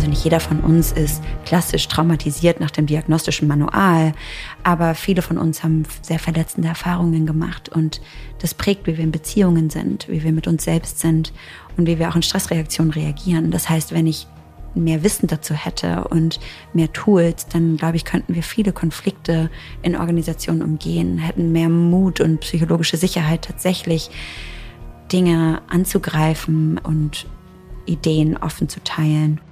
Also 0.00 0.08
nicht 0.08 0.24
jeder 0.24 0.40
von 0.40 0.60
uns 0.60 0.92
ist 0.92 1.22
klassisch 1.44 1.86
traumatisiert 1.86 2.58
nach 2.58 2.70
dem 2.70 2.86
diagnostischen 2.86 3.46
Manual, 3.46 4.14
aber 4.62 4.94
viele 4.94 5.20
von 5.20 5.36
uns 5.36 5.62
haben 5.62 5.82
sehr 6.00 6.18
verletzende 6.18 6.68
Erfahrungen 6.68 7.26
gemacht 7.26 7.68
und 7.68 8.00
das 8.38 8.54
prägt, 8.54 8.86
wie 8.86 8.96
wir 8.96 9.04
in 9.04 9.12
Beziehungen 9.12 9.68
sind, 9.68 10.08
wie 10.08 10.24
wir 10.24 10.32
mit 10.32 10.46
uns 10.46 10.64
selbst 10.64 11.00
sind 11.00 11.34
und 11.76 11.86
wie 11.86 11.98
wir 11.98 12.08
auch 12.08 12.16
in 12.16 12.22
Stressreaktionen 12.22 12.94
reagieren. 12.94 13.50
Das 13.50 13.68
heißt, 13.68 13.92
wenn 13.92 14.06
ich 14.06 14.26
mehr 14.74 15.02
Wissen 15.02 15.26
dazu 15.26 15.52
hätte 15.52 16.04
und 16.04 16.40
mehr 16.72 16.90
Tools, 16.94 17.46
dann 17.48 17.76
glaube 17.76 17.96
ich, 17.96 18.06
könnten 18.06 18.34
wir 18.34 18.42
viele 18.42 18.72
Konflikte 18.72 19.50
in 19.82 19.96
Organisationen 19.96 20.62
umgehen, 20.62 21.18
hätten 21.18 21.52
mehr 21.52 21.68
Mut 21.68 22.22
und 22.22 22.40
psychologische 22.40 22.96
Sicherheit 22.96 23.42
tatsächlich 23.42 24.10
Dinge 25.12 25.60
anzugreifen 25.68 26.78
und 26.78 27.26
Ideen 27.84 28.38
offen 28.38 28.70
zu 28.70 28.82
teilen. 28.82 29.42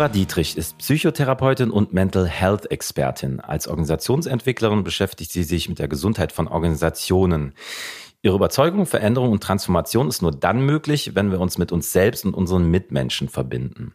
Nora 0.00 0.08
Dietrich 0.08 0.56
ist 0.56 0.78
Psychotherapeutin 0.78 1.70
und 1.70 1.92
Mental 1.92 2.26
Health 2.26 2.70
Expertin. 2.70 3.38
Als 3.38 3.68
Organisationsentwicklerin 3.68 4.82
beschäftigt 4.82 5.30
sie 5.30 5.42
sich 5.42 5.68
mit 5.68 5.78
der 5.78 5.88
Gesundheit 5.88 6.32
von 6.32 6.48
Organisationen. 6.48 7.52
Ihre 8.22 8.36
Überzeugung, 8.36 8.86
Veränderung 8.86 9.30
und 9.30 9.42
Transformation 9.42 10.08
ist 10.08 10.22
nur 10.22 10.30
dann 10.30 10.62
möglich, 10.62 11.14
wenn 11.16 11.30
wir 11.30 11.38
uns 11.38 11.58
mit 11.58 11.70
uns 11.70 11.92
selbst 11.92 12.24
und 12.24 12.32
unseren 12.32 12.70
Mitmenschen 12.70 13.28
verbinden. 13.28 13.92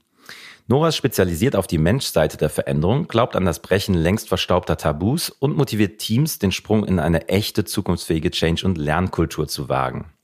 Nora 0.68 0.90
ist 0.90 0.96
spezialisiert 0.96 1.56
auf 1.56 1.66
die 1.66 1.80
Menschseite 1.80 2.38
der 2.38 2.52
Veränderung, 2.52 3.08
glaubt 3.08 3.36
an 3.36 3.46
das 3.46 3.64
Brechen 3.64 3.96
längst 3.96 4.30
verstaubter 4.30 4.78
Tabus 4.78 5.32
und 5.32 5.58
motiviert 5.58 5.98
Teams, 5.98 6.38
den 6.38 6.52
Sprung 6.52 6.86
in 6.86 7.00
eine 7.00 7.30
echte 7.30 7.66
zukunftsfähige 7.66 8.30
Change- 8.30 8.68
und 8.68 8.78
Lernkultur 8.78 9.48
zu 9.48 9.70
wagen. 9.70 10.15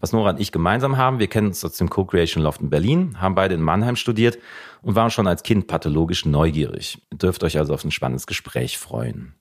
Was 0.00 0.12
Nora 0.12 0.30
und 0.30 0.40
ich 0.40 0.52
gemeinsam 0.52 0.96
haben, 0.96 1.18
wir 1.18 1.28
kennen 1.28 1.48
uns 1.48 1.64
aus 1.64 1.76
dem 1.76 1.90
Co-Creation 1.90 2.42
Loft 2.42 2.60
in 2.60 2.70
Berlin, 2.70 3.20
haben 3.20 3.34
beide 3.34 3.54
in 3.54 3.62
Mannheim 3.62 3.96
studiert 3.96 4.38
und 4.82 4.94
waren 4.94 5.10
schon 5.10 5.26
als 5.26 5.42
Kind 5.42 5.66
pathologisch 5.66 6.26
neugierig. 6.26 6.98
Ihr 7.10 7.18
dürft 7.18 7.44
euch 7.44 7.58
also 7.58 7.72
auf 7.74 7.84
ein 7.84 7.90
spannendes 7.90 8.26
Gespräch 8.26 8.78
freuen. 8.78 9.34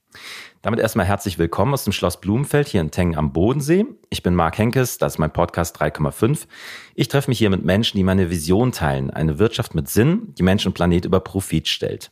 Damit 0.61 0.79
erstmal 0.79 1.05
herzlich 1.05 1.39
willkommen 1.39 1.73
aus 1.73 1.83
dem 1.83 1.93
Schloss 1.93 2.21
Blumenfeld 2.21 2.67
hier 2.67 2.81
in 2.81 2.91
Tengen 2.91 3.17
am 3.17 3.33
Bodensee. 3.33 3.85
Ich 4.09 4.23
bin 4.23 4.35
Marc 4.35 4.57
Henkes, 4.57 4.97
das 4.97 5.13
ist 5.13 5.19
mein 5.19 5.33
Podcast 5.33 5.81
3,5. 5.81 6.47
Ich 6.95 7.07
treffe 7.07 7.29
mich 7.29 7.39
hier 7.39 7.49
mit 7.49 7.65
Menschen, 7.65 7.97
die 7.97 8.03
meine 8.03 8.29
Vision 8.29 8.71
teilen, 8.71 9.09
eine 9.09 9.39
Wirtschaft 9.39 9.75
mit 9.75 9.89
Sinn, 9.89 10.33
die 10.37 10.43
Mensch 10.43 10.65
und 10.65 10.73
Planet 10.73 11.05
über 11.05 11.19
Profit 11.19 11.67
stellt. 11.67 12.11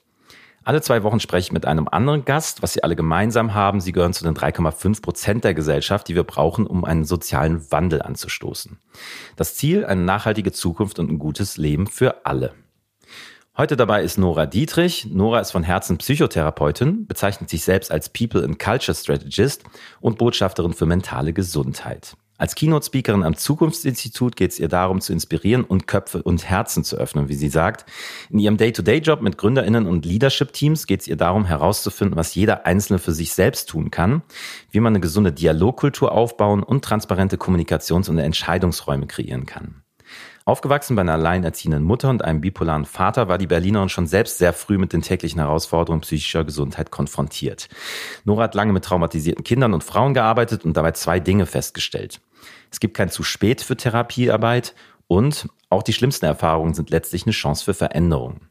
Alle 0.63 0.81
zwei 0.81 1.01
Wochen 1.01 1.19
spreche 1.19 1.47
ich 1.47 1.51
mit 1.51 1.65
einem 1.65 1.87
anderen 1.87 2.23
Gast. 2.23 2.61
Was 2.61 2.73
sie 2.73 2.83
alle 2.83 2.95
gemeinsam 2.95 3.55
haben, 3.55 3.81
sie 3.81 3.91
gehören 3.91 4.13
zu 4.13 4.23
den 4.23 4.35
3,5 4.35 5.01
Prozent 5.01 5.43
der 5.43 5.55
Gesellschaft, 5.55 6.07
die 6.07 6.13
wir 6.13 6.23
brauchen, 6.23 6.67
um 6.67 6.85
einen 6.85 7.03
sozialen 7.03 7.71
Wandel 7.71 8.03
anzustoßen. 8.03 8.77
Das 9.35 9.55
Ziel, 9.55 9.85
eine 9.85 10.01
nachhaltige 10.01 10.51
Zukunft 10.51 10.99
und 10.99 11.09
ein 11.09 11.17
gutes 11.17 11.57
Leben 11.57 11.87
für 11.87 12.27
alle. 12.27 12.53
Heute 13.57 13.75
dabei 13.75 14.03
ist 14.03 14.19
Nora 14.19 14.45
Dietrich. 14.45 15.07
Nora 15.11 15.39
ist 15.39 15.51
von 15.51 15.63
Herzen 15.63 15.97
Psychotherapeutin, 15.97 17.07
bezeichnet 17.07 17.49
sich 17.49 17.63
selbst 17.63 17.91
als 17.91 18.09
People 18.09 18.43
and 18.43 18.59
Culture 18.59 18.95
Strategist 18.95 19.63
und 19.99 20.19
Botschafterin 20.19 20.73
für 20.73 20.85
mentale 20.85 21.33
Gesundheit. 21.33 22.15
Als 22.41 22.55
Keynote-Speakerin 22.55 23.21
am 23.21 23.37
Zukunftsinstitut 23.37 24.35
geht 24.35 24.49
es 24.49 24.59
ihr 24.59 24.67
darum, 24.67 24.99
zu 24.99 25.13
inspirieren 25.13 25.63
und 25.63 25.85
Köpfe 25.85 26.23
und 26.23 26.43
Herzen 26.49 26.83
zu 26.83 26.97
öffnen, 26.97 27.29
wie 27.29 27.35
sie 27.35 27.49
sagt. 27.49 27.85
In 28.31 28.39
ihrem 28.39 28.57
Day-to-Day-Job 28.57 29.21
mit 29.21 29.37
GründerInnen 29.37 29.85
und 29.85 30.07
Leadership-Teams 30.07 30.87
geht 30.87 31.01
es 31.01 31.07
ihr 31.07 31.17
darum, 31.17 31.45
herauszufinden, 31.45 32.17
was 32.17 32.33
jeder 32.33 32.65
Einzelne 32.65 32.97
für 32.97 33.11
sich 33.11 33.33
selbst 33.33 33.69
tun 33.69 33.91
kann, 33.91 34.23
wie 34.71 34.79
man 34.79 34.93
eine 34.93 35.01
gesunde 35.01 35.31
Dialogkultur 35.31 36.11
aufbauen 36.11 36.63
und 36.63 36.83
transparente 36.83 37.37
Kommunikations- 37.37 38.09
und 38.09 38.17
Entscheidungsräume 38.17 39.05
kreieren 39.05 39.45
kann. 39.45 39.83
Aufgewachsen 40.43 40.95
bei 40.95 41.01
einer 41.01 41.13
alleinerziehenden 41.13 41.83
Mutter 41.83 42.09
und 42.09 42.25
einem 42.25 42.41
bipolaren 42.41 42.85
Vater 42.85 43.27
war 43.27 43.37
die 43.37 43.45
Berlinerin 43.45 43.89
schon 43.89 44.07
selbst 44.07 44.39
sehr 44.39 44.53
früh 44.53 44.79
mit 44.79 44.91
den 44.93 45.03
täglichen 45.03 45.39
Herausforderungen 45.39 46.01
psychischer 46.01 46.43
Gesundheit 46.43 46.89
konfrontiert. 46.89 47.69
Nora 48.25 48.43
hat 48.43 48.55
lange 48.55 48.73
mit 48.73 48.83
traumatisierten 48.83 49.43
Kindern 49.43 49.75
und 49.75 49.83
Frauen 49.83 50.15
gearbeitet 50.15 50.65
und 50.65 50.75
dabei 50.75 50.93
zwei 50.93 51.19
Dinge 51.19 51.45
festgestellt. 51.45 52.19
Es 52.71 52.79
gibt 52.79 52.95
kein 52.95 53.09
zu 53.09 53.23
spät 53.23 53.61
für 53.61 53.77
Therapiearbeit 53.77 54.73
und 55.07 55.49
auch 55.69 55.83
die 55.83 55.93
schlimmsten 55.93 56.25
Erfahrungen 56.25 56.73
sind 56.73 56.89
letztlich 56.89 57.25
eine 57.25 57.33
Chance 57.33 57.65
für 57.65 57.73
Veränderung. 57.73 58.41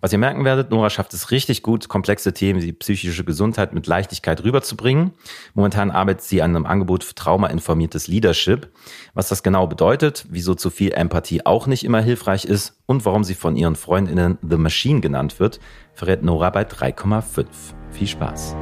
Was 0.00 0.12
ihr 0.12 0.18
merken 0.18 0.44
werdet, 0.44 0.70
Nora 0.70 0.90
schafft 0.90 1.14
es 1.14 1.30
richtig 1.30 1.62
gut, 1.62 1.88
komplexe 1.88 2.32
Themen 2.32 2.60
wie 2.62 2.72
psychische 2.72 3.24
Gesundheit 3.24 3.72
mit 3.72 3.86
Leichtigkeit 3.86 4.42
rüberzubringen. 4.44 5.12
Momentan 5.54 5.90
arbeitet 5.90 6.22
sie 6.22 6.42
an 6.42 6.54
einem 6.54 6.66
Angebot 6.66 7.04
für 7.04 7.14
traumainformiertes 7.14 8.08
Leadership. 8.08 8.70
Was 9.14 9.28
das 9.28 9.42
genau 9.42 9.66
bedeutet, 9.66 10.26
wieso 10.28 10.54
zu 10.54 10.70
viel 10.70 10.92
Empathie 10.92 11.46
auch 11.46 11.66
nicht 11.66 11.84
immer 11.84 12.00
hilfreich 12.00 12.44
ist 12.44 12.76
und 12.86 13.04
warum 13.06 13.24
sie 13.24 13.34
von 13.34 13.56
ihren 13.56 13.76
Freundinnen 13.76 14.38
The 14.42 14.58
Machine 14.58 15.00
genannt 15.00 15.40
wird, 15.40 15.60
verrät 15.94 16.22
Nora 16.22 16.50
bei 16.50 16.62
3,5. 16.62 17.46
Viel 17.90 18.08
Spaß. 18.08 18.56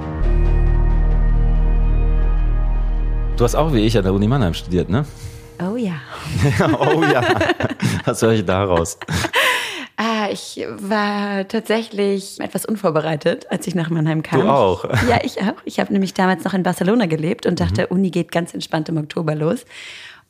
Du 3.40 3.44
hast 3.44 3.54
auch 3.54 3.72
wie 3.72 3.86
ich 3.86 3.96
an 3.96 4.04
der 4.04 4.12
Uni 4.12 4.28
Mannheim 4.28 4.52
studiert, 4.52 4.90
ne? 4.90 5.06
Oh 5.62 5.74
ja. 5.74 5.94
oh 6.78 7.02
ja. 7.02 7.22
Was 8.04 8.20
höre 8.20 8.32
ich 8.32 8.44
daraus? 8.44 8.98
Ah, 10.02 10.30
ich 10.32 10.66
war 10.78 11.46
tatsächlich 11.46 12.40
etwas 12.40 12.64
unvorbereitet, 12.64 13.50
als 13.50 13.66
ich 13.66 13.74
nach 13.74 13.90
Mannheim 13.90 14.22
kam. 14.22 14.40
Du 14.40 14.48
auch? 14.48 14.84
Ja, 15.08 15.18
ich 15.22 15.42
auch. 15.42 15.60
Ich 15.66 15.78
habe 15.78 15.92
nämlich 15.92 16.14
damals 16.14 16.42
noch 16.42 16.54
in 16.54 16.62
Barcelona 16.62 17.04
gelebt 17.04 17.44
und 17.44 17.60
dachte, 17.60 17.82
mhm. 17.82 17.96
Uni 17.96 18.10
geht 18.10 18.32
ganz 18.32 18.54
entspannt 18.54 18.88
im 18.88 18.96
Oktober 18.96 19.34
los. 19.34 19.66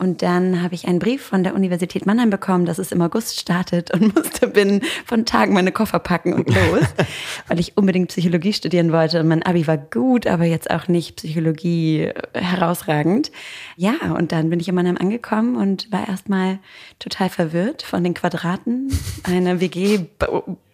Und 0.00 0.22
dann 0.22 0.62
habe 0.62 0.74
ich 0.74 0.88
einen 0.88 0.98
Brief 0.98 1.22
von 1.22 1.44
der 1.44 1.54
Universität 1.54 2.06
Mannheim 2.06 2.30
bekommen, 2.30 2.64
dass 2.64 2.78
es 2.78 2.90
im 2.90 3.02
August 3.02 3.38
startet 3.38 3.92
und 3.92 4.14
musste 4.16 4.48
binnen 4.48 4.80
von 5.04 5.26
Tagen 5.26 5.52
meine 5.52 5.72
Koffer 5.72 5.98
packen 5.98 6.32
und 6.32 6.48
los, 6.48 6.86
weil 7.48 7.60
ich 7.60 7.76
unbedingt 7.76 8.08
Psychologie 8.08 8.54
studieren 8.54 8.92
wollte. 8.92 9.20
Und 9.20 9.28
mein 9.28 9.42
Abi 9.42 9.66
war 9.66 9.76
gut, 9.76 10.26
aber 10.26 10.46
jetzt 10.46 10.70
auch 10.70 10.88
nicht 10.88 11.16
Psychologie 11.16 12.04
äh, 12.04 12.14
herausragend. 12.32 13.30
Ja, 13.76 14.14
und 14.16 14.32
dann 14.32 14.48
bin 14.48 14.58
ich 14.58 14.68
in 14.68 14.74
Mannheim 14.74 14.96
angekommen 14.96 15.56
und 15.56 15.92
war 15.92 16.08
erstmal 16.08 16.60
total 16.98 17.28
verwirrt 17.28 17.82
von 17.82 18.02
den 18.02 18.14
Quadraten. 18.14 18.90
Eine 19.24 19.60
WG 19.60 20.06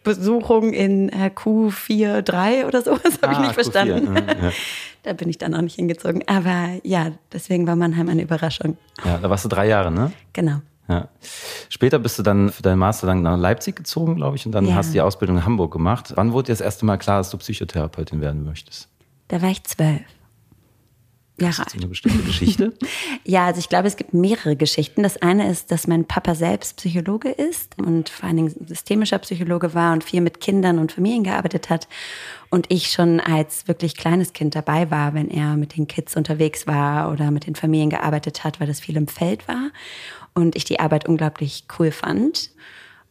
Besuchung 0.06 0.72
in 0.72 1.08
äh, 1.08 1.32
Q43 1.34 2.64
oder 2.64 2.80
sowas, 2.80 3.18
habe 3.20 3.26
ah, 3.26 3.32
ich 3.32 3.38
nicht 3.40 3.54
verstanden. 3.54 4.14
Ja. 4.14 4.52
Da 5.06 5.12
bin 5.12 5.28
ich 5.28 5.38
dann 5.38 5.54
auch 5.54 5.62
nicht 5.62 5.76
hingezogen. 5.76 6.24
Aber 6.26 6.80
ja, 6.82 7.12
deswegen 7.32 7.66
war 7.66 7.76
Mannheim 7.76 8.08
eine 8.08 8.22
Überraschung. 8.22 8.76
Ja, 9.04 9.18
da 9.18 9.30
warst 9.30 9.44
du 9.44 9.48
drei 9.48 9.68
Jahre, 9.68 9.92
ne? 9.92 10.12
Genau. 10.32 10.60
Ja. 10.88 11.08
Später 11.68 11.98
bist 11.98 12.18
du 12.18 12.22
dann 12.22 12.50
für 12.50 12.62
deinen 12.62 12.78
Master 12.78 13.06
dann 13.06 13.22
nach 13.22 13.38
Leipzig 13.38 13.76
gezogen, 13.76 14.16
glaube 14.16 14.36
ich, 14.36 14.46
und 14.46 14.52
dann 14.52 14.66
ja. 14.66 14.74
hast 14.74 14.88
du 14.88 14.92
die 14.94 15.00
Ausbildung 15.00 15.36
in 15.36 15.44
Hamburg 15.44 15.72
gemacht. 15.72 16.12
Wann 16.16 16.32
wurde 16.32 16.46
dir 16.46 16.52
das 16.52 16.60
erste 16.60 16.84
Mal 16.84 16.96
klar, 16.96 17.18
dass 17.18 17.30
du 17.30 17.38
Psychotherapeutin 17.38 18.20
werden 18.20 18.44
möchtest? 18.44 18.88
Da 19.28 19.42
war 19.42 19.50
ich 19.50 19.62
zwölf. 19.64 20.02
Jahre 21.40 21.62
alt. 21.62 21.74
eine 21.74 21.86
bestimmte 21.86 22.22
Geschichte? 22.22 22.72
ja, 23.24 23.46
also 23.46 23.58
ich 23.58 23.68
glaube, 23.68 23.88
es 23.88 23.96
gibt 23.96 24.14
mehrere 24.14 24.56
Geschichten. 24.56 25.02
Das 25.02 25.20
eine 25.20 25.50
ist, 25.50 25.70
dass 25.70 25.86
mein 25.86 26.06
Papa 26.06 26.34
selbst 26.34 26.76
Psychologe 26.78 27.30
ist 27.30 27.78
und 27.78 28.08
vor 28.08 28.28
allen 28.28 28.36
Dingen 28.36 28.54
systemischer 28.66 29.18
Psychologe 29.18 29.74
war 29.74 29.92
und 29.92 30.02
viel 30.02 30.22
mit 30.22 30.40
Kindern 30.40 30.78
und 30.78 30.92
Familien 30.92 31.24
gearbeitet 31.24 31.68
hat. 31.68 31.88
Und 32.48 32.66
ich 32.70 32.90
schon 32.90 33.20
als 33.20 33.68
wirklich 33.68 33.96
kleines 33.96 34.32
Kind 34.32 34.54
dabei 34.54 34.90
war, 34.90 35.12
wenn 35.14 35.28
er 35.28 35.56
mit 35.56 35.76
den 35.76 35.86
Kids 35.86 36.16
unterwegs 36.16 36.66
war 36.66 37.12
oder 37.12 37.30
mit 37.30 37.46
den 37.46 37.54
Familien 37.54 37.90
gearbeitet 37.90 38.44
hat, 38.44 38.60
weil 38.60 38.66
das 38.66 38.80
viel 38.80 38.96
im 38.96 39.08
Feld 39.08 39.46
war. 39.46 39.70
Und 40.34 40.56
ich 40.56 40.64
die 40.64 40.80
Arbeit 40.80 41.06
unglaublich 41.06 41.64
cool 41.78 41.90
fand. 41.90 42.50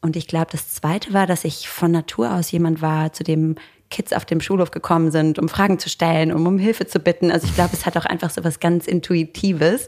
Und 0.01 0.15
ich 0.15 0.27
glaube, 0.27 0.47
das 0.51 0.69
Zweite 0.69 1.13
war, 1.13 1.25
dass 1.25 1.43
ich 1.45 1.67
von 1.67 1.91
Natur 1.91 2.33
aus 2.33 2.51
jemand 2.51 2.81
war, 2.81 3.11
zu 3.11 3.23
dem 3.23 3.55
Kids 3.95 4.11
auf 4.11 4.25
dem 4.25 4.41
Schulhof 4.41 4.71
gekommen 4.71 5.09
sind, 5.09 5.39
um 5.39 5.47
Fragen 5.47 5.79
zu 5.79 5.87
stellen, 5.87 6.33
um 6.33 6.45
um 6.45 6.59
Hilfe 6.59 6.85
zu 6.85 6.99
bitten. 6.99 7.31
Also 7.31 7.47
ich 7.47 7.55
glaube, 7.55 7.69
es 7.71 7.85
hat 7.85 7.95
auch 7.95 8.05
einfach 8.05 8.29
so 8.29 8.43
was 8.43 8.59
ganz 8.59 8.87
Intuitives. 8.87 9.87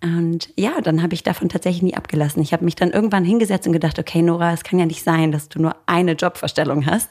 Und 0.00 0.50
ja, 0.56 0.80
dann 0.80 1.02
habe 1.02 1.14
ich 1.14 1.24
davon 1.24 1.48
tatsächlich 1.48 1.82
nie 1.82 1.94
abgelassen. 1.94 2.40
Ich 2.42 2.52
habe 2.52 2.64
mich 2.64 2.76
dann 2.76 2.92
irgendwann 2.92 3.24
hingesetzt 3.24 3.66
und 3.66 3.72
gedacht, 3.72 3.98
okay, 3.98 4.22
Nora, 4.22 4.52
es 4.52 4.62
kann 4.62 4.78
ja 4.78 4.86
nicht 4.86 5.02
sein, 5.02 5.32
dass 5.32 5.48
du 5.48 5.60
nur 5.60 5.74
eine 5.86 6.12
Jobvorstellung 6.12 6.86
hast. 6.86 7.10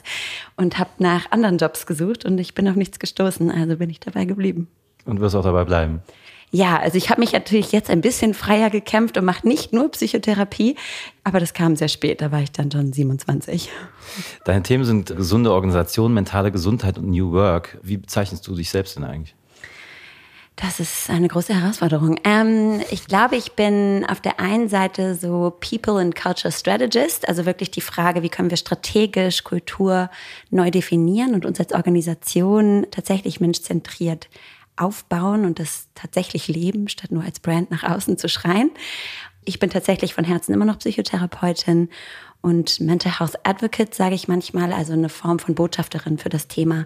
Und 0.56 0.80
habe 0.80 0.92
nach 1.00 1.30
anderen 1.32 1.58
Jobs 1.58 1.86
gesucht 1.86 2.24
und 2.24 2.40
ich 2.40 2.56
bin 2.56 2.70
auf 2.70 2.76
nichts 2.76 3.00
gestoßen. 3.00 3.52
Also 3.52 3.76
bin 3.76 3.90
ich 3.90 4.00
dabei 4.00 4.24
geblieben. 4.24 4.70
Und 5.04 5.20
wirst 5.20 5.36
auch 5.36 5.44
dabei 5.44 5.66
bleiben. 5.66 6.02
Ja, 6.52 6.80
also 6.80 6.98
ich 6.98 7.10
habe 7.10 7.22
mich 7.22 7.34
natürlich 7.34 7.72
jetzt 7.72 7.90
ein 7.90 8.02
bisschen 8.02 8.34
freier 8.34 8.70
gekämpft 8.70 9.18
und 9.18 9.26
mache 9.26 9.48
nicht 9.48 9.72
nur 9.72 9.90
Psychotherapie, 9.92 10.76
aber 11.24 11.40
das 11.40 11.54
kam 11.54 11.76
sehr 11.76 11.90
spät, 11.90 12.22
da 12.22 12.32
war 12.32 12.42
ich 12.42 12.52
dann 12.52 12.72
schon 12.72 12.92
27. 12.92 13.70
Deine 14.46 14.64
Themen 14.64 14.84
sind 14.84 15.16
gesunde 15.16 15.52
Organisation, 15.52 16.14
mentale 16.14 16.52
Gesundheit 16.52 16.98
und 16.98 17.10
New 17.10 17.32
Work. 17.34 17.78
Wie 17.84 17.98
bezeichnest 17.98 18.48
du 18.48 18.56
dich 18.56 18.72
selbst 18.72 18.96
denn 18.96 19.04
eigentlich? 19.04 19.36
Das 20.56 20.82
ist 20.82 21.10
eine 21.10 21.30
große 21.30 21.54
Herausforderung. 21.54 22.20
Ähm, 22.26 22.82
ich 22.92 23.08
glaube, 23.08 23.38
ich 23.38 23.54
bin 23.54 24.06
auf 24.10 24.20
der 24.20 24.42
einen 24.42 24.68
Seite 24.68 25.16
so 25.16 25.56
People 25.58 26.02
and 26.02 26.16
Culture 26.16 26.52
Strategist, 26.52 27.30
also 27.30 27.46
wirklich 27.46 27.72
die 27.72 27.80
Frage, 27.80 28.24
wie 28.24 28.30
können 28.30 28.50
wir 28.50 28.58
strategisch 28.58 29.46
Kultur 29.46 30.10
neu 30.50 30.70
definieren 30.70 31.34
und 31.34 31.46
uns 31.46 31.62
als 31.62 31.72
Organisation 31.72 32.88
tatsächlich 32.92 33.40
menschzentriert 33.40 34.28
aufbauen 34.80 35.46
und 35.46 35.60
das 35.60 35.88
tatsächlich 35.96 36.48
leben, 36.48 36.88
statt 36.88 37.12
nur 37.12 37.24
als 37.24 37.40
Brand 37.40 37.72
nach 37.72 37.84
außen 37.84 38.18
zu 38.18 38.30
schreien. 38.30 38.72
Ich 39.46 39.60
bin 39.60 39.70
tatsächlich 39.70 40.14
von 40.14 40.24
Herzen 40.24 40.54
immer 40.54 40.66
noch 40.66 40.80
Psychotherapeutin 40.80 41.90
und 42.42 42.80
Mental 42.80 43.20
Health 43.20 43.36
Advocate, 43.44 43.94
sage 43.94 44.16
ich 44.16 44.28
manchmal, 44.28 44.72
also 44.72 44.94
eine 44.94 45.10
Form 45.10 45.40
von 45.40 45.56
Botschafterin 45.56 46.18
für 46.18 46.30
das 46.30 46.48
Thema, 46.48 46.86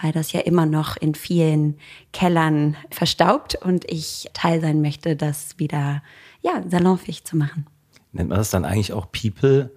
weil 0.00 0.12
das 0.12 0.32
ja 0.32 0.40
immer 0.40 0.66
noch 0.66 0.96
in 0.96 1.14
vielen 1.14 1.76
Kellern 2.12 2.76
verstaubt 2.90 3.56
und 3.56 3.90
ich 3.90 4.30
Teil 4.32 4.60
sein 4.60 4.80
möchte, 4.80 5.16
das 5.16 5.58
wieder 5.58 6.02
ja, 6.40 6.62
salonfähig 6.68 7.24
zu 7.24 7.36
machen. 7.36 7.66
Nennt 8.12 8.30
man 8.30 8.38
das 8.38 8.50
dann 8.50 8.64
eigentlich 8.64 8.92
auch 8.92 9.06
People 9.12 9.70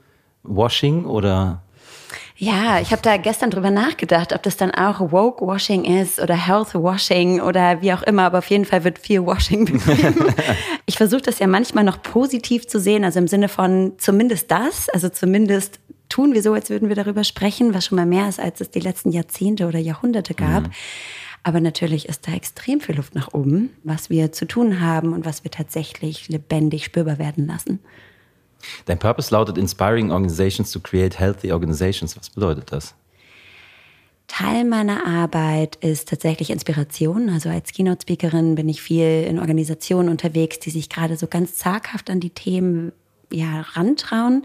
Washing 0.43 1.05
oder 1.05 1.63
ja, 2.39 2.79
ich 2.79 2.91
habe 2.91 3.01
da 3.01 3.17
gestern 3.17 3.49
drüber 3.49 3.71
nachgedacht, 3.71 4.31
ob 4.31 4.43
das 4.43 4.57
dann 4.57 4.69
auch 4.69 5.11
Woke-Washing 5.11 5.85
ist 5.85 6.19
oder 6.19 6.35
Health-Washing 6.35 7.41
oder 7.41 7.81
wie 7.81 7.91
auch 7.93 8.03
immer, 8.03 8.23
aber 8.23 8.37
auf 8.37 8.49
jeden 8.51 8.65
Fall 8.65 8.83
wird 8.83 8.99
viel 8.99 9.25
Washing 9.25 9.65
betrieben. 9.65 10.25
ich 10.85 10.97
versuche 10.97 11.23
das 11.23 11.39
ja 11.39 11.47
manchmal 11.47 11.83
noch 11.83 12.01
positiv 12.03 12.67
zu 12.67 12.79
sehen, 12.79 13.03
also 13.03 13.17
im 13.17 13.27
Sinne 13.27 13.49
von 13.49 13.93
zumindest 13.97 14.51
das, 14.51 14.87
also 14.89 15.09
zumindest 15.09 15.79
tun 16.09 16.35
wir 16.35 16.43
so, 16.43 16.53
als 16.53 16.69
würden 16.69 16.89
wir 16.89 16.95
darüber 16.95 17.23
sprechen, 17.23 17.73
was 17.73 17.85
schon 17.85 17.95
mal 17.95 18.05
mehr 18.05 18.29
ist, 18.29 18.39
als 18.39 18.61
es 18.61 18.69
die 18.69 18.79
letzten 18.81 19.11
Jahrzehnte 19.11 19.67
oder 19.67 19.79
Jahrhunderte 19.79 20.35
gab. 20.35 20.63
Mhm. 20.63 20.71
Aber 21.41 21.59
natürlich 21.59 22.07
ist 22.07 22.27
da 22.27 22.33
extrem 22.33 22.81
viel 22.81 22.97
Luft 22.97 23.15
nach 23.15 23.33
oben, 23.33 23.71
was 23.83 24.09
wir 24.11 24.31
zu 24.31 24.45
tun 24.45 24.79
haben 24.79 25.13
und 25.13 25.25
was 25.25 25.43
wir 25.43 25.49
tatsächlich 25.51 26.29
lebendig 26.29 26.85
spürbar 26.85 27.17
werden 27.17 27.47
lassen. 27.47 27.79
Dein 28.85 28.99
Purpose 28.99 29.33
lautet 29.33 29.57
Inspiring 29.57 30.11
Organizations 30.11 30.71
to 30.71 30.79
Create 30.79 31.19
Healthy 31.19 31.51
Organizations. 31.51 32.17
Was 32.17 32.29
bedeutet 32.29 32.71
das? 32.71 32.95
Teil 34.27 34.65
meiner 34.65 35.07
Arbeit 35.07 35.77
ist 35.77 36.09
tatsächlich 36.09 36.49
Inspiration. 36.49 37.29
Also 37.29 37.49
als 37.49 37.71
Keynote-Speakerin 37.71 38.55
bin 38.55 38.67
ich 38.67 38.81
viel 38.81 39.23
in 39.23 39.39
Organisationen 39.39 40.09
unterwegs, 40.09 40.59
die 40.59 40.69
sich 40.69 40.89
gerade 40.89 41.15
so 41.15 41.27
ganz 41.27 41.55
zaghaft 41.55 42.09
an 42.09 42.19
die 42.19 42.29
Themen 42.29 42.91
ja, 43.31 43.61
rantrauen. 43.73 44.43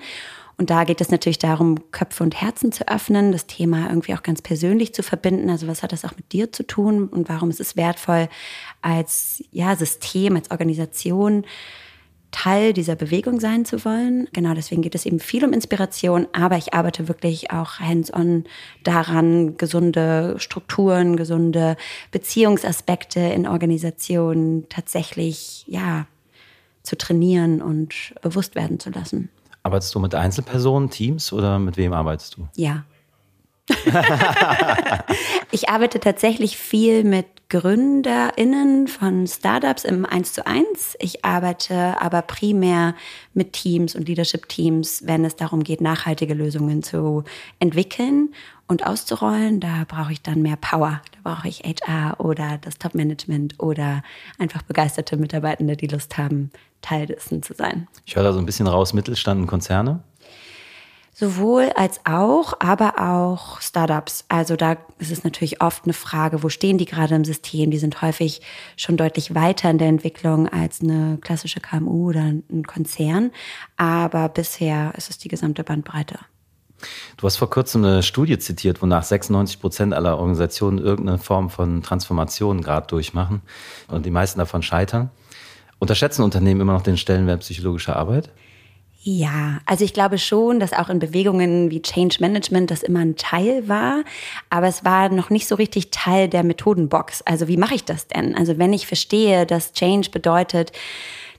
Und 0.56 0.70
da 0.70 0.84
geht 0.84 1.00
es 1.00 1.10
natürlich 1.10 1.38
darum, 1.38 1.90
Köpfe 1.90 2.22
und 2.22 2.40
Herzen 2.40 2.70
zu 2.70 2.86
öffnen, 2.86 3.32
das 3.32 3.46
Thema 3.46 3.88
irgendwie 3.88 4.14
auch 4.14 4.22
ganz 4.22 4.42
persönlich 4.42 4.94
zu 4.94 5.02
verbinden. 5.02 5.50
Also 5.50 5.66
was 5.66 5.82
hat 5.82 5.92
das 5.92 6.04
auch 6.04 6.16
mit 6.16 6.32
dir 6.32 6.52
zu 6.52 6.64
tun 6.64 7.08
und 7.08 7.28
warum 7.28 7.50
ist 7.50 7.60
es 7.60 7.74
wertvoll 7.76 8.28
als 8.80 9.42
ja, 9.50 9.74
System, 9.74 10.36
als 10.36 10.50
Organisation 10.50 11.44
Teil 12.32 12.72
dieser 12.72 12.96
Bewegung 12.96 13.38
sein 13.38 13.64
zu 13.64 13.84
wollen. 13.84 14.26
Genau 14.32 14.54
deswegen 14.54 14.82
geht 14.82 14.96
es 14.96 15.06
eben 15.06 15.20
viel 15.20 15.44
um 15.44 15.52
Inspiration, 15.52 16.26
aber 16.32 16.56
ich 16.56 16.74
arbeite 16.74 17.06
wirklich 17.06 17.52
auch 17.52 17.78
hands-on 17.78 18.44
daran, 18.82 19.56
gesunde 19.56 20.34
Strukturen, 20.38 21.16
gesunde 21.16 21.76
Beziehungsaspekte 22.10 23.20
in 23.20 23.46
Organisationen 23.46 24.68
tatsächlich, 24.68 25.64
ja, 25.68 26.06
zu 26.82 26.96
trainieren 26.98 27.62
und 27.62 28.14
bewusst 28.22 28.56
werden 28.56 28.80
zu 28.80 28.90
lassen. 28.90 29.28
Arbeitest 29.62 29.94
du 29.94 30.00
mit 30.00 30.14
Einzelpersonen, 30.14 30.90
Teams 30.90 31.32
oder 31.32 31.60
mit 31.60 31.76
wem 31.76 31.92
arbeitest 31.92 32.36
du? 32.36 32.48
Ja. 32.56 32.84
ich 35.52 35.68
arbeite 35.68 36.00
tatsächlich 36.00 36.56
viel 36.56 37.04
mit 37.04 37.26
GründerInnen 37.48 38.88
von 38.88 39.26
Startups 39.26 39.84
im 39.84 40.06
1 40.06 40.32
zu 40.32 40.46
1. 40.46 40.96
Ich 40.98 41.24
arbeite 41.24 42.00
aber 42.00 42.22
primär 42.22 42.94
mit 43.34 43.52
Teams 43.52 43.94
und 43.94 44.08
Leadership-Teams, 44.08 45.02
wenn 45.06 45.24
es 45.24 45.36
darum 45.36 45.62
geht, 45.62 45.80
nachhaltige 45.80 46.34
Lösungen 46.34 46.82
zu 46.82 47.24
entwickeln 47.60 48.34
und 48.66 48.86
auszurollen. 48.86 49.60
Da 49.60 49.84
brauche 49.86 50.12
ich 50.12 50.22
dann 50.22 50.42
mehr 50.42 50.56
Power. 50.56 51.02
Da 51.12 51.30
brauche 51.30 51.46
ich 51.46 51.60
HR 51.60 52.18
oder 52.18 52.58
das 52.58 52.78
Top-Management 52.78 53.60
oder 53.60 54.02
einfach 54.38 54.62
begeisterte 54.62 55.16
Mitarbeitende, 55.16 55.76
die 55.76 55.88
Lust 55.88 56.16
haben, 56.18 56.50
Teil 56.80 57.06
dessen 57.06 57.42
zu 57.42 57.54
sein. 57.54 57.86
Ich 58.06 58.16
höre 58.16 58.24
da 58.24 58.32
so 58.32 58.38
ein 58.38 58.46
bisschen 58.46 58.66
raus, 58.66 58.92
Mittelstand 58.92 59.40
und 59.42 59.46
Konzerne. 59.46 60.02
Sowohl 61.14 61.70
als 61.76 62.00
auch, 62.04 62.54
aber 62.58 62.94
auch 62.98 63.60
Startups. 63.60 64.24
Also 64.28 64.56
da 64.56 64.78
ist 64.98 65.12
es 65.12 65.24
natürlich 65.24 65.60
oft 65.60 65.84
eine 65.84 65.92
Frage, 65.92 66.42
wo 66.42 66.48
stehen 66.48 66.78
die 66.78 66.86
gerade 66.86 67.14
im 67.14 67.24
System? 67.24 67.70
Die 67.70 67.78
sind 67.78 68.00
häufig 68.00 68.40
schon 68.78 68.96
deutlich 68.96 69.34
weiter 69.34 69.68
in 69.68 69.76
der 69.76 69.88
Entwicklung 69.88 70.48
als 70.48 70.80
eine 70.80 71.18
klassische 71.20 71.60
KMU 71.60 72.08
oder 72.08 72.22
ein 72.22 72.64
Konzern. 72.66 73.30
Aber 73.76 74.30
bisher 74.30 74.94
ist 74.96 75.10
es 75.10 75.18
die 75.18 75.28
gesamte 75.28 75.64
Bandbreite. 75.64 76.18
Du 77.18 77.26
hast 77.26 77.36
vor 77.36 77.50
kurzem 77.50 77.84
eine 77.84 78.02
Studie 78.02 78.38
zitiert, 78.38 78.80
wonach 78.80 79.02
96 79.02 79.60
Prozent 79.60 79.94
aller 79.94 80.16
Organisationen 80.16 80.78
irgendeine 80.78 81.18
Form 81.18 81.50
von 81.50 81.82
Transformation 81.82 82.62
gerade 82.62 82.86
durchmachen 82.86 83.42
und 83.88 84.06
die 84.06 84.10
meisten 84.10 84.38
davon 84.38 84.62
scheitern. 84.62 85.10
Unterschätzen 85.78 86.22
Unternehmen 86.22 86.60
immer 86.60 86.72
noch 86.72 86.82
den 86.82 86.96
Stellenwert 86.96 87.40
psychologischer 87.40 87.96
Arbeit? 87.96 88.30
Ja, 89.04 89.58
also 89.66 89.84
ich 89.84 89.94
glaube 89.94 90.16
schon, 90.16 90.60
dass 90.60 90.72
auch 90.72 90.88
in 90.88 91.00
Bewegungen 91.00 91.72
wie 91.72 91.82
Change 91.82 92.18
Management 92.20 92.70
das 92.70 92.84
immer 92.84 93.00
ein 93.00 93.16
Teil 93.16 93.68
war, 93.68 94.04
aber 94.48 94.68
es 94.68 94.84
war 94.84 95.08
noch 95.08 95.28
nicht 95.28 95.48
so 95.48 95.56
richtig 95.56 95.90
Teil 95.90 96.28
der 96.28 96.44
Methodenbox. 96.44 97.22
Also 97.22 97.48
wie 97.48 97.56
mache 97.56 97.74
ich 97.74 97.84
das 97.84 98.06
denn? 98.06 98.36
Also 98.36 98.58
wenn 98.58 98.72
ich 98.72 98.86
verstehe, 98.86 99.44
dass 99.44 99.72
Change 99.72 100.10
bedeutet, 100.10 100.70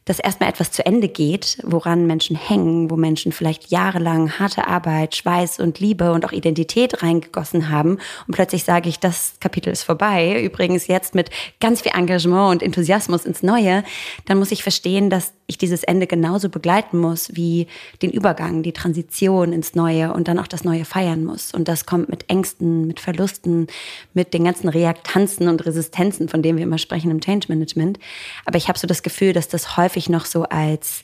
dass 0.05 0.19
erstmal 0.19 0.49
etwas 0.49 0.71
zu 0.71 0.85
Ende 0.85 1.07
geht, 1.07 1.57
woran 1.63 2.05
Menschen 2.07 2.35
hängen, 2.35 2.89
wo 2.89 2.97
Menschen 2.97 3.31
vielleicht 3.31 3.71
jahrelang 3.71 4.37
harte 4.39 4.67
Arbeit, 4.67 5.15
Schweiß 5.15 5.59
und 5.59 5.79
Liebe 5.79 6.11
und 6.11 6.25
auch 6.25 6.31
Identität 6.31 7.01
reingegossen 7.01 7.69
haben. 7.69 7.99
Und 8.27 8.33
plötzlich 8.33 8.63
sage 8.63 8.89
ich, 8.89 8.99
das 8.99 9.35
Kapitel 9.39 9.71
ist 9.71 9.83
vorbei. 9.83 10.43
Übrigens 10.43 10.87
jetzt 10.87 11.15
mit 11.15 11.29
ganz 11.59 11.81
viel 11.81 11.93
Engagement 11.95 12.51
und 12.51 12.63
Enthusiasmus 12.63 13.25
ins 13.25 13.43
Neue. 13.43 13.83
Dann 14.25 14.39
muss 14.39 14.51
ich 14.51 14.63
verstehen, 14.63 15.09
dass 15.09 15.33
ich 15.45 15.57
dieses 15.57 15.83
Ende 15.83 16.07
genauso 16.07 16.49
begleiten 16.49 16.97
muss 16.97 17.35
wie 17.35 17.67
den 18.01 18.11
Übergang, 18.11 18.63
die 18.63 18.71
Transition 18.71 19.53
ins 19.53 19.75
Neue 19.75 20.13
und 20.13 20.27
dann 20.27 20.39
auch 20.39 20.47
das 20.47 20.63
Neue 20.63 20.85
feiern 20.85 21.23
muss. 21.23 21.53
Und 21.53 21.67
das 21.67 21.85
kommt 21.85 22.09
mit 22.09 22.29
Ängsten, 22.29 22.87
mit 22.87 22.99
Verlusten, 22.99 23.67
mit 24.13 24.33
den 24.33 24.45
ganzen 24.45 24.69
Reaktanzen 24.69 25.47
und 25.47 25.65
Resistenzen, 25.65 26.29
von 26.29 26.41
denen 26.41 26.57
wir 26.57 26.63
immer 26.63 26.77
sprechen 26.77 27.11
im 27.11 27.21
Change 27.21 27.47
Management. 27.49 27.99
Aber 28.45 28.57
ich 28.57 28.67
habe 28.67 28.79
so 28.79 28.87
das 28.87 29.03
Gefühl, 29.03 29.33
dass 29.33 29.47
das 29.47 29.77
häufig 29.77 29.92
noch 30.09 30.25
so 30.25 30.43
als 30.43 31.03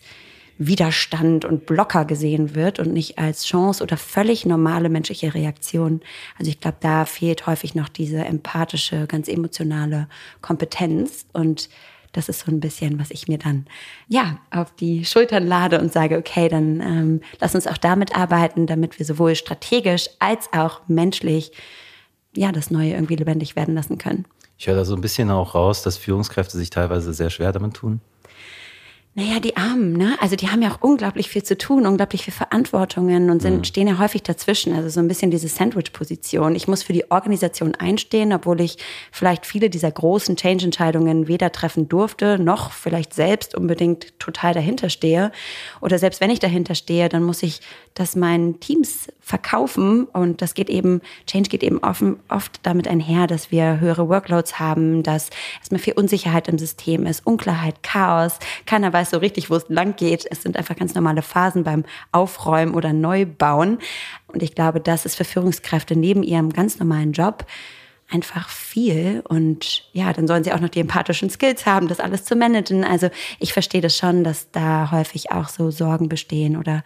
Widerstand 0.60 1.46
und 1.46 1.66
Blocker 1.66 2.04
gesehen 2.04 2.54
wird 2.54 2.80
und 2.80 2.92
nicht 2.92 3.18
als 3.18 3.46
Chance 3.46 3.82
oder 3.82 3.96
völlig 3.96 4.46
normale 4.46 4.90
menschliche 4.90 5.34
Reaktion. 5.34 6.02
Also 6.38 6.52
ich 6.52 6.60
glaube, 6.60 6.78
da 6.82 7.06
fehlt 7.06 7.48
häufig 7.48 7.76
noch 7.76 7.88
diese 7.88 8.26
empathische, 8.26 9.08
ganz 9.08 9.30
emotionale 9.30 10.10
Kompetenz 10.42 11.26
und 11.32 11.70
das 12.12 12.28
ist 12.28 12.42
so 12.42 12.52
ein 12.52 12.60
bisschen, 12.60 13.00
was 13.00 13.12
ich 13.12 13.28
mir 13.28 13.38
dann 13.38 13.68
ja 14.08 14.40
auf 14.52 14.74
die 14.76 15.06
Schultern 15.06 15.48
lade 15.48 15.80
und 15.80 15.94
sage, 15.94 16.18
okay, 16.18 16.50
dann 16.50 16.82
ähm, 16.82 17.22
lass 17.40 17.56
uns 17.56 17.68
auch 17.68 17.78
damit 17.78 18.18
arbeiten, 18.18 18.68
damit 18.68 19.00
wir 19.00 19.06
sowohl 19.06 19.36
strategisch 19.36 20.10
als 20.20 20.52
auch 20.52 20.82
menschlich 20.88 21.52
ja 22.36 22.52
das 22.52 22.72
Neue 22.72 22.92
irgendwie 22.94 23.16
lebendig 23.16 23.56
werden 23.56 23.76
lassen 23.76 23.98
können. 23.98 24.26
Ich 24.58 24.68
höre 24.68 24.76
da 24.76 24.86
so 24.86 24.96
ein 24.96 25.02
bisschen 25.02 25.30
auch 25.32 25.56
raus, 25.56 25.84
dass 25.84 25.98
Führungskräfte 25.98 26.58
sich 26.58 26.70
teilweise 26.70 27.14
sehr 27.14 27.30
schwer 27.30 27.54
damit 27.54 27.76
tun. 27.76 28.02
Naja, 29.20 29.42
die 29.42 29.58
Armen, 29.58 29.98
ne? 29.98 30.16
Also 30.22 30.38
die 30.38 30.48
haben 30.48 30.62
ja 30.62 30.72
auch 30.72 30.82
unglaublich 30.82 31.28
viel 31.28 31.44
zu 31.44 31.58
tun, 31.58 31.86
unglaublich 31.86 32.24
viel 32.24 32.34
Verantwortungen 32.34 33.30
und 33.30 33.42
sind, 33.42 33.58
mhm. 33.58 33.64
stehen 33.66 33.88
ja 33.90 34.00
häufig 34.00 34.24
dazwischen. 34.24 34.74
Also 34.74 34.88
so 34.88 35.02
ein 35.02 35.10
bisschen 35.10 35.30
diese 35.30 35.50
Sandwich-Position. 35.50 36.56
Ich 36.56 36.70
muss 36.70 36.84
für 36.84 36.94
die 36.94 37.12
Organisation 37.12 37.76
einstehen, 37.76 38.32
obwohl 38.32 38.62
ich 38.62 38.78
vielleicht 39.12 39.46
viele 39.46 39.70
dieser 39.70 39.92
großen 39.92 40.38
Change-Entscheidungen 40.38 41.28
weder 41.28 41.52
treffen 41.52 41.90
durfte, 41.90 42.40
noch 42.40 42.72
vielleicht 42.72 43.14
selbst 43.14 43.56
unbedingt 43.56 44.18
total 44.20 44.54
dahinter 44.54 44.90
stehe. 44.90 45.34
Oder 45.82 46.00
selbst 46.00 46.22
wenn 46.22 46.30
ich 46.30 46.40
dahinter 46.40 46.74
stehe, 46.74 47.10
dann 47.10 47.24
muss 47.24 47.44
ich 47.44 47.60
das 47.96 48.16
meinen 48.16 48.62
Teams 48.62 49.10
verkaufen. 49.20 50.06
Und 50.06 50.42
das 50.42 50.54
geht 50.54 50.70
eben, 50.70 51.02
Change 51.28 51.50
geht 51.50 51.62
eben 51.62 51.80
offen, 51.80 52.20
oft 52.30 52.62
damit 52.64 52.88
einher, 52.88 53.28
dass 53.28 53.52
wir 53.52 53.82
höhere 53.82 54.08
Workloads 54.08 54.60
haben, 54.60 55.04
dass 55.04 55.30
erstmal 55.60 55.80
viel 55.80 55.94
Unsicherheit 55.94 56.48
im 56.48 56.58
System 56.58 57.06
ist, 57.06 57.28
Unklarheit, 57.28 57.84
Chaos. 57.84 58.40
Keiner 58.66 58.94
weiß 58.94 59.09
so 59.10 59.18
richtig, 59.18 59.50
wo 59.50 59.56
es 59.56 59.66
lang 59.70 59.96
geht. 59.96 60.26
Es 60.30 60.44
sind 60.44 60.58
einfach 60.58 60.76
ganz 60.76 60.96
normale 60.96 61.22
Phasen 61.22 61.64
beim 61.64 61.84
Aufräumen 62.12 62.74
oder 62.74 62.94
Neubauen. 62.94 63.80
Und 64.28 64.44
ich 64.44 64.56
glaube, 64.56 64.80
das 64.80 65.06
ist 65.06 65.16
für 65.16 65.26
Führungskräfte 65.26 65.96
neben 65.96 66.24
ihrem 66.24 66.52
ganz 66.52 66.80
normalen 66.80 67.12
Job 67.12 67.46
einfach 68.10 68.50
viel. 68.50 69.22
Und 69.28 69.84
ja, 69.94 70.12
dann 70.14 70.28
sollen 70.28 70.44
sie 70.44 70.52
auch 70.52 70.60
noch 70.60 70.70
die 70.70 70.80
empathischen 70.80 71.30
Skills 71.30 71.66
haben, 71.66 71.88
das 71.88 72.00
alles 72.00 72.26
zu 72.26 72.36
managen. 72.36 72.84
Also 72.84 73.10
ich 73.40 73.54
verstehe 73.54 73.82
das 73.82 73.96
schon, 73.96 74.24
dass 74.24 74.52
da 74.52 74.92
häufig 74.92 75.32
auch 75.32 75.50
so 75.50 75.72
Sorgen 75.72 76.10
bestehen 76.10 76.58
oder 76.58 76.84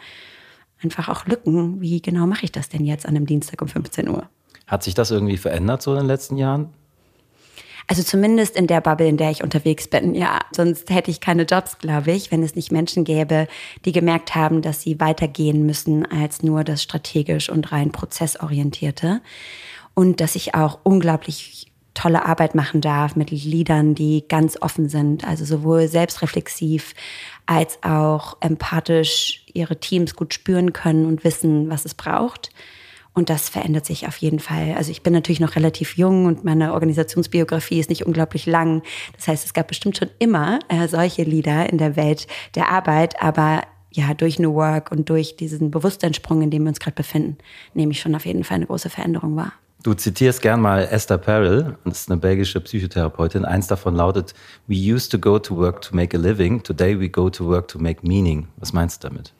einfach 0.83 1.09
auch 1.09 1.25
Lücken. 1.25 1.81
Wie 1.81 2.01
genau 2.01 2.27
mache 2.27 2.45
ich 2.45 2.51
das 2.51 2.69
denn 2.69 2.85
jetzt 2.85 3.05
an 3.05 3.15
einem 3.15 3.25
Dienstag 3.25 3.61
um 3.61 3.67
15 3.67 4.09
Uhr? 4.09 4.27
Hat 4.67 4.83
sich 4.83 4.93
das 4.93 5.11
irgendwie 5.11 5.37
verändert 5.37 5.81
so 5.81 5.91
in 5.91 5.99
den 5.99 6.07
letzten 6.07 6.37
Jahren? 6.37 6.69
Also 7.87 8.03
zumindest 8.03 8.55
in 8.55 8.67
der 8.67 8.81
Bubble, 8.81 9.07
in 9.07 9.17
der 9.17 9.31
ich 9.31 9.43
unterwegs 9.43 9.87
bin, 9.87 10.15
ja. 10.15 10.39
Sonst 10.55 10.89
hätte 10.89 11.11
ich 11.11 11.19
keine 11.19 11.43
Jobs, 11.43 11.77
glaube 11.79 12.11
ich, 12.11 12.31
wenn 12.31 12.43
es 12.43 12.55
nicht 12.55 12.71
Menschen 12.71 13.03
gäbe, 13.03 13.47
die 13.85 13.91
gemerkt 13.91 14.35
haben, 14.35 14.61
dass 14.61 14.81
sie 14.81 14.99
weitergehen 14.99 15.65
müssen 15.65 16.05
als 16.05 16.43
nur 16.43 16.63
das 16.63 16.81
strategisch 16.81 17.49
und 17.49 17.71
rein 17.71 17.91
prozessorientierte. 17.91 19.21
Und 19.93 20.21
dass 20.21 20.35
ich 20.35 20.55
auch 20.55 20.79
unglaublich 20.83 21.67
tolle 21.93 22.25
Arbeit 22.25 22.55
machen 22.55 22.81
darf 22.81 23.15
mit 23.15 23.29
Liedern, 23.29 23.95
die 23.95 24.25
ganz 24.27 24.59
offen 24.61 24.89
sind, 24.89 25.25
also 25.25 25.45
sowohl 25.45 25.87
selbstreflexiv 25.87 26.95
als 27.45 27.77
auch 27.83 28.37
empathisch 28.41 29.45
ihre 29.53 29.79
Teams 29.79 30.15
gut 30.15 30.33
spüren 30.33 30.73
können 30.73 31.05
und 31.05 31.23
wissen, 31.23 31.69
was 31.69 31.85
es 31.85 31.93
braucht. 31.93 32.49
Und 33.13 33.29
das 33.29 33.49
verändert 33.49 33.85
sich 33.85 34.07
auf 34.07 34.17
jeden 34.17 34.39
Fall. 34.39 34.73
Also 34.75 34.89
ich 34.89 35.03
bin 35.03 35.13
natürlich 35.13 35.39
noch 35.39 35.55
relativ 35.55 35.97
jung 35.97 36.25
und 36.25 36.43
meine 36.43 36.73
Organisationsbiografie 36.73 37.79
ist 37.79 37.89
nicht 37.89 38.05
unglaublich 38.05 38.45
lang. 38.45 38.81
Das 39.15 39.27
heißt, 39.27 39.45
es 39.45 39.53
gab 39.53 39.67
bestimmt 39.67 39.97
schon 39.97 40.09
immer 40.17 40.59
äh, 40.67 40.87
solche 40.87 41.23
Lieder 41.23 41.69
in 41.69 41.77
der 41.77 41.95
Welt 41.95 42.27
der 42.55 42.69
Arbeit, 42.69 43.21
aber 43.21 43.61
ja, 43.91 44.15
durch 44.15 44.39
New 44.39 44.55
Work 44.55 44.91
und 44.91 45.09
durch 45.09 45.35
diesen 45.35 45.69
Bewusstseinssprung, 45.69 46.41
in 46.41 46.49
dem 46.49 46.63
wir 46.63 46.69
uns 46.69 46.79
gerade 46.79 46.95
befinden, 46.95 47.37
nehme 47.75 47.91
ich 47.91 48.01
schon 48.01 48.15
auf 48.15 48.25
jeden 48.25 48.43
Fall 48.43 48.55
eine 48.55 48.65
große 48.65 48.89
Veränderung 48.89 49.35
wahr. 49.35 49.53
Du 49.83 49.93
zitierst 49.93 50.41
gern 50.41 50.61
mal 50.61 50.87
Esther 50.89 51.17
Perel, 51.17 51.77
das 51.83 52.01
ist 52.01 52.11
eine 52.11 52.19
belgische 52.19 52.61
Psychotherapeutin. 52.61 53.45
Eins 53.45 53.67
davon 53.67 53.95
lautet, 53.95 54.33
We 54.67 54.75
used 54.75 55.11
to 55.11 55.19
go 55.19 55.37
to 55.37 55.55
work 55.55 55.81
to 55.81 55.95
make 55.95 56.17
a 56.17 56.19
living, 56.19 56.63
today 56.63 56.97
we 56.97 57.09
go 57.09 57.29
to 57.29 57.45
work 57.45 57.67
to 57.67 57.77
make 57.77 57.99
meaning. 58.01 58.47
Was 58.57 58.73
meinst 58.73 59.03
du 59.03 59.09
damit? 59.09 59.33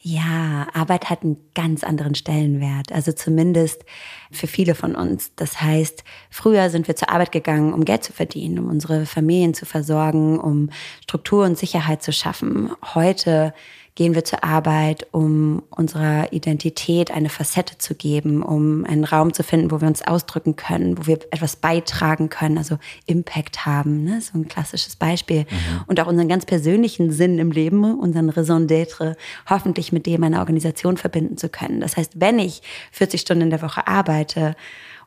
Ja, 0.00 0.68
Arbeit 0.74 1.10
hat 1.10 1.24
einen 1.24 1.38
ganz 1.54 1.82
anderen 1.82 2.14
Stellenwert, 2.14 2.92
also 2.92 3.10
zumindest 3.10 3.84
für 4.30 4.46
viele 4.46 4.76
von 4.76 4.94
uns. 4.94 5.32
Das 5.34 5.60
heißt, 5.60 6.04
früher 6.30 6.70
sind 6.70 6.86
wir 6.86 6.94
zur 6.94 7.10
Arbeit 7.10 7.32
gegangen, 7.32 7.72
um 7.72 7.84
Geld 7.84 8.04
zu 8.04 8.12
verdienen, 8.12 8.60
um 8.60 8.68
unsere 8.68 9.06
Familien 9.06 9.54
zu 9.54 9.66
versorgen, 9.66 10.38
um 10.38 10.70
Struktur 11.02 11.44
und 11.44 11.58
Sicherheit 11.58 12.04
zu 12.04 12.12
schaffen. 12.12 12.70
Heute 12.94 13.52
gehen 13.98 14.14
wir 14.14 14.24
zur 14.24 14.44
Arbeit, 14.44 15.08
um 15.10 15.64
unserer 15.70 16.32
Identität 16.32 17.10
eine 17.10 17.28
Facette 17.28 17.78
zu 17.78 17.96
geben, 17.96 18.44
um 18.44 18.84
einen 18.84 19.02
Raum 19.02 19.32
zu 19.32 19.42
finden, 19.42 19.72
wo 19.72 19.80
wir 19.80 19.88
uns 19.88 20.02
ausdrücken 20.02 20.54
können, 20.54 20.96
wo 20.96 21.08
wir 21.08 21.18
etwas 21.32 21.56
beitragen 21.56 22.28
können, 22.28 22.58
also 22.58 22.78
Impact 23.06 23.66
haben. 23.66 24.04
Ne? 24.04 24.20
So 24.20 24.38
ein 24.38 24.46
klassisches 24.46 24.94
Beispiel. 24.94 25.40
Mhm. 25.40 25.80
Und 25.88 25.98
auch 25.98 26.06
unseren 26.06 26.28
ganz 26.28 26.46
persönlichen 26.46 27.10
Sinn 27.10 27.40
im 27.40 27.50
Leben, 27.50 27.98
unseren 27.98 28.30
Raison 28.30 28.68
d'être, 28.68 29.16
hoffentlich 29.50 29.90
mit 29.90 30.06
dem 30.06 30.22
einer 30.22 30.38
Organisation 30.38 30.96
verbinden 30.96 31.36
zu 31.36 31.48
können. 31.48 31.80
Das 31.80 31.96
heißt, 31.96 32.12
wenn 32.20 32.38
ich 32.38 32.62
40 32.92 33.20
Stunden 33.20 33.42
in 33.42 33.50
der 33.50 33.62
Woche 33.62 33.88
arbeite, 33.88 34.54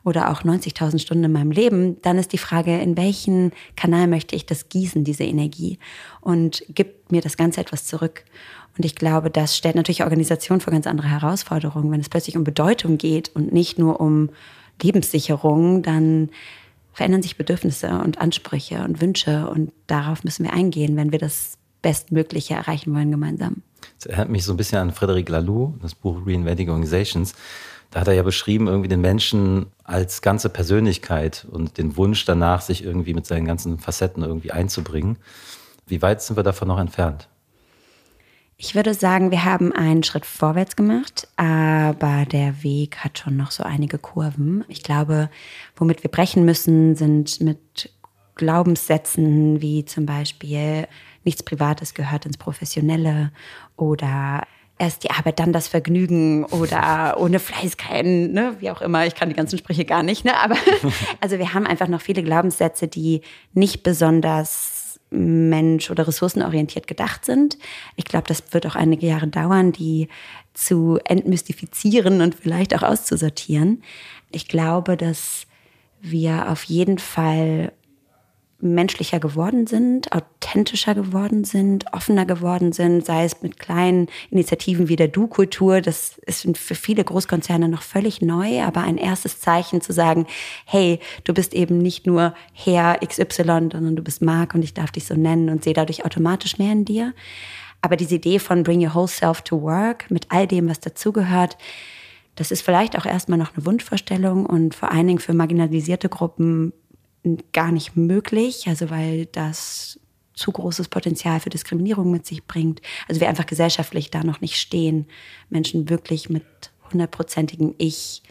oder 0.04 0.30
auch 0.30 0.42
90.000 0.42 0.98
Stunden 0.98 1.24
in 1.24 1.32
meinem 1.32 1.50
Leben, 1.50 2.00
dann 2.02 2.18
ist 2.18 2.32
die 2.32 2.38
Frage, 2.38 2.78
in 2.78 2.96
welchen 2.96 3.52
Kanal 3.76 4.06
möchte 4.08 4.34
ich 4.34 4.46
das 4.46 4.68
gießen, 4.68 5.04
diese 5.04 5.24
Energie? 5.24 5.78
Und 6.20 6.64
gibt 6.68 7.12
mir 7.12 7.20
das 7.20 7.36
Ganze 7.36 7.60
etwas 7.60 7.86
zurück? 7.86 8.24
Und 8.76 8.84
ich 8.84 8.94
glaube, 8.94 9.30
das 9.30 9.56
stellt 9.56 9.76
natürlich 9.76 10.02
Organisation 10.02 10.60
vor 10.60 10.72
ganz 10.72 10.86
andere 10.86 11.08
Herausforderungen. 11.08 11.90
Wenn 11.92 12.00
es 12.00 12.08
plötzlich 12.08 12.36
um 12.36 12.44
Bedeutung 12.44 12.98
geht 12.98 13.30
und 13.34 13.52
nicht 13.52 13.78
nur 13.78 14.00
um 14.00 14.30
Lebenssicherung, 14.80 15.82
dann 15.82 16.30
verändern 16.92 17.22
sich 17.22 17.36
Bedürfnisse 17.36 18.00
und 18.00 18.18
Ansprüche 18.18 18.82
und 18.84 19.00
Wünsche. 19.00 19.48
Und 19.48 19.72
darauf 19.86 20.24
müssen 20.24 20.44
wir 20.44 20.52
eingehen, 20.52 20.96
wenn 20.96 21.12
wir 21.12 21.18
das 21.18 21.58
Bestmögliche 21.82 22.54
erreichen 22.54 22.94
wollen 22.94 23.10
gemeinsam. 23.10 23.62
Das 23.98 24.06
erinnert 24.06 24.30
mich 24.30 24.44
so 24.44 24.52
ein 24.52 24.56
bisschen 24.56 24.78
an 24.78 24.92
Frederic 24.92 25.28
Laloux, 25.28 25.74
das 25.82 25.94
Buch 25.94 26.20
Reinventing 26.26 26.68
Organizations. 26.68 27.34
Da 27.92 28.00
hat 28.00 28.08
er 28.08 28.14
ja 28.14 28.22
beschrieben, 28.22 28.68
irgendwie 28.68 28.88
den 28.88 29.02
Menschen 29.02 29.66
als 29.84 30.22
ganze 30.22 30.48
Persönlichkeit 30.48 31.46
und 31.50 31.76
den 31.76 31.96
Wunsch 31.96 32.24
danach, 32.24 32.62
sich 32.62 32.82
irgendwie 32.82 33.12
mit 33.12 33.26
seinen 33.26 33.44
ganzen 33.44 33.78
Facetten 33.78 34.22
irgendwie 34.22 34.50
einzubringen. 34.50 35.18
Wie 35.86 36.00
weit 36.00 36.22
sind 36.22 36.36
wir 36.36 36.42
davon 36.42 36.68
noch 36.68 36.78
entfernt? 36.78 37.28
Ich 38.56 38.74
würde 38.74 38.94
sagen, 38.94 39.30
wir 39.30 39.44
haben 39.44 39.72
einen 39.72 40.04
Schritt 40.04 40.24
vorwärts 40.24 40.74
gemacht, 40.74 41.28
aber 41.36 42.24
der 42.24 42.62
Weg 42.62 42.98
hat 42.98 43.18
schon 43.18 43.36
noch 43.36 43.50
so 43.50 43.62
einige 43.62 43.98
Kurven. 43.98 44.64
Ich 44.68 44.82
glaube, 44.82 45.28
womit 45.76 46.02
wir 46.02 46.10
brechen 46.10 46.44
müssen, 46.44 46.94
sind 46.94 47.40
mit 47.40 47.90
Glaubenssätzen 48.36 49.60
wie 49.60 49.84
zum 49.84 50.06
Beispiel 50.06 50.86
nichts 51.24 51.42
Privates 51.42 51.92
gehört 51.92 52.24
ins 52.24 52.38
Professionelle 52.38 53.32
oder 53.76 54.46
erst 54.82 55.04
die 55.04 55.10
Arbeit, 55.10 55.38
dann 55.38 55.52
das 55.52 55.68
Vergnügen 55.68 56.44
oder 56.46 57.16
ohne 57.18 57.38
Fleiß 57.38 57.76
kein, 57.76 58.32
ne, 58.32 58.56
wie 58.58 58.70
auch 58.70 58.82
immer. 58.82 59.06
Ich 59.06 59.14
kann 59.14 59.28
die 59.28 59.34
ganzen 59.34 59.56
Sprüche 59.56 59.84
gar 59.84 60.02
nicht, 60.02 60.24
ne, 60.24 60.36
aber 60.36 60.56
also 61.20 61.38
wir 61.38 61.54
haben 61.54 61.66
einfach 61.66 61.86
noch 61.86 62.00
viele 62.00 62.22
Glaubenssätze, 62.22 62.88
die 62.88 63.22
nicht 63.54 63.84
besonders 63.84 64.98
mensch- 65.10 65.90
oder 65.90 66.08
ressourcenorientiert 66.08 66.86
gedacht 66.86 67.24
sind. 67.24 67.58
Ich 67.96 68.06
glaube, 68.06 68.26
das 68.26 68.42
wird 68.50 68.66
auch 68.66 68.74
einige 68.74 69.06
Jahre 69.06 69.28
dauern, 69.28 69.70
die 69.70 70.08
zu 70.52 70.98
entmystifizieren 71.04 72.20
und 72.20 72.34
vielleicht 72.34 72.74
auch 72.74 72.82
auszusortieren. 72.82 73.82
Ich 74.32 74.48
glaube, 74.48 74.96
dass 74.96 75.46
wir 76.00 76.50
auf 76.50 76.64
jeden 76.64 76.98
Fall 76.98 77.72
menschlicher 78.62 79.18
geworden 79.20 79.66
sind, 79.66 80.12
authentischer 80.12 80.94
geworden 80.94 81.44
sind, 81.44 81.92
offener 81.92 82.24
geworden 82.24 82.72
sind, 82.72 83.04
sei 83.04 83.24
es 83.24 83.42
mit 83.42 83.58
kleinen 83.58 84.06
Initiativen 84.30 84.88
wie 84.88 84.96
der 84.96 85.08
Du-Kultur. 85.08 85.80
Das 85.80 86.18
ist 86.26 86.46
für 86.56 86.74
viele 86.74 87.04
Großkonzerne 87.04 87.68
noch 87.68 87.82
völlig 87.82 88.22
neu, 88.22 88.62
aber 88.62 88.82
ein 88.82 88.98
erstes 88.98 89.40
Zeichen 89.40 89.80
zu 89.80 89.92
sagen, 89.92 90.26
hey, 90.64 91.00
du 91.24 91.34
bist 91.34 91.54
eben 91.54 91.78
nicht 91.78 92.06
nur 92.06 92.34
Herr 92.52 92.98
XY, 93.04 93.70
sondern 93.72 93.96
du 93.96 94.02
bist 94.02 94.22
Mark 94.22 94.54
und 94.54 94.62
ich 94.62 94.74
darf 94.74 94.92
dich 94.92 95.06
so 95.06 95.14
nennen 95.14 95.48
und 95.48 95.64
sehe 95.64 95.74
dadurch 95.74 96.04
automatisch 96.04 96.58
mehr 96.58 96.72
in 96.72 96.84
dir. 96.84 97.14
Aber 97.80 97.96
diese 97.96 98.14
Idee 98.14 98.38
von 98.38 98.62
Bring 98.62 98.80
Your 98.84 98.94
Whole 98.94 99.08
Self 99.08 99.42
to 99.42 99.60
Work 99.60 100.08
mit 100.10 100.26
all 100.30 100.46
dem, 100.46 100.68
was 100.68 100.78
dazugehört, 100.78 101.58
das 102.36 102.50
ist 102.50 102.62
vielleicht 102.62 102.96
auch 102.96 103.04
erstmal 103.04 103.38
noch 103.38 103.54
eine 103.54 103.66
Wunschvorstellung 103.66 104.46
und 104.46 104.74
vor 104.74 104.90
allen 104.90 105.06
Dingen 105.06 105.18
für 105.18 105.34
marginalisierte 105.34 106.08
Gruppen 106.08 106.72
gar 107.52 107.72
nicht 107.72 107.96
möglich, 107.96 108.66
also 108.66 108.90
weil 108.90 109.26
das 109.26 110.00
zu 110.34 110.50
großes 110.50 110.88
Potenzial 110.88 111.40
für 111.40 111.50
Diskriminierung 111.50 112.10
mit 112.10 112.26
sich 112.26 112.44
bringt. 112.44 112.80
Also 113.08 113.20
wir 113.20 113.28
einfach 113.28 113.46
gesellschaftlich 113.46 114.10
da 114.10 114.24
noch 114.24 114.40
nicht 114.40 114.56
stehen, 114.56 115.06
Menschen 115.50 115.88
wirklich 115.88 116.30
mit 116.30 116.44
hundertprozentigem 116.90 117.74
Ich 117.78 118.22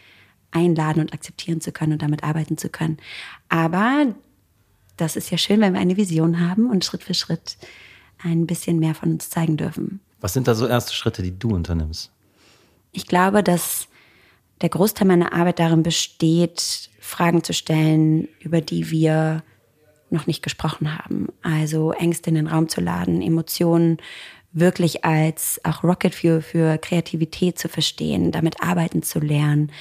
einladen 0.51 0.99
und 0.99 1.13
akzeptieren 1.13 1.61
zu 1.61 1.71
können 1.71 1.93
und 1.93 2.01
damit 2.01 2.23
arbeiten 2.23 2.57
zu 2.57 2.69
können. 2.69 2.97
Aber 3.49 4.13
das 4.97 5.15
ist 5.15 5.31
ja 5.31 5.37
schön, 5.37 5.61
wenn 5.61 5.73
wir 5.73 5.79
eine 5.79 5.97
Vision 5.97 6.39
haben 6.39 6.69
und 6.69 6.83
Schritt 6.83 7.03
für 7.03 7.13
Schritt 7.13 7.57
ein 8.23 8.45
bisschen 8.45 8.79
mehr 8.79 8.93
von 8.93 9.13
uns 9.13 9.29
zeigen 9.29 9.57
dürfen. 9.57 10.01
Was 10.19 10.33
sind 10.33 10.47
da 10.47 10.53
so 10.53 10.67
erste 10.67 10.93
Schritte, 10.93 11.23
die 11.23 11.37
du 11.37 11.55
unternimmst? 11.55 12.11
Ich 12.91 13.07
glaube, 13.07 13.41
dass 13.41 13.87
der 14.61 14.69
Großteil 14.69 15.07
meiner 15.07 15.33
Arbeit 15.33 15.59
darin 15.59 15.83
besteht, 15.83 16.89
Fragen 16.99 17.43
zu 17.43 17.53
stellen, 17.53 18.27
über 18.39 18.61
die 18.61 18.91
wir 18.91 19.43
noch 20.09 20.27
nicht 20.27 20.43
gesprochen 20.43 20.97
haben. 20.97 21.29
Also 21.41 21.91
Ängste 21.93 22.29
in 22.29 22.35
den 22.35 22.47
Raum 22.47 22.69
zu 22.69 22.81
laden, 22.81 23.21
Emotionen 23.21 23.97
wirklich 24.53 25.05
als 25.05 25.61
auch 25.63 25.83
Rocket 25.83 26.13
Fuel 26.13 26.41
für 26.41 26.77
Kreativität 26.77 27.57
zu 27.57 27.69
verstehen, 27.69 28.31
damit 28.31 28.61
arbeiten 28.61 29.01
zu 29.01 29.19
lernen, 29.19 29.71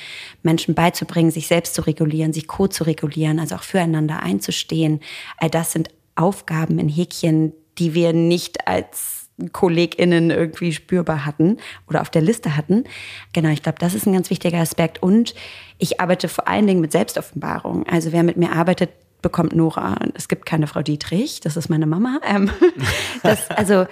Menschen 0.43 0.75
beizubringen, 0.75 1.33
sich 1.33 1.49
selbst 1.49 1.75
zu 1.75 1.83
regulieren, 1.83 2.33
sich 2.33 2.47
co 2.47 2.69
zu 2.69 2.85
regulieren, 2.85 3.41
also 3.41 3.57
auch 3.57 3.65
füreinander 3.65 4.23
einzustehen. 4.23 5.01
All 5.39 5.51
das 5.51 5.73
sind 5.73 5.89
Aufgaben 6.15 6.79
in 6.79 6.89
Häkchen, 6.89 7.53
die 7.79 7.95
wir 7.95 8.13
nicht 8.13 8.69
als 8.69 9.20
KollegInnen 9.49 10.31
irgendwie 10.31 10.73
spürbar 10.73 11.25
hatten 11.25 11.57
oder 11.89 12.01
auf 12.01 12.11
der 12.11 12.23
Liste 12.23 12.57
hatten. 12.57 12.85
Genau, 13.33 13.49
ich 13.49 13.63
glaube, 13.63 13.79
das 13.79 13.95
ist 13.95 14.07
ein 14.07 14.13
ganz 14.13 14.31
wichtiger 14.31 14.59
Aspekt. 14.59 15.03
Und 15.03 15.35
ich 15.79 16.01
arbeite 16.01 16.29
vor 16.29 16.47
allen 16.47 16.67
Dingen 16.67 16.81
mit 16.81 16.93
Selbstoffenbarung. 16.93 17.87
Also 17.87 18.13
wer 18.13 18.23
mit 18.23 18.37
mir 18.37 18.53
arbeitet, 18.53 18.91
bekommt 19.23 19.55
Nora. 19.55 19.97
Es 20.15 20.29
gibt 20.29 20.47
keine 20.47 20.67
Frau 20.67 20.83
Dietrich, 20.83 21.41
das 21.41 21.57
ist 21.57 21.69
meine 21.69 21.87
Mama. 21.87 22.21
Ähm, 22.27 22.51
das, 23.23 23.51
also 23.51 23.87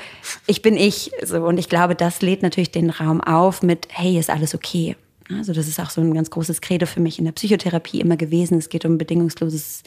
ich 0.46 0.62
bin 0.62 0.76
ich. 0.76 1.10
So, 1.22 1.44
und 1.44 1.58
ich 1.58 1.68
glaube, 1.68 1.94
das 1.94 2.22
lädt 2.22 2.42
natürlich 2.42 2.70
den 2.70 2.90
Raum 2.90 3.20
auf 3.20 3.62
mit, 3.62 3.88
hey, 3.90 4.18
ist 4.18 4.30
alles 4.30 4.54
okay. 4.54 4.96
Also 5.30 5.52
das 5.52 5.68
ist 5.68 5.78
auch 5.78 5.90
so 5.90 6.00
ein 6.00 6.14
ganz 6.14 6.30
großes 6.30 6.60
Credo 6.60 6.86
für 6.86 7.00
mich 7.00 7.18
in 7.18 7.26
der 7.26 7.32
Psychotherapie 7.32 8.00
immer 8.00 8.16
gewesen. 8.16 8.58
Es 8.58 8.70
geht 8.70 8.84
um 8.84 8.96
bedingungsloses, 8.96 9.82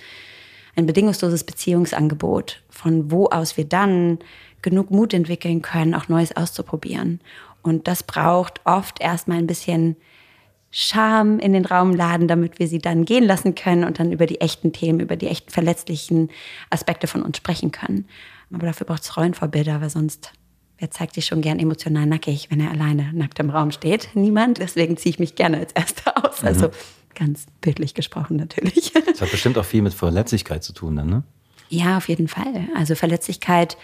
ein 0.75 0.85
bedingungsloses 0.85 1.43
Beziehungsangebot, 1.43 2.61
von 2.69 3.11
wo 3.11 3.27
aus 3.27 3.57
wir 3.57 3.65
dann 3.65 4.19
genug 4.61 4.91
Mut 4.91 5.13
entwickeln 5.13 5.61
können, 5.61 5.95
auch 5.95 6.07
Neues 6.07 6.35
auszuprobieren. 6.35 7.19
Und 7.61 7.87
das 7.87 8.03
braucht 8.03 8.61
oft 8.65 9.01
erstmal 9.01 9.37
ein 9.37 9.47
bisschen 9.47 9.95
Scham 10.73 11.39
in 11.39 11.51
den 11.51 11.65
Raum 11.65 11.93
laden, 11.93 12.29
damit 12.29 12.57
wir 12.57 12.67
sie 12.67 12.79
dann 12.79 13.03
gehen 13.03 13.25
lassen 13.25 13.55
können 13.55 13.83
und 13.83 13.99
dann 13.99 14.13
über 14.13 14.25
die 14.25 14.39
echten 14.39 14.71
Themen, 14.71 15.01
über 15.01 15.17
die 15.17 15.27
echten 15.27 15.51
verletzlichen 15.51 16.29
Aspekte 16.69 17.07
von 17.07 17.23
uns 17.23 17.35
sprechen 17.37 17.71
können. 17.71 18.05
Aber 18.53 18.67
dafür 18.67 18.87
braucht 18.87 19.03
es 19.03 19.17
Rollenvorbilder, 19.17 19.81
weil 19.81 19.89
sonst, 19.89 20.31
wer 20.77 20.89
zeigt 20.89 21.15
sich 21.15 21.25
schon 21.25 21.41
gern 21.41 21.59
emotional 21.59 22.05
nackig, 22.05 22.49
wenn 22.49 22.61
er 22.61 22.71
alleine 22.71 23.11
nackt 23.13 23.39
im 23.39 23.49
Raum 23.49 23.71
steht? 23.71 24.09
Niemand. 24.13 24.59
Deswegen 24.59 24.95
ziehe 24.95 25.11
ich 25.11 25.19
mich 25.19 25.35
gerne 25.35 25.57
als 25.57 25.73
Erster 25.73 26.25
aus. 26.25 26.41
Also 26.41 26.67
mhm. 26.67 26.71
Ganz 27.21 27.45
bildlich 27.61 27.93
gesprochen 27.93 28.35
natürlich. 28.35 28.93
Das 29.05 29.21
hat 29.21 29.29
bestimmt 29.29 29.57
auch 29.59 29.65
viel 29.65 29.83
mit 29.83 29.93
Verletzlichkeit 29.93 30.63
zu 30.63 30.73
tun, 30.73 30.95
dann, 30.95 31.07
ne? 31.07 31.23
Ja, 31.69 31.97
auf 31.97 32.09
jeden 32.09 32.27
Fall. 32.27 32.67
Also 32.75 32.95
Verletzlichkeit 32.95 33.77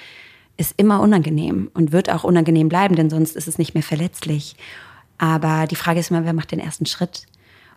ist 0.58 0.74
immer 0.78 1.02
unangenehm 1.02 1.70
und 1.76 1.92
wird 1.92 2.10
auch 2.10 2.24
unangenehm 2.24 2.68
bleiben, 2.68 2.96
denn 2.96 3.12
sonst 3.12 3.36
ist 3.36 3.48
es 3.48 3.60
nicht 3.60 3.76
mehr 3.76 3.84
verletzlich. 3.84 4.56
Aber 5.20 5.68
die 5.68 5.76
Frage 5.76 6.00
ist 6.00 6.10
immer, 6.10 6.26
wer 6.26 6.34
macht 6.34 6.52
den 6.52 6.60
ersten 6.60 6.88
Schritt? 6.88 7.28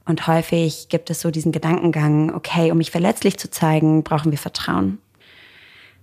Und 0.07 0.27
häufig 0.27 0.89
gibt 0.89 1.11
es 1.11 1.21
so 1.21 1.31
diesen 1.31 1.53
Gedankengang, 1.53 2.35
okay, 2.35 2.73
um 2.73 2.79
mich 2.79 2.91
verletzlich 2.91 3.37
zu 3.39 3.51
zeigen, 3.51 4.03
brauchen 4.03 4.31
wir 4.31 4.39
Vertrauen. 4.39 4.99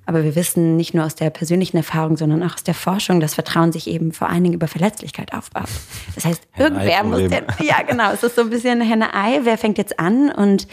Aber 0.07 0.23
wir 0.23 0.35
wissen 0.35 0.77
nicht 0.77 0.93
nur 0.93 1.03
aus 1.05 1.15
der 1.15 1.29
persönlichen 1.29 1.75
Erfahrung, 1.75 2.15
sondern 2.15 2.41
auch 2.41 2.53
aus 2.53 2.63
der 2.63 2.73
Forschung, 2.73 3.19
dass 3.19 3.35
Vertrauen 3.35 3.73
sich 3.73 3.87
eben 3.87 4.13
vor 4.13 4.29
allen 4.29 4.41
Dingen 4.41 4.55
über 4.55 4.69
Verletzlichkeit 4.69 5.33
aufbaut. 5.33 5.67
Das 6.15 6.23
heißt, 6.23 6.41
irgendwer 6.57 7.03
muss 7.03 7.19
den, 7.19 7.43
ja 7.59 7.81
genau, 7.81 8.13
es 8.13 8.23
ist 8.23 8.37
so 8.37 8.43
ein 8.43 8.49
bisschen 8.49 8.79
Henne-Ei, 8.79 9.41
wer 9.43 9.57
fängt 9.57 9.77
jetzt 9.77 9.99
an? 9.99 10.31
Und 10.31 10.65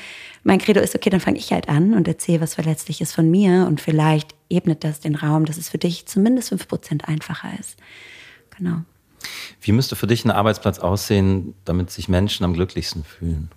mein 0.45 0.61
Credo 0.61 0.81
ist, 0.81 0.95
okay, 0.95 1.11
dann 1.11 1.19
fange 1.19 1.39
ich 1.39 1.53
halt 1.53 1.69
an 1.69 1.95
und 1.95 2.07
erzähle 2.07 2.43
was 2.43 2.55
Verletzliches 2.55 3.13
von 3.13 3.29
mir 3.29 3.67
und 3.67 3.81
vielleicht 3.81 4.37
ebnet 4.51 4.85
das 4.85 5.01
den 5.01 5.17
Raum, 5.17 5.47
dass 5.47 5.57
es 5.57 5.69
für 5.69 5.79
dich 5.79 6.07
zumindest 6.07 6.51
fünf 6.51 6.69
Prozent 6.69 7.09
einfacher 7.09 7.49
ist. 7.59 7.77
Genau. 8.57 8.83
Wie 9.61 9.73
müsste 9.73 9.97
für 9.97 10.07
dich 10.07 10.25
ein 10.25 10.31
Arbeitsplatz 10.31 10.79
aussehen, 10.79 11.55
damit 11.65 11.91
sich 11.91 12.09
Menschen 12.09 12.45
am 12.45 12.55
glücklichsten 12.55 13.03
fühlen? 13.03 13.51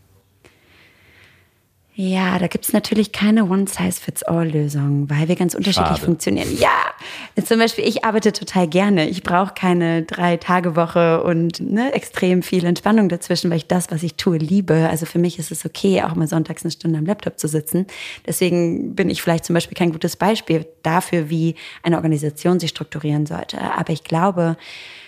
Ja, 1.99 2.37
da 2.37 2.45
gibt's 2.45 2.73
natürlich 2.73 3.11
keine 3.11 3.45
One-Size-Fits-All-Lösung, 3.45 5.09
weil 5.09 5.27
wir 5.27 5.35
ganz 5.35 5.55
unterschiedlich 5.55 5.97
Schade. 5.97 6.05
funktionieren. 6.05 6.55
Ja, 6.59 6.69
zum 7.43 7.57
Beispiel, 7.57 7.87
ich 7.87 8.05
arbeite 8.05 8.33
total 8.33 8.67
gerne. 8.67 9.09
Ich 9.09 9.23
brauche 9.23 9.55
keine 9.55 10.03
Drei-Tage-Woche 10.03 11.23
und 11.23 11.59
ne, 11.59 11.91
extrem 11.95 12.43
viel 12.43 12.65
Entspannung 12.65 13.09
dazwischen, 13.09 13.49
weil 13.49 13.57
ich 13.57 13.65
das, 13.65 13.89
was 13.89 14.03
ich 14.03 14.13
tue, 14.13 14.37
liebe. 14.37 14.87
Also 14.91 15.07
für 15.07 15.17
mich 15.17 15.39
ist 15.39 15.51
es 15.51 15.65
okay, 15.65 16.03
auch 16.03 16.13
mal 16.13 16.27
sonntags 16.27 16.63
eine 16.63 16.69
Stunde 16.69 16.99
am 16.99 17.05
Laptop 17.07 17.39
zu 17.39 17.47
sitzen. 17.47 17.87
Deswegen 18.27 18.93
bin 18.93 19.09
ich 19.09 19.23
vielleicht 19.23 19.45
zum 19.45 19.55
Beispiel 19.55 19.75
kein 19.75 19.91
gutes 19.91 20.17
Beispiel 20.17 20.67
dafür, 20.83 21.31
wie 21.31 21.55
eine 21.81 21.95
Organisation 21.95 22.59
sich 22.59 22.69
strukturieren 22.69 23.25
sollte. 23.25 23.59
Aber 23.59 23.91
ich 23.91 24.03
glaube, 24.03 24.55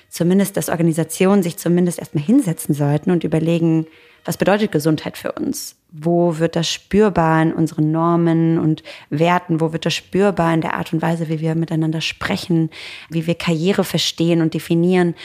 zumindest, 0.09 0.57
dass 0.57 0.69
Organisationen 0.69 1.43
sich 1.43 1.57
zumindest 1.57 1.99
erstmal 1.99 2.23
hinsetzen 2.23 2.73
sollten 2.73 3.11
und 3.11 3.23
überlegen, 3.23 3.85
was 4.25 4.37
bedeutet 4.37 4.71
Gesundheit 4.71 5.17
für 5.17 5.31
uns? 5.33 5.75
Wo 5.91 6.37
wird 6.37 6.55
das 6.55 6.69
spürbar 6.69 7.41
in 7.41 7.53
unseren 7.53 7.91
Normen 7.91 8.59
und 8.59 8.83
Werten? 9.09 9.59
Wo 9.59 9.73
wird 9.73 9.85
das 9.85 9.93
spürbar 9.93 10.53
in 10.53 10.61
der 10.61 10.75
Art 10.75 10.93
und 10.93 11.01
Weise, 11.01 11.29
wie 11.29 11.39
wir 11.39 11.55
miteinander 11.55 12.01
sprechen, 12.01 12.69
wie 13.09 13.27
wir 13.27 13.35
Karriere 13.35 13.83
verstehen 13.83 14.41
und 14.41 14.53
definieren? 14.53 15.15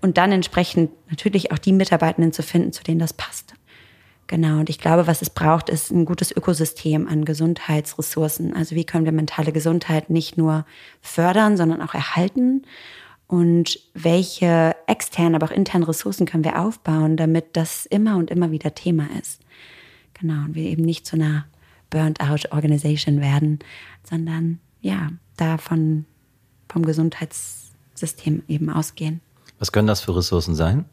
Und 0.00 0.18
dann 0.18 0.32
entsprechend 0.32 0.90
natürlich 1.08 1.52
auch 1.52 1.58
die 1.58 1.72
Mitarbeitenden 1.72 2.32
zu 2.32 2.42
finden, 2.42 2.72
zu 2.72 2.82
denen 2.82 2.98
das 2.98 3.12
passt. 3.12 3.54
Genau, 4.26 4.60
und 4.60 4.70
ich 4.70 4.78
glaube, 4.78 5.06
was 5.06 5.20
es 5.20 5.30
braucht, 5.30 5.68
ist 5.68 5.90
ein 5.90 6.04
gutes 6.04 6.34
Ökosystem 6.34 7.06
an 7.06 7.24
Gesundheitsressourcen. 7.24 8.54
Also 8.54 8.74
wie 8.74 8.84
können 8.84 9.04
wir 9.04 9.12
mentale 9.12 9.52
Gesundheit 9.52 10.10
nicht 10.10 10.38
nur 10.38 10.64
fördern, 11.02 11.56
sondern 11.56 11.82
auch 11.82 11.94
erhalten 11.94 12.62
und 13.32 13.80
welche 13.94 14.76
externen, 14.86 15.34
aber 15.34 15.46
auch 15.46 15.56
internen 15.56 15.84
Ressourcen 15.84 16.26
können 16.26 16.44
wir 16.44 16.60
aufbauen, 16.60 17.16
damit 17.16 17.56
das 17.56 17.86
immer 17.86 18.18
und 18.18 18.30
immer 18.30 18.50
wieder 18.50 18.74
Thema 18.74 19.08
ist. 19.18 19.40
Genau, 20.12 20.44
und 20.44 20.54
wir 20.54 20.64
eben 20.64 20.82
nicht 20.82 21.06
zu 21.06 21.16
einer 21.16 21.46
Burnt-out-Organisation 21.88 23.22
werden, 23.22 23.60
sondern 24.04 24.60
ja, 24.82 25.08
davon 25.38 26.04
vom 26.68 26.84
Gesundheitssystem 26.84 28.42
eben 28.48 28.68
ausgehen. 28.68 29.22
Was 29.58 29.72
können 29.72 29.88
das 29.88 30.02
für 30.02 30.14
Ressourcen 30.14 30.54
sein? 30.54 30.84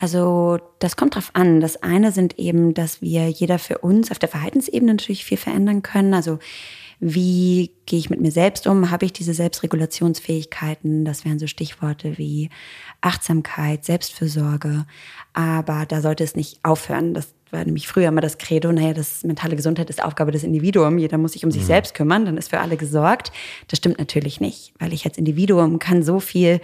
Also 0.00 0.58
das 0.80 0.96
kommt 0.96 1.14
drauf 1.14 1.30
an. 1.34 1.60
Das 1.60 1.80
eine 1.84 2.10
sind 2.10 2.36
eben, 2.40 2.74
dass 2.74 3.00
wir 3.00 3.28
jeder 3.28 3.60
für 3.60 3.78
uns 3.78 4.10
auf 4.10 4.18
der 4.18 4.28
Verhaltensebene 4.28 4.92
natürlich 4.92 5.24
viel 5.24 5.38
verändern 5.38 5.82
können. 5.82 6.14
Also 6.14 6.40
wie 7.00 7.72
gehe 7.86 7.98
ich 7.98 8.10
mit 8.10 8.20
mir 8.20 8.32
selbst 8.32 8.66
um? 8.66 8.90
Habe 8.90 9.04
ich 9.04 9.12
diese 9.12 9.32
Selbstregulationsfähigkeiten? 9.32 11.04
Das 11.04 11.24
wären 11.24 11.38
so 11.38 11.46
Stichworte 11.46 12.18
wie 12.18 12.50
Achtsamkeit, 13.00 13.84
Selbstfürsorge. 13.84 14.84
Aber 15.32 15.86
da 15.86 16.00
sollte 16.00 16.24
es 16.24 16.34
nicht 16.34 16.58
aufhören. 16.64 17.14
Das 17.14 17.34
war 17.50 17.64
nämlich 17.64 17.88
früher 17.88 18.08
immer 18.08 18.20
das 18.20 18.38
Credo, 18.38 18.72
naja, 18.72 18.92
das 18.92 19.24
mentale 19.24 19.56
Gesundheit 19.56 19.90
ist 19.90 20.02
Aufgabe 20.02 20.32
des 20.32 20.44
Individuums, 20.44 21.00
jeder 21.00 21.18
muss 21.18 21.32
sich 21.32 21.44
um 21.44 21.50
sich 21.50 21.62
mhm. 21.62 21.66
selbst 21.66 21.94
kümmern, 21.94 22.24
dann 22.24 22.36
ist 22.36 22.50
für 22.50 22.60
alle 22.60 22.76
gesorgt. 22.76 23.32
Das 23.68 23.78
stimmt 23.78 23.98
natürlich 23.98 24.40
nicht, 24.40 24.72
weil 24.78 24.92
ich 24.92 25.04
als 25.04 25.18
Individuum 25.18 25.78
kann 25.78 26.02
so 26.02 26.20
viel 26.20 26.60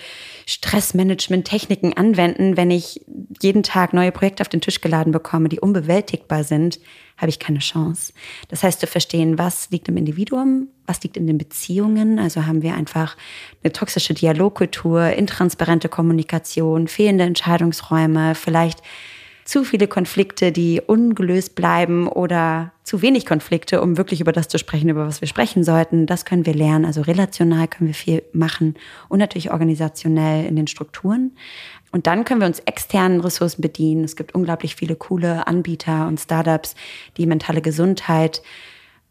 Stressmanagement-Techniken 0.46 1.96
anwenden, 1.96 2.56
wenn 2.56 2.70
ich 2.70 3.04
jeden 3.40 3.62
Tag 3.62 3.92
neue 3.92 4.12
Projekte 4.12 4.42
auf 4.42 4.48
den 4.48 4.60
Tisch 4.60 4.80
geladen 4.80 5.12
bekomme, 5.12 5.48
die 5.48 5.60
unbewältigbar 5.60 6.44
sind, 6.44 6.78
habe 7.16 7.30
ich 7.30 7.38
keine 7.38 7.60
Chance. 7.60 8.12
Das 8.48 8.62
heißt, 8.62 8.80
zu 8.80 8.86
verstehen, 8.86 9.38
was 9.38 9.70
liegt 9.70 9.88
im 9.88 9.96
Individuum, 9.96 10.68
was 10.86 11.02
liegt 11.02 11.16
in 11.16 11.26
den 11.26 11.38
Beziehungen. 11.38 12.18
Also 12.18 12.46
haben 12.46 12.62
wir 12.62 12.74
einfach 12.74 13.16
eine 13.62 13.72
toxische 13.72 14.14
Dialogkultur, 14.14 15.06
intransparente 15.10 15.88
Kommunikation, 15.88 16.88
fehlende 16.88 17.24
Entscheidungsräume, 17.24 18.34
vielleicht 18.34 18.82
zu 19.44 19.62
viele 19.62 19.88
Konflikte, 19.88 20.52
die 20.52 20.80
ungelöst 20.80 21.54
bleiben 21.54 22.08
oder 22.08 22.72
zu 22.82 23.02
wenig 23.02 23.26
Konflikte, 23.26 23.82
um 23.82 23.96
wirklich 23.96 24.20
über 24.20 24.32
das 24.32 24.48
zu 24.48 24.58
sprechen, 24.58 24.88
über 24.88 25.06
was 25.06 25.20
wir 25.20 25.28
sprechen 25.28 25.64
sollten. 25.64 26.06
Das 26.06 26.24
können 26.24 26.46
wir 26.46 26.54
lernen. 26.54 26.84
Also 26.84 27.02
relational 27.02 27.68
können 27.68 27.88
wir 27.88 27.94
viel 27.94 28.22
machen 28.32 28.74
und 29.08 29.18
natürlich 29.18 29.52
organisationell 29.52 30.46
in 30.46 30.56
den 30.56 30.66
Strukturen. 30.66 31.32
Und 31.92 32.06
dann 32.06 32.24
können 32.24 32.40
wir 32.40 32.48
uns 32.48 32.60
externen 32.60 33.20
Ressourcen 33.20 33.60
bedienen. 33.60 34.02
Es 34.02 34.16
gibt 34.16 34.34
unglaublich 34.34 34.74
viele 34.76 34.96
coole 34.96 35.46
Anbieter 35.46 36.08
und 36.08 36.18
Startups, 36.18 36.74
die 37.16 37.26
mentale 37.26 37.60
Gesundheit 37.60 38.42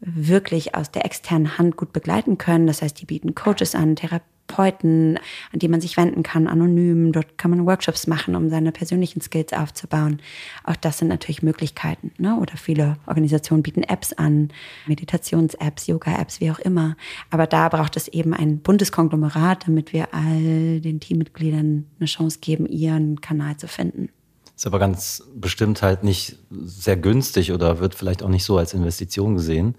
wirklich 0.04 0.74
aus 0.74 0.90
der 0.90 1.04
externen 1.04 1.58
Hand 1.58 1.76
gut 1.76 1.92
begleiten 1.92 2.38
können. 2.38 2.66
Das 2.66 2.82
heißt, 2.82 3.00
die 3.00 3.06
bieten 3.06 3.34
Coaches 3.34 3.74
an, 3.74 3.96
Therapeuten, 3.96 5.18
an 5.52 5.58
die 5.58 5.68
man 5.68 5.80
sich 5.80 5.96
wenden 5.96 6.22
kann, 6.22 6.46
anonym. 6.46 7.12
Dort 7.12 7.38
kann 7.38 7.50
man 7.50 7.66
Workshops 7.66 8.06
machen, 8.06 8.36
um 8.36 8.50
seine 8.50 8.70
persönlichen 8.70 9.22
Skills 9.22 9.52
aufzubauen. 9.52 10.20
Auch 10.64 10.76
das 10.76 10.98
sind 10.98 11.08
natürlich 11.08 11.42
Möglichkeiten. 11.42 12.12
Ne? 12.18 12.38
Oder 12.38 12.56
viele 12.56 12.96
Organisationen 13.06 13.62
bieten 13.62 13.82
Apps 13.82 14.12
an, 14.12 14.50
Meditations-Apps, 14.86 15.86
Yoga-Apps, 15.86 16.40
wie 16.40 16.50
auch 16.50 16.58
immer. 16.58 16.96
Aber 17.30 17.46
da 17.46 17.68
braucht 17.68 17.96
es 17.96 18.08
eben 18.08 18.34
ein 18.34 18.58
buntes 18.58 18.92
Konglomerat, 18.92 19.66
damit 19.66 19.92
wir 19.92 20.12
all 20.12 20.80
den 20.80 21.00
Teammitgliedern 21.00 21.86
eine 21.98 22.06
Chance 22.06 22.40
geben, 22.40 22.66
ihren 22.66 23.20
Kanal 23.20 23.56
zu 23.56 23.68
finden. 23.68 24.10
Ist 24.56 24.66
aber 24.66 24.78
ganz 24.78 25.24
bestimmt 25.34 25.82
halt 25.82 26.04
nicht 26.04 26.36
sehr 26.50 26.96
günstig 26.96 27.52
oder 27.52 27.80
wird 27.80 27.94
vielleicht 27.94 28.22
auch 28.22 28.28
nicht 28.28 28.44
so 28.44 28.56
als 28.56 28.72
Investition 28.72 29.34
gesehen. 29.34 29.74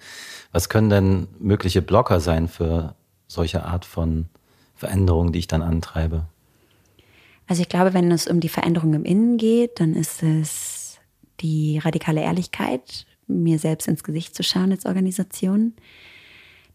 Was 0.51 0.67
können 0.69 0.89
denn 0.89 1.27
mögliche 1.39 1.81
Blocker 1.81 2.19
sein 2.19 2.47
für 2.47 2.95
solche 3.27 3.63
Art 3.63 3.85
von 3.85 4.25
Veränderungen, 4.75 5.31
die 5.31 5.39
ich 5.39 5.47
dann 5.47 5.61
antreibe? 5.61 6.25
Also 7.47 7.61
ich 7.61 7.69
glaube, 7.69 7.93
wenn 7.93 8.11
es 8.11 8.27
um 8.27 8.39
die 8.39 8.49
Veränderung 8.49 8.93
im 8.93 9.05
Innen 9.05 9.37
geht, 9.37 9.79
dann 9.79 9.93
ist 9.93 10.23
es 10.23 10.97
die 11.39 11.79
radikale 11.79 12.21
Ehrlichkeit, 12.21 13.05
mir 13.27 13.59
selbst 13.59 13.87
ins 13.87 14.03
Gesicht 14.03 14.35
zu 14.35 14.43
schauen 14.43 14.71
als 14.71 14.85
Organisation. 14.85 15.73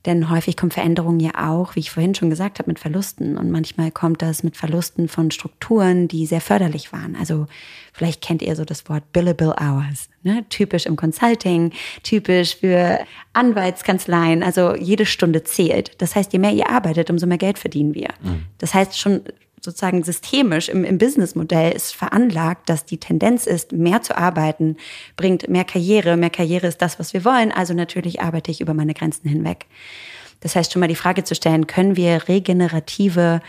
Denn 0.07 0.31
häufig 0.31 0.57
kommt 0.57 0.73
Veränderung 0.73 1.21
ja 1.21 1.51
auch, 1.51 1.77
wie 1.77 1.81
ich 1.81 1.91
vorhin 1.91 2.15
schon 2.15 2.31
gesagt 2.31 2.59
habe, 2.59 2.71
mit 2.71 2.79
Verlusten. 2.79 3.37
Und 3.37 3.51
manchmal 3.51 3.91
kommt 3.91 4.23
das 4.23 4.43
mit 4.43 4.57
Verlusten 4.57 5.09
von 5.09 5.31
Strukturen, 5.31 6.09
die 6.09 6.25
sehr 6.25 6.41
förderlich 6.41 6.93
waren. 6.93 7.17
Also 7.17 7.47
vielleicht 7.93 8.23
kennt 8.23 8.41
ihr 8.41 8.57
so 8.57 8.65
das 8.65 8.89
Wort 8.89 9.13
Billable 9.13 9.55
Hours. 9.61 10.09
Ne? 10.23 10.45
Typisch 10.49 10.87
im 10.87 10.97
Consulting, 10.97 11.73
typisch 12.03 12.57
für 12.57 13.01
Anwaltskanzleien. 13.35 14.43
Also 14.43 14.75
jede 14.75 15.05
Stunde 15.05 15.45
zählt. 15.45 16.01
Das 16.01 16.17
heißt, 16.17 16.33
je 16.33 16.39
mehr 16.39 16.53
ihr 16.53 16.71
arbeitet, 16.71 17.11
umso 17.11 17.27
mehr 17.27 17.39
Geld 17.39 17.59
verdienen 17.59 17.95
wir. 17.95 18.09
Mhm. 18.23 18.47
Das 18.57 18.73
heißt 18.73 18.99
schon 18.99 19.21
sozusagen 19.61 20.03
systemisch 20.03 20.69
im, 20.69 20.85
im 20.85 20.99
Businessmodell 20.99 21.73
ist 21.73 21.95
veranlagt, 21.95 22.69
dass 22.69 22.85
die 22.85 22.99
Tendenz 22.99 23.47
ist, 23.47 23.73
mehr 23.73 24.03
zu 24.03 24.17
arbeiten, 24.17 24.77
bringt 25.17 25.49
mehr 25.49 25.65
Karriere. 25.65 26.17
Mehr 26.17 26.31
Karriere 26.31 26.67
ist 26.67 26.83
das, 26.83 26.99
was 26.99 27.13
wir 27.13 27.25
wollen. 27.25 27.53
Also 27.53 27.75
natürlich 27.75 28.21
arbeite 28.21 28.51
ich 28.51 28.61
über 28.61 28.75
meine 28.75 28.95
Grenzen 28.95 29.29
hinweg. 29.29 29.67
Das 30.41 30.57
heißt, 30.57 30.73
schon 30.73 30.81
mal 30.81 30.89
die 30.89 30.95
Frage 30.95 31.25
zu 31.25 31.35
stellen, 31.35 31.67
können 31.67 31.97
wir 31.97 32.29
regenerative 32.29 33.41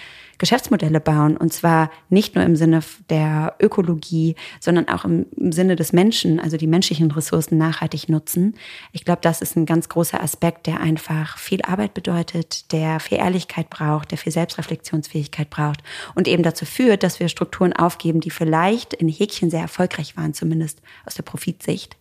Geschäftsmodelle 0.42 1.00
bauen. 1.00 1.38
Und 1.38 1.54
zwar 1.54 1.92
nicht 2.10 2.34
nur 2.34 2.44
im 2.44 2.56
Sinne 2.56 2.82
der 3.12 3.56
Ökologie, 3.62 4.36
sondern 4.60 4.90
auch 4.90 5.06
im 5.06 5.28
Sinne 5.52 5.76
des 5.76 5.94
Menschen, 5.94 6.40
also 6.40 6.58
die 6.58 6.66
menschlichen 6.66 7.12
Ressourcen 7.12 7.60
nachhaltig 7.60 8.10
nutzen. 8.10 8.56
Ich 8.92 9.06
glaube, 9.06 9.22
das 9.22 9.42
ist 9.42 9.56
ein 9.56 9.68
ganz 9.68 9.88
großer 9.88 10.22
Aspekt, 10.22 10.66
der 10.66 10.80
einfach 10.80 11.38
viel 11.38 11.62
Arbeit 11.62 11.94
bedeutet, 11.94 12.72
der 12.72 13.00
viel 13.00 13.20
Ehrlichkeit 13.20 13.70
braucht, 13.70 14.10
der 14.10 14.18
viel 14.18 14.32
Selbstreflexionsfähigkeit 14.32 15.52
braucht 15.52 15.84
und 16.16 16.28
eben 16.28 16.42
dazu 16.42 16.66
führt, 16.66 17.04
dass 17.04 17.20
wir 17.20 17.30
Strukturen 17.30 17.74
aufgeben, 17.74 18.20
die 18.20 18.32
vielleicht 18.32 18.96
in 18.96 19.10
Häkchen 19.10 19.52
sehr 19.52 19.62
erfolgreich 19.62 20.18
waren, 20.18 20.34
zumindest 20.34 20.82
aus 21.06 21.14
der 21.14 21.24
Profitsicht. 21.24 21.98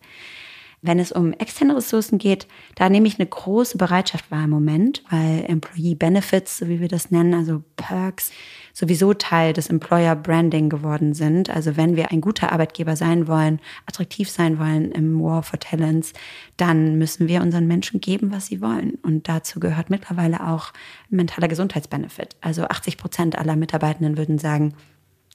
Wenn 0.83 0.97
es 0.97 1.11
um 1.11 1.31
externe 1.33 1.75
Ressourcen 1.75 2.17
geht, 2.17 2.47
da 2.73 2.89
nehme 2.89 3.07
ich 3.07 3.19
eine 3.19 3.27
große 3.27 3.77
Bereitschaft 3.77 4.31
wahr 4.31 4.45
im 4.45 4.49
Moment, 4.49 5.03
weil 5.11 5.45
Employee 5.47 5.93
Benefits, 5.93 6.57
so 6.57 6.69
wie 6.69 6.79
wir 6.79 6.87
das 6.87 7.11
nennen, 7.11 7.35
also 7.35 7.61
Perks, 7.75 8.31
sowieso 8.73 9.13
Teil 9.13 9.53
des 9.53 9.69
Employer 9.69 10.15
Branding 10.15 10.69
geworden 10.69 11.13
sind. 11.13 11.51
Also 11.51 11.77
wenn 11.77 11.95
wir 11.95 12.11
ein 12.11 12.19
guter 12.19 12.51
Arbeitgeber 12.51 12.95
sein 12.95 13.27
wollen, 13.27 13.59
attraktiv 13.85 14.27
sein 14.31 14.57
wollen 14.57 14.91
im 14.91 15.21
War 15.21 15.43
for 15.43 15.59
Talents, 15.59 16.13
dann 16.57 16.97
müssen 16.97 17.27
wir 17.27 17.43
unseren 17.43 17.67
Menschen 17.67 18.01
geben, 18.01 18.31
was 18.31 18.47
sie 18.47 18.59
wollen. 18.59 18.95
Und 19.03 19.29
dazu 19.29 19.59
gehört 19.59 19.91
mittlerweile 19.91 20.47
auch 20.47 20.73
mentaler 21.11 21.47
Gesundheitsbenefit. 21.47 22.37
Also 22.41 22.63
80 22.63 22.97
Prozent 22.97 23.37
aller 23.37 23.55
Mitarbeitenden 23.55 24.17
würden 24.17 24.39
sagen, 24.39 24.73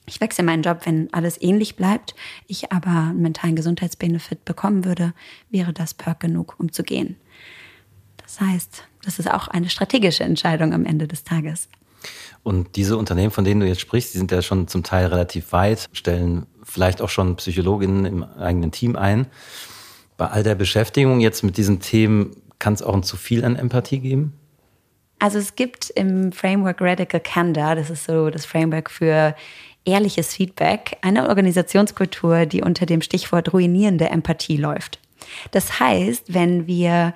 ich 0.07 0.21
wechsle 0.21 0.43
meinen 0.43 0.63
Job, 0.63 0.79
wenn 0.85 1.13
alles 1.13 1.39
ähnlich 1.41 1.75
bleibt, 1.75 2.15
ich 2.47 2.71
aber 2.71 3.09
einen 3.09 3.21
mentalen 3.21 3.55
Gesundheitsbenefit 3.55 4.45
bekommen 4.45 4.85
würde, 4.85 5.13
wäre 5.49 5.73
das 5.73 5.93
Perk 5.93 6.21
genug, 6.21 6.55
um 6.57 6.71
zu 6.71 6.83
gehen. 6.83 7.17
Das 8.23 8.39
heißt, 8.39 8.83
das 9.03 9.19
ist 9.19 9.29
auch 9.29 9.47
eine 9.47 9.69
strategische 9.69 10.23
Entscheidung 10.23 10.73
am 10.73 10.85
Ende 10.85 11.07
des 11.07 11.23
Tages. 11.23 11.69
Und 12.43 12.75
diese 12.75 12.97
Unternehmen, 12.97 13.31
von 13.31 13.43
denen 13.43 13.59
du 13.59 13.67
jetzt 13.67 13.81
sprichst, 13.81 14.13
die 14.13 14.17
sind 14.17 14.31
ja 14.31 14.41
schon 14.41 14.67
zum 14.67 14.83
Teil 14.83 15.07
relativ 15.07 15.51
weit, 15.51 15.87
stellen 15.91 16.45
vielleicht 16.63 17.01
auch 17.01 17.09
schon 17.09 17.35
Psychologinnen 17.35 18.05
im 18.05 18.23
eigenen 18.23 18.71
Team 18.71 18.95
ein. 18.95 19.27
Bei 20.15 20.27
all 20.27 20.43
der 20.43 20.55
Beschäftigung 20.55 21.19
jetzt 21.19 21.43
mit 21.43 21.57
diesen 21.57 21.79
Themen 21.79 22.35
kann 22.59 22.73
es 22.73 22.81
auch 22.81 22.93
ein 22.93 23.03
zu 23.03 23.17
viel 23.17 23.43
an 23.43 23.55
Empathie 23.55 23.99
geben? 23.99 24.33
Also 25.19 25.39
es 25.39 25.55
gibt 25.55 25.89
im 25.91 26.31
Framework 26.31 26.79
Radical 26.79 27.19
Candor, 27.19 27.75
das 27.75 27.89
ist 27.89 28.05
so 28.05 28.29
das 28.29 28.45
Framework 28.45 28.91
für 28.91 29.35
ehrliches 29.87 30.35
Feedback, 30.35 30.97
eine 31.01 31.29
Organisationskultur, 31.29 32.45
die 32.45 32.61
unter 32.61 32.85
dem 32.85 33.01
Stichwort 33.01 33.53
ruinierende 33.53 34.09
Empathie 34.09 34.57
läuft. 34.57 34.99
Das 35.51 35.79
heißt, 35.79 36.33
wenn 36.33 36.67
wir 36.67 37.13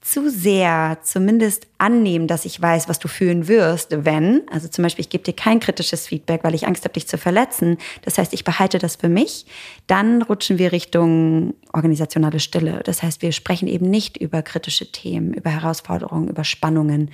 zu 0.00 0.30
sehr 0.30 0.98
zumindest 1.02 1.66
annehmen, 1.76 2.26
dass 2.26 2.46
ich 2.46 2.60
weiß, 2.60 2.88
was 2.88 2.98
du 2.98 3.08
fühlen 3.08 3.48
wirst, 3.48 4.04
wenn, 4.06 4.42
also 4.50 4.66
zum 4.66 4.82
Beispiel, 4.82 5.02
ich 5.02 5.10
gebe 5.10 5.24
dir 5.24 5.34
kein 5.34 5.60
kritisches 5.60 6.06
Feedback, 6.06 6.42
weil 6.42 6.54
ich 6.54 6.66
Angst 6.66 6.84
habe, 6.84 6.94
dich 6.94 7.06
zu 7.06 7.18
verletzen. 7.18 7.76
Das 8.02 8.16
heißt, 8.16 8.32
ich 8.32 8.44
behalte 8.44 8.78
das 8.78 8.96
für 8.96 9.10
mich. 9.10 9.44
Dann 9.86 10.22
rutschen 10.22 10.58
wir 10.58 10.72
Richtung 10.72 11.54
organisationale 11.74 12.40
Stille. 12.40 12.80
Das 12.84 13.02
heißt, 13.02 13.20
wir 13.20 13.32
sprechen 13.32 13.68
eben 13.68 13.90
nicht 13.90 14.16
über 14.16 14.40
kritische 14.40 14.90
Themen, 14.90 15.34
über 15.34 15.50
Herausforderungen, 15.50 16.28
über 16.28 16.44
Spannungen, 16.44 17.10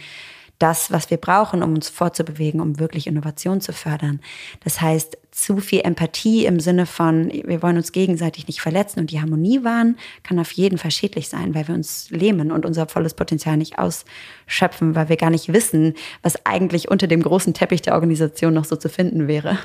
das, 0.58 0.90
was 0.90 1.10
wir 1.10 1.18
brauchen, 1.18 1.62
um 1.62 1.74
uns 1.74 1.88
fortzubewegen, 1.88 2.60
um 2.60 2.78
wirklich 2.78 3.06
Innovation 3.06 3.60
zu 3.60 3.72
fördern. 3.72 4.20
Das 4.64 4.80
heißt, 4.80 5.18
zu 5.30 5.58
viel 5.58 5.80
Empathie 5.80 6.46
im 6.46 6.60
Sinne 6.60 6.86
von, 6.86 7.30
wir 7.30 7.62
wollen 7.62 7.76
uns 7.76 7.92
gegenseitig 7.92 8.46
nicht 8.48 8.60
verletzen 8.60 9.00
und 9.00 9.10
die 9.10 9.20
Harmonie 9.20 9.64
wahren, 9.64 9.96
kann 10.22 10.38
auf 10.38 10.52
jeden 10.52 10.78
Fall 10.78 10.90
schädlich 10.90 11.28
sein, 11.28 11.54
weil 11.54 11.68
wir 11.68 11.74
uns 11.74 12.08
lähmen 12.10 12.50
und 12.50 12.64
unser 12.64 12.86
volles 12.86 13.14
Potenzial 13.14 13.58
nicht 13.58 13.78
ausschöpfen, 13.78 14.94
weil 14.94 15.10
wir 15.10 15.16
gar 15.16 15.30
nicht 15.30 15.52
wissen, 15.52 15.94
was 16.22 16.46
eigentlich 16.46 16.90
unter 16.90 17.06
dem 17.06 17.22
großen 17.22 17.52
Teppich 17.52 17.82
der 17.82 17.94
Organisation 17.94 18.54
noch 18.54 18.64
so 18.64 18.76
zu 18.76 18.88
finden 18.88 19.28
wäre. 19.28 19.58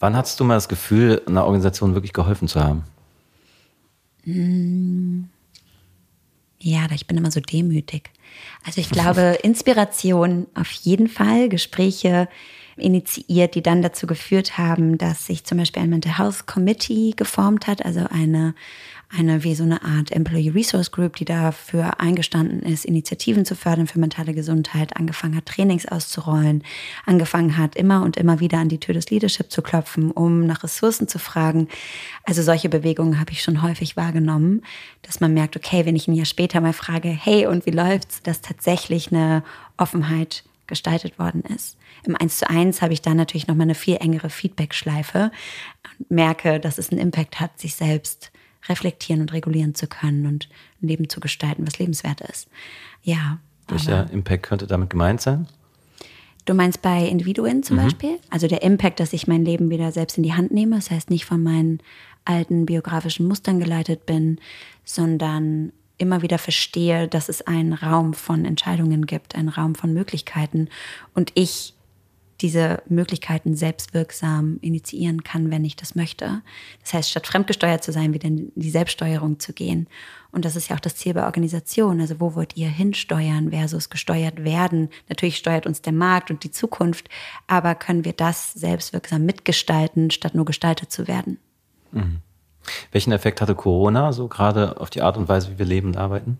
Wann 0.00 0.16
hattest 0.16 0.40
du 0.40 0.44
mal 0.44 0.54
das 0.54 0.68
Gefühl, 0.68 1.22
einer 1.26 1.44
Organisation 1.44 1.94
wirklich 1.94 2.12
geholfen 2.12 2.48
zu 2.48 2.62
haben? 2.62 2.84
Hm. 4.24 5.28
Ja, 6.58 6.86
ich 6.92 7.06
bin 7.06 7.16
immer 7.16 7.30
so 7.30 7.40
demütig. 7.40 8.10
Also 8.64 8.80
ich 8.80 8.90
glaube, 8.90 9.38
Inspiration 9.42 10.46
auf 10.54 10.70
jeden 10.70 11.08
Fall, 11.08 11.48
Gespräche 11.48 12.28
initiiert, 12.76 13.54
die 13.54 13.62
dann 13.62 13.82
dazu 13.82 14.06
geführt 14.06 14.58
haben, 14.58 14.98
dass 14.98 15.26
sich 15.26 15.44
zum 15.44 15.58
Beispiel 15.58 15.82
ein 15.82 15.90
Mental 15.90 16.18
Health 16.18 16.46
Committee 16.46 17.14
geformt 17.16 17.66
hat, 17.66 17.84
also 17.84 18.06
eine 18.10 18.54
eine 19.08 19.44
wie 19.44 19.54
so 19.54 19.62
eine 19.62 19.82
Art 19.82 20.10
Employee 20.10 20.50
Resource 20.50 20.90
Group, 20.90 21.16
die 21.16 21.24
dafür 21.24 22.00
eingestanden 22.00 22.60
ist, 22.60 22.84
Initiativen 22.84 23.44
zu 23.44 23.54
fördern 23.54 23.86
für 23.86 24.00
mentale 24.00 24.34
Gesundheit, 24.34 24.96
angefangen 24.96 25.36
hat, 25.36 25.46
Trainings 25.46 25.86
auszurollen, 25.86 26.64
angefangen 27.04 27.56
hat, 27.56 27.76
immer 27.76 28.02
und 28.02 28.16
immer 28.16 28.40
wieder 28.40 28.58
an 28.58 28.68
die 28.68 28.80
Tür 28.80 28.94
des 28.94 29.10
Leadership 29.10 29.50
zu 29.50 29.62
klopfen, 29.62 30.10
um 30.10 30.46
nach 30.46 30.64
Ressourcen 30.64 31.06
zu 31.06 31.18
fragen. 31.18 31.68
Also 32.24 32.42
solche 32.42 32.68
Bewegungen 32.68 33.20
habe 33.20 33.32
ich 33.32 33.42
schon 33.42 33.62
häufig 33.62 33.96
wahrgenommen, 33.96 34.62
dass 35.02 35.20
man 35.20 35.32
merkt, 35.34 35.56
okay, 35.56 35.86
wenn 35.86 35.96
ich 35.96 36.08
ein 36.08 36.14
Jahr 36.14 36.26
später 36.26 36.60
mal 36.60 36.72
frage, 36.72 37.08
hey, 37.08 37.46
und 37.46 37.64
wie 37.64 37.70
läuft's, 37.70 38.22
dass 38.22 38.40
tatsächlich 38.40 39.12
eine 39.12 39.44
Offenheit 39.76 40.44
gestaltet 40.66 41.18
worden 41.20 41.42
ist. 41.54 41.76
Im 42.04 42.16
1 42.16 42.38
zu 42.38 42.50
1 42.50 42.82
habe 42.82 42.92
ich 42.92 43.02
dann 43.02 43.16
natürlich 43.16 43.46
nochmal 43.46 43.66
eine 43.66 43.76
viel 43.76 43.98
engere 44.00 44.30
Feedback-Schleife 44.30 45.30
und 46.00 46.10
merke, 46.10 46.58
dass 46.58 46.78
es 46.78 46.90
einen 46.90 47.00
Impact 47.00 47.38
hat, 47.38 47.58
sich 47.58 47.76
selbst 47.76 48.32
reflektieren 48.68 49.20
und 49.20 49.32
regulieren 49.32 49.74
zu 49.74 49.86
können 49.86 50.26
und 50.26 50.48
ein 50.82 50.88
Leben 50.88 51.08
zu 51.08 51.20
gestalten, 51.20 51.66
was 51.66 51.78
lebenswert 51.78 52.20
ist. 52.20 52.48
Ja. 53.02 53.38
Welcher 53.68 54.10
Impact 54.10 54.44
könnte 54.44 54.66
damit 54.66 54.90
gemeint 54.90 55.20
sein? 55.20 55.48
Du 56.44 56.54
meinst 56.54 56.80
bei 56.80 57.06
Individuen 57.06 57.62
zum 57.62 57.76
mhm. 57.76 57.82
Beispiel? 57.82 58.18
Also 58.30 58.46
der 58.46 58.62
Impact, 58.62 59.00
dass 59.00 59.12
ich 59.12 59.26
mein 59.26 59.44
Leben 59.44 59.68
wieder 59.68 59.90
selbst 59.90 60.16
in 60.16 60.22
die 60.22 60.34
Hand 60.34 60.52
nehme, 60.52 60.76
das 60.76 60.90
heißt 60.90 61.10
nicht 61.10 61.24
von 61.24 61.42
meinen 61.42 61.80
alten 62.24 62.66
biografischen 62.66 63.26
Mustern 63.26 63.58
geleitet 63.58 64.06
bin, 64.06 64.38
sondern 64.84 65.72
immer 65.98 66.22
wieder 66.22 66.38
verstehe, 66.38 67.08
dass 67.08 67.28
es 67.28 67.42
einen 67.42 67.72
Raum 67.72 68.14
von 68.14 68.44
Entscheidungen 68.44 69.06
gibt, 69.06 69.34
einen 69.34 69.48
Raum 69.48 69.74
von 69.74 69.92
Möglichkeiten 69.92 70.68
und 71.14 71.32
ich 71.34 71.74
diese 72.40 72.82
Möglichkeiten 72.88 73.54
selbstwirksam 73.54 74.58
initiieren 74.60 75.24
kann, 75.24 75.50
wenn 75.50 75.64
ich 75.64 75.76
das 75.76 75.94
möchte. 75.94 76.42
Das 76.82 76.94
heißt, 76.94 77.10
statt 77.10 77.26
fremdgesteuert 77.26 77.82
zu 77.82 77.92
sein, 77.92 78.12
wieder 78.12 78.28
in 78.28 78.52
die 78.54 78.70
Selbststeuerung 78.70 79.38
zu 79.38 79.52
gehen. 79.52 79.88
Und 80.32 80.44
das 80.44 80.54
ist 80.54 80.68
ja 80.68 80.76
auch 80.76 80.80
das 80.80 80.96
Ziel 80.96 81.14
bei 81.14 81.24
Organisationen. 81.24 82.00
Also 82.00 82.20
wo 82.20 82.34
wollt 82.34 82.56
ihr 82.56 82.68
hinsteuern 82.68 83.50
versus 83.50 83.88
gesteuert 83.88 84.44
werden? 84.44 84.90
Natürlich 85.08 85.38
steuert 85.38 85.66
uns 85.66 85.80
der 85.80 85.94
Markt 85.94 86.30
und 86.30 86.44
die 86.44 86.50
Zukunft, 86.50 87.08
aber 87.46 87.74
können 87.74 88.04
wir 88.04 88.12
das 88.12 88.52
selbstwirksam 88.52 89.24
mitgestalten, 89.24 90.10
statt 90.10 90.34
nur 90.34 90.44
gestaltet 90.44 90.92
zu 90.92 91.08
werden? 91.08 91.38
Mhm. 91.92 92.18
Welchen 92.92 93.12
Effekt 93.12 93.40
hatte 93.40 93.54
Corona 93.54 94.12
so 94.12 94.28
gerade 94.28 94.80
auf 94.80 94.90
die 94.90 95.00
Art 95.00 95.16
und 95.16 95.28
Weise, 95.28 95.52
wie 95.52 95.58
wir 95.58 95.66
leben 95.66 95.88
und 95.88 95.96
arbeiten? 95.96 96.38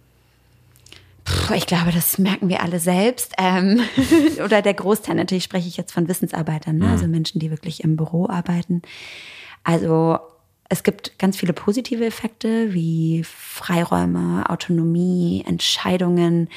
Ich 1.54 1.66
glaube, 1.66 1.92
das 1.92 2.18
merken 2.18 2.48
wir 2.48 2.62
alle 2.62 2.80
selbst. 2.80 3.34
Ähm, 3.38 3.80
oder 4.44 4.62
der 4.62 4.74
Großteil, 4.74 5.16
natürlich 5.16 5.44
spreche 5.44 5.68
ich 5.68 5.76
jetzt 5.76 5.92
von 5.92 6.08
Wissensarbeitern, 6.08 6.78
ne? 6.78 6.90
also 6.90 7.06
Menschen, 7.06 7.40
die 7.40 7.50
wirklich 7.50 7.82
im 7.82 7.96
Büro 7.96 8.28
arbeiten. 8.28 8.82
Also 9.64 10.18
es 10.68 10.82
gibt 10.82 11.18
ganz 11.18 11.36
viele 11.36 11.52
positive 11.52 12.04
Effekte 12.04 12.72
wie 12.74 13.22
Freiräume, 13.24 14.48
Autonomie, 14.50 15.44
Entscheidungen, 15.46 16.48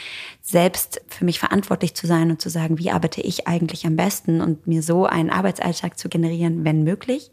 selbst 0.42 1.02
für 1.08 1.26
mich 1.26 1.40
verantwortlich 1.40 1.94
zu 1.94 2.08
sein 2.08 2.32
und 2.32 2.42
zu 2.42 2.50
sagen, 2.50 2.80
wie 2.80 2.92
arbeite 2.92 3.22
ich 3.22 3.48
eigentlich 3.48 3.86
am 3.86 3.96
besten 3.96 4.42
und 4.42 4.66
mir 4.66 4.82
so 4.82 5.06
einen 5.06 5.30
Arbeitsalltag 5.30 6.00
zu 6.00 6.10
generieren, 6.10 6.64
wenn 6.66 6.84
möglich. 6.84 7.30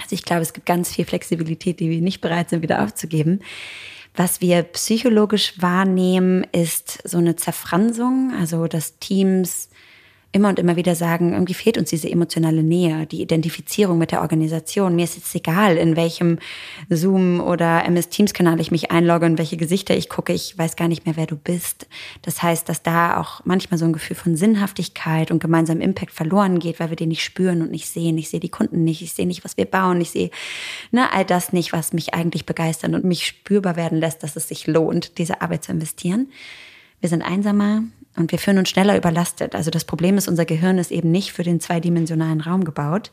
Also 0.00 0.14
ich 0.14 0.24
glaube, 0.24 0.42
es 0.42 0.52
gibt 0.52 0.66
ganz 0.66 0.92
viel 0.92 1.04
Flexibilität, 1.04 1.80
die 1.80 1.90
wir 1.90 2.00
nicht 2.00 2.20
bereit 2.20 2.50
sind, 2.50 2.62
wieder 2.62 2.82
aufzugeben. 2.82 3.40
Was 4.18 4.40
wir 4.40 4.64
psychologisch 4.64 5.62
wahrnehmen, 5.62 6.44
ist 6.50 7.08
so 7.08 7.18
eine 7.18 7.36
Zerfransung, 7.36 8.32
also 8.36 8.66
dass 8.66 8.98
Teams 8.98 9.68
immer 10.30 10.50
und 10.50 10.58
immer 10.58 10.76
wieder 10.76 10.94
sagen, 10.94 11.32
irgendwie 11.32 11.54
fehlt 11.54 11.78
uns 11.78 11.88
diese 11.88 12.10
emotionale 12.10 12.62
Nähe, 12.62 13.06
die 13.06 13.22
Identifizierung 13.22 13.96
mit 13.96 14.12
der 14.12 14.20
Organisation. 14.20 14.94
Mir 14.94 15.04
ist 15.04 15.16
jetzt 15.16 15.34
egal, 15.34 15.78
in 15.78 15.96
welchem 15.96 16.38
Zoom 16.90 17.40
oder 17.40 17.84
MS 17.86 18.10
Teams 18.10 18.34
Kanal 18.34 18.60
ich 18.60 18.70
mich 18.70 18.90
einlogge 18.90 19.24
und 19.24 19.38
welche 19.38 19.56
Gesichter 19.56 19.96
ich 19.96 20.10
gucke. 20.10 20.34
Ich 20.34 20.56
weiß 20.58 20.76
gar 20.76 20.86
nicht 20.86 21.06
mehr, 21.06 21.16
wer 21.16 21.26
du 21.26 21.36
bist. 21.36 21.88
Das 22.22 22.42
heißt, 22.42 22.68
dass 22.68 22.82
da 22.82 23.18
auch 23.18 23.40
manchmal 23.46 23.78
so 23.78 23.86
ein 23.86 23.94
Gefühl 23.94 24.16
von 24.16 24.36
Sinnhaftigkeit 24.36 25.30
und 25.30 25.40
gemeinsamem 25.40 25.82
Impact 25.82 26.12
verloren 26.12 26.58
geht, 26.58 26.78
weil 26.78 26.90
wir 26.90 26.96
den 26.96 27.08
nicht 27.08 27.24
spüren 27.24 27.62
und 27.62 27.70
nicht 27.70 27.88
sehen. 27.88 28.18
Ich 28.18 28.28
sehe 28.28 28.40
die 28.40 28.50
Kunden 28.50 28.84
nicht, 28.84 29.00
ich 29.00 29.14
sehe 29.14 29.26
nicht, 29.26 29.44
was 29.44 29.56
wir 29.56 29.64
bauen, 29.64 29.98
ich 30.00 30.10
sehe 30.10 30.30
ne, 30.90 31.10
all 31.10 31.24
das 31.24 31.54
nicht, 31.54 31.72
was 31.72 31.94
mich 31.94 32.12
eigentlich 32.12 32.44
begeistert 32.44 32.92
und 32.92 33.04
mich 33.04 33.26
spürbar 33.26 33.76
werden 33.76 33.98
lässt, 33.98 34.22
dass 34.22 34.36
es 34.36 34.48
sich 34.48 34.66
lohnt, 34.66 35.16
diese 35.16 35.40
Arbeit 35.40 35.64
zu 35.64 35.72
investieren. 35.72 36.28
Wir 37.00 37.08
sind 37.08 37.22
einsamer, 37.22 37.84
und 38.18 38.32
wir 38.32 38.38
fühlen 38.38 38.58
uns 38.58 38.68
schneller 38.68 38.96
überlastet. 38.96 39.54
Also 39.54 39.70
das 39.70 39.84
Problem 39.84 40.18
ist, 40.18 40.28
unser 40.28 40.44
Gehirn 40.44 40.78
ist 40.78 40.90
eben 40.90 41.10
nicht 41.10 41.32
für 41.32 41.42
den 41.42 41.60
zweidimensionalen 41.60 42.40
Raum 42.40 42.64
gebaut, 42.64 43.12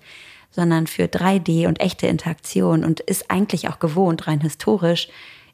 sondern 0.51 0.87
für 0.87 1.03
3D 1.03 1.67
und 1.67 1.79
echte 1.79 2.07
Interaktion 2.07 2.83
und 2.83 3.01
ist 3.01 3.29
eigentlich 3.29 3.69
auch 3.69 3.79
gewohnt, 3.79 4.27
rein 4.27 4.41
historisch, 4.41 5.09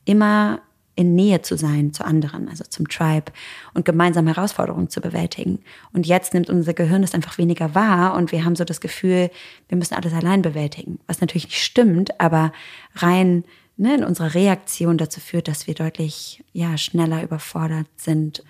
immer 0.06 0.62
in 0.96 1.16
Nähe 1.16 1.42
zu 1.42 1.58
sein 1.58 1.94
zu 1.94 2.06
anderen, 2.06 2.50
also 2.50 2.64
zum 2.68 2.88
Tribe 2.88 3.32
und 3.74 3.86
gemeinsam 3.86 4.28
Herausforderungen 4.28 4.90
zu 4.90 5.02
bewältigen. 5.02 5.60
Und 5.94 6.06
jetzt 6.06 6.34
nimmt 6.34 6.50
unser 6.50 6.74
Gehirn 6.74 7.04
es 7.04 7.14
einfach 7.14 7.38
weniger 7.38 7.74
wahr 7.74 8.16
und 8.16 8.32
wir 8.32 8.44
haben 8.46 8.56
so 8.56 8.66
das 8.66 8.82
Gefühl, 8.82 9.32
wir 9.70 9.78
müssen 9.78 9.96
alles 9.96 10.14
allein 10.14 10.42
bewältigen, 10.42 11.00
was 11.08 11.22
natürlich 11.22 11.46
nicht 11.46 11.64
stimmt, 11.64 12.20
aber 12.20 12.52
rein 12.96 13.46
ne, 13.78 13.96
in 13.96 14.04
unserer 14.04 14.34
Reaktion 14.36 14.98
dazu 14.98 15.20
führt, 15.20 15.48
dass 15.48 15.66
wir 15.66 15.74
deutlich 15.74 16.44
ja, 16.54 16.78
schneller 16.78 17.24
überfordert 17.24 17.88
sind 17.96 18.44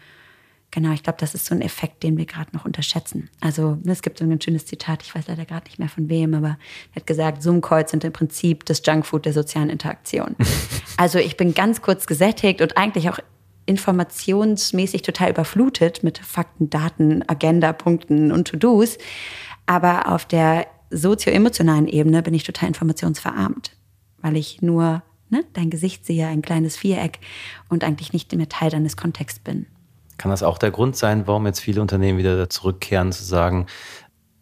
Genau, 0.71 0.93
ich 0.93 1.03
glaube, 1.03 1.17
das 1.19 1.35
ist 1.35 1.45
so 1.45 1.53
ein 1.53 1.61
Effekt, 1.61 2.01
den 2.01 2.17
wir 2.17 2.25
gerade 2.25 2.55
noch 2.55 2.63
unterschätzen. 2.63 3.29
Also 3.41 3.77
ne, 3.83 3.91
es 3.91 4.01
gibt 4.01 4.17
so 4.17 4.23
ein 4.23 4.41
schönes 4.41 4.65
Zitat, 4.65 5.03
ich 5.03 5.13
weiß 5.13 5.27
leider 5.27 5.45
gerade 5.45 5.65
nicht 5.65 5.79
mehr 5.79 5.89
von 5.89 6.07
wem, 6.07 6.33
aber 6.33 6.57
er 6.93 6.95
hat 6.95 7.07
gesagt, 7.07 7.43
Zoom-Calls 7.43 7.91
sind 7.91 8.05
im 8.05 8.13
Prinzip 8.13 8.65
das 8.65 8.81
Junkfood 8.85 9.25
der 9.25 9.33
sozialen 9.33 9.69
Interaktion. 9.69 10.35
also 10.97 11.19
ich 11.19 11.35
bin 11.35 11.53
ganz 11.53 11.81
kurz 11.81 12.07
gesättigt 12.07 12.61
und 12.61 12.77
eigentlich 12.77 13.09
auch 13.09 13.19
informationsmäßig 13.65 15.01
total 15.01 15.31
überflutet 15.31 16.03
mit 16.03 16.19
Fakten, 16.19 16.69
Daten, 16.69 17.23
Agenda-Punkten 17.27 18.31
und 18.31 18.47
To-Dos. 18.47 18.97
Aber 19.65 20.07
auf 20.07 20.25
der 20.25 20.67
sozio-emotionalen 20.89 21.87
Ebene 21.87 22.23
bin 22.23 22.33
ich 22.33 22.43
total 22.43 22.69
informationsverarmt, 22.69 23.75
weil 24.21 24.37
ich 24.37 24.61
nur 24.61 25.03
ne, 25.29 25.43
dein 25.53 25.69
Gesicht 25.69 26.05
sehe, 26.05 26.27
ein 26.27 26.41
kleines 26.41 26.77
Viereck 26.77 27.19
und 27.69 27.83
eigentlich 27.83 28.13
nicht 28.13 28.33
mehr 28.35 28.49
Teil 28.49 28.69
deines 28.69 28.97
Kontexts 28.97 29.39
bin. 29.39 29.67
Kann 30.21 30.29
das 30.29 30.43
auch 30.43 30.59
der 30.59 30.69
Grund 30.69 30.95
sein, 30.95 31.25
warum 31.25 31.47
jetzt 31.47 31.61
viele 31.61 31.81
Unternehmen 31.81 32.19
wieder 32.19 32.47
zurückkehren, 32.47 33.11
zu 33.11 33.23
sagen, 33.23 33.65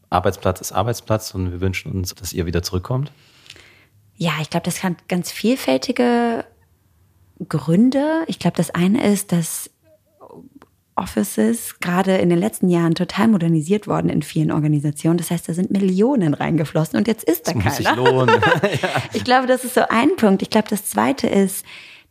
Arbeitsplatz 0.10 0.60
ist 0.60 0.74
Arbeitsplatz 0.74 1.34
und 1.34 1.54
wir 1.54 1.62
wünschen 1.62 1.94
uns, 1.94 2.13
dass 2.15 2.34
ihr 2.34 2.46
wieder 2.46 2.62
zurückkommt? 2.63 3.13
Ja, 4.18 4.34
ich 4.42 4.50
glaube, 4.50 4.65
das 4.65 4.84
hat 4.84 5.08
ganz 5.08 5.32
vielfältige 5.32 6.44
Gründe. 7.48 8.26
Ich 8.28 8.39
glaube, 8.39 8.58
das 8.58 8.72
eine 8.72 9.10
ist, 9.10 9.32
dass 9.32 9.70
Offices 10.98 11.80
gerade 11.80 12.18
in 12.18 12.30
den 12.30 12.39
letzten 12.39 12.68
Jahren 12.68 12.94
total 12.94 13.30
modernisiert 13.30 13.88
worden 13.88 14.10
in 14.10 14.22
vielen 14.22 14.52
Organisationen. 14.52 15.18
Das 15.18 15.32
heißt, 15.32 15.48
da 15.48 15.54
sind 15.54 15.72
Millionen 15.72 16.34
reingeflossen 16.34 17.00
und 17.00 17.08
jetzt 17.08 17.24
ist 17.24 17.48
da 17.48 17.54
das 17.54 17.63
keiner. 17.63 17.70
Muss 17.70 17.78
sich 17.78 17.96
lohnen. 17.96 18.36
Ich 19.13 19.24
glaube, 19.24 19.48
das 19.48 19.63
ist 19.63 19.76
so 19.76 19.84
ein 19.88 20.18
Punkt. 20.18 20.42
Ich 20.42 20.50
glaube, 20.50 20.68
das 20.70 20.88
zweite 20.88 21.28
ist, 21.28 21.63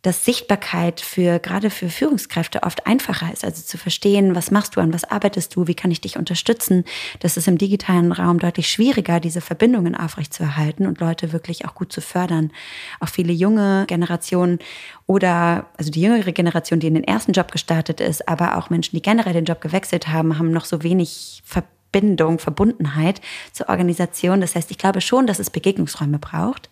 dass 0.03 0.25
Sichtbarkeit 0.25 1.01
für 1.01 1.39
gerade 1.39 1.71
für 1.71 1.89
Führungskräfte 1.89 2.63
oft 2.63 2.87
einfacher 2.87 3.33
ist. 3.33 3.45
Also 3.45 3.63
zu 3.63 3.79
verstehen, 3.79 4.35
was 4.35 4.51
machst 4.51 4.77
du, 4.77 4.81
an 4.81 4.93
was 4.93 5.05
arbeitest 5.05 5.57
du, 5.57 5.67
wie 5.67 5.75
kann 5.75 5.91
ich 5.91 6.01
dich 6.01 6.17
unterstützen. 6.17 6.85
Das 7.21 7.37
ist 7.37 7.49
im 7.49 7.59
digitalen 7.59 8.13
Raum 8.13 8.39
deutlich 8.39 8.71
schwieriger, 8.71 9.21
diese 9.21 9.41
Verbindungen 9.41 9.95
aufrechtzuerhalten 9.95 10.87
und 10.87 11.01
Leute 11.01 11.33
wirklich 11.33 11.67
auch 11.67 11.75
gut 11.75 11.93
zu 11.93 12.01
fördern. 12.01 12.53
Auch 13.01 13.09
viele 13.09 13.33
junge 13.33 13.87
Generationen 13.87 14.59
oder 15.07 15.67
also 15.77 15.91
die 15.91 16.03
jüngere 16.03 16.33
Generation, 16.33 16.81
die 16.81 16.87
in 16.87 16.95
den 16.95 17.05
ersten 17.05 17.33
Job 17.33 17.51
gestartet 17.51 18.01
ist, 18.01 18.29
aber 18.29 18.57
auch 18.57 18.71
Menschen, 18.71 18.97
die 18.97 19.03
generell 19.03 19.33
den 19.33 19.47
Job 19.47 19.61
gewechselt 19.61 20.09
haben, 20.09 20.39
haben 20.39 20.53
noch 20.53 20.65
so 20.65 20.83
wenig 20.83 21.43
Verbindung, 21.91 22.39
Verbundenheit 22.39 23.21
zur 23.53 23.69
Organisation. 23.69 24.41
Das 24.41 24.55
heißt, 24.55 24.71
ich 24.71 24.79
glaube 24.79 25.01
schon, 25.01 25.27
dass 25.27 25.39
es 25.39 25.51
Begegnungsräume 25.51 26.19
braucht 26.19 26.69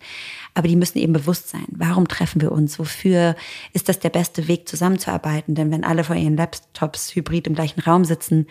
aber 0.57 0.67
die 0.67 0.75
müssen 0.75 0.97
eben 0.97 1.13
bewusst 1.13 1.49
sein. 1.49 1.67
Warum 1.69 2.07
treffen 2.07 2.41
wir 2.41 2.51
uns? 2.51 2.79
Wofür 2.79 3.35
ist 3.73 3.89
das 3.89 3.99
der 3.99 4.09
beste 4.09 4.47
Weg, 4.47 4.67
zusammenzuarbeiten? 4.67 5.53
Denn 5.53 5.69
wenn 5.69 5.83
alle 5.83 6.03
vor 6.03 6.15
ihren 6.15 6.35
Laptops 6.35 7.15
hybrid 7.15 7.45
im 7.45 7.53
gleichen 7.53 7.79
Raum 7.79 8.05
sitzen, 8.05 8.47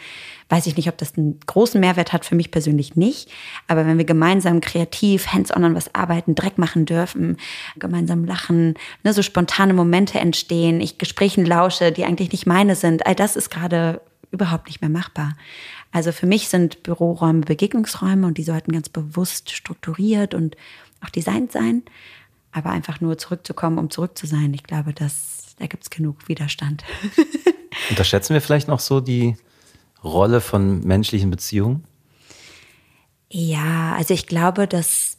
weiß 0.49 0.69
ich 0.69 0.77
nicht, 0.77 0.89
ob 0.89 0.97
das 0.99 1.19
einen 1.19 1.41
großen 1.47 1.81
Mehrwert 1.81 2.13
hat, 2.13 2.25
für 2.25 2.37
mich 2.37 2.53
persönlich 2.53 2.95
nicht. 2.95 3.29
Aber 3.67 3.87
wenn 3.87 3.99
wir 3.99 4.05
gemeinsam 4.05 4.61
kreativ, 4.61 5.33
hands-on 5.33 5.65
an 5.65 5.75
was 5.75 5.97
arbeiten, 5.97 6.37
Dreck 6.37 6.59
machen 6.59 6.87
dürfen, 6.87 7.39
gemeinsam 7.77 8.25
lachen, 8.25 8.75
ne, 9.03 9.13
so 9.13 9.23
spontane 9.23 9.75
Momente 9.75 10.21
entstehen, 10.21 10.81
ich 10.81 10.99
Gesprächen 10.99 11.45
lausche, 11.45 11.91
die 11.91 12.05
eigentlich 12.05 12.31
nicht 12.31 12.47
meine 12.47 12.77
sind, 12.77 13.05
all 13.05 13.17
das 13.17 13.35
ist 13.35 13.51
gerade 13.51 14.01
überhaupt 14.31 14.67
nicht 14.69 14.81
mehr 14.81 14.91
machbar. 14.91 15.33
Also 15.93 16.13
für 16.13 16.27
mich 16.27 16.49
sind 16.49 16.83
Büroräume 16.83 17.41
Begegnungsräume 17.41 18.27
und 18.27 18.39
die 18.39 18.43
sollten 18.43 18.73
ganz 18.73 18.89
bewusst 18.89 19.51
strukturiert 19.51 20.35
und 20.35 20.57
auch 21.05 21.11
designt 21.11 21.53
sein. 21.53 21.83
Aber 22.53 22.71
einfach 22.71 23.01
nur 23.01 23.19
zurückzukommen, 23.19 23.79
um 23.79 23.91
zurück 23.91 24.17
zu 24.17 24.27
sein, 24.27 24.55
ich 24.55 24.63
glaube, 24.63 24.93
das, 24.93 25.55
da 25.59 25.67
gibt 25.67 25.85
es 25.85 25.91
genug 25.91 26.29
Widerstand. 26.29 26.85
Unterschätzen 27.91 28.35
wir 28.35 28.41
vielleicht 28.41 28.69
noch 28.69 28.81
so 28.81 29.01
die 29.01 29.37
Rolle 30.03 30.41
von 30.41 30.81
menschlichen 30.81 31.31
Beziehungen? 31.31 31.85
Ja, 33.29 33.95
also 33.97 34.15
ich 34.15 34.27
glaube, 34.27 34.67
dass 34.67 35.17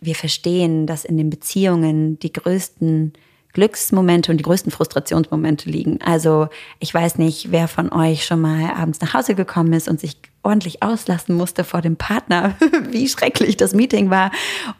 wir 0.00 0.14
verstehen, 0.14 0.86
dass 0.86 1.04
in 1.04 1.16
den 1.16 1.30
Beziehungen 1.30 2.18
die 2.18 2.32
größten 2.32 3.14
Glücksmomente 3.54 4.30
und 4.30 4.38
die 4.38 4.44
größten 4.44 4.70
Frustrationsmomente 4.70 5.70
liegen. 5.70 6.00
Also 6.02 6.48
ich 6.80 6.92
weiß 6.92 7.18
nicht, 7.18 7.50
wer 7.50 7.68
von 7.68 7.90
euch 7.92 8.26
schon 8.26 8.40
mal 8.40 8.70
abends 8.74 9.00
nach 9.00 9.14
Hause 9.14 9.34
gekommen 9.34 9.72
ist 9.72 9.88
und 9.88 10.00
sich 10.00 10.18
ordentlich 10.44 10.82
auslassen 10.82 11.34
musste 11.34 11.64
vor 11.64 11.80
dem 11.80 11.96
Partner, 11.96 12.54
wie 12.90 13.08
schrecklich 13.08 13.56
das 13.56 13.74
Meeting 13.74 14.10
war 14.10 14.30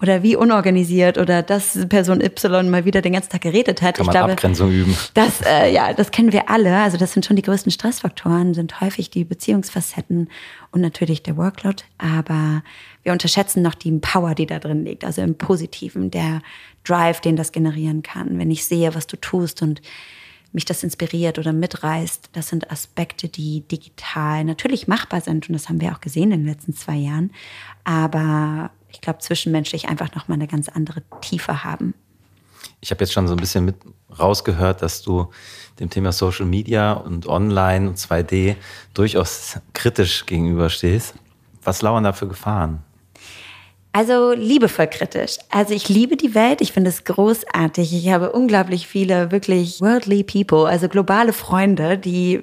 oder 0.00 0.22
wie 0.22 0.36
unorganisiert 0.36 1.18
oder 1.18 1.42
dass 1.42 1.78
Person 1.88 2.20
Y 2.20 2.70
mal 2.70 2.84
wieder 2.84 3.02
den 3.02 3.14
ganzen 3.14 3.30
Tag 3.30 3.40
geredet 3.40 3.82
hat. 3.82 3.96
Kann 3.96 4.06
man 4.06 4.14
ich 4.14 4.18
glaube, 4.18 4.32
Abgrenzung 4.32 4.70
üben. 4.70 4.96
Das, 5.14 5.40
äh, 5.42 5.72
ja, 5.72 5.92
das 5.92 6.10
kennen 6.10 6.32
wir 6.32 6.50
alle. 6.50 6.76
Also 6.76 6.96
das 6.96 7.12
sind 7.12 7.26
schon 7.26 7.36
die 7.36 7.42
größten 7.42 7.72
Stressfaktoren, 7.72 8.54
sind 8.54 8.80
häufig 8.80 9.10
die 9.10 9.24
Beziehungsfacetten 9.24 10.28
und 10.70 10.80
natürlich 10.80 11.22
der 11.22 11.36
Workload. 11.36 11.82
Aber 11.98 12.62
wir 13.02 13.12
unterschätzen 13.12 13.62
noch 13.62 13.74
die 13.74 13.92
Power, 13.92 14.34
die 14.34 14.46
da 14.46 14.58
drin 14.58 14.84
liegt, 14.84 15.04
also 15.04 15.22
im 15.22 15.36
Positiven, 15.36 16.10
der 16.10 16.42
Drive, 16.84 17.20
den 17.20 17.36
das 17.36 17.52
generieren 17.52 18.02
kann. 18.02 18.38
Wenn 18.38 18.50
ich 18.50 18.66
sehe, 18.66 18.94
was 18.94 19.06
du 19.06 19.16
tust 19.16 19.62
und 19.62 19.80
mich 20.54 20.64
das 20.64 20.82
inspiriert 20.82 21.38
oder 21.38 21.52
mitreißt. 21.52 22.30
Das 22.32 22.48
sind 22.48 22.70
Aspekte, 22.70 23.28
die 23.28 23.60
digital 23.62 24.44
natürlich 24.44 24.88
machbar 24.88 25.20
sind 25.20 25.48
und 25.48 25.52
das 25.52 25.68
haben 25.68 25.80
wir 25.80 25.92
auch 25.92 26.00
gesehen 26.00 26.30
in 26.32 26.40
den 26.40 26.46
letzten 26.46 26.74
zwei 26.74 26.94
Jahren. 26.94 27.32
Aber 27.82 28.70
ich 28.88 29.00
glaube, 29.00 29.18
zwischenmenschlich 29.18 29.88
einfach 29.88 30.14
nochmal 30.14 30.36
eine 30.36 30.46
ganz 30.46 30.68
andere 30.68 31.02
Tiefe 31.20 31.64
haben. 31.64 31.94
Ich 32.80 32.90
habe 32.90 33.02
jetzt 33.02 33.12
schon 33.12 33.26
so 33.26 33.34
ein 33.34 33.40
bisschen 33.40 33.64
mit 33.64 33.76
rausgehört, 34.18 34.82
dass 34.82 35.02
du 35.02 35.30
dem 35.80 35.90
Thema 35.90 36.12
Social 36.12 36.46
Media 36.46 36.92
und 36.92 37.26
Online 37.26 37.88
und 37.88 37.98
2D 37.98 38.56
durchaus 38.94 39.58
kritisch 39.72 40.24
gegenüberstehst. 40.26 41.14
Was 41.62 41.82
lauern 41.82 42.04
da 42.04 42.12
für 42.12 42.28
Gefahren? 42.28 42.82
Also 43.94 44.32
liebevoll 44.32 44.88
kritisch. 44.88 45.36
Also 45.50 45.72
ich 45.72 45.88
liebe 45.88 46.16
die 46.16 46.34
Welt, 46.34 46.60
ich 46.60 46.72
finde 46.72 46.90
es 46.90 47.04
großartig. 47.04 47.94
Ich 47.94 48.08
habe 48.08 48.32
unglaublich 48.32 48.88
viele 48.88 49.30
wirklich 49.30 49.80
worldly 49.80 50.24
people, 50.24 50.66
also 50.66 50.88
globale 50.88 51.32
Freunde, 51.32 51.96
die 51.96 52.40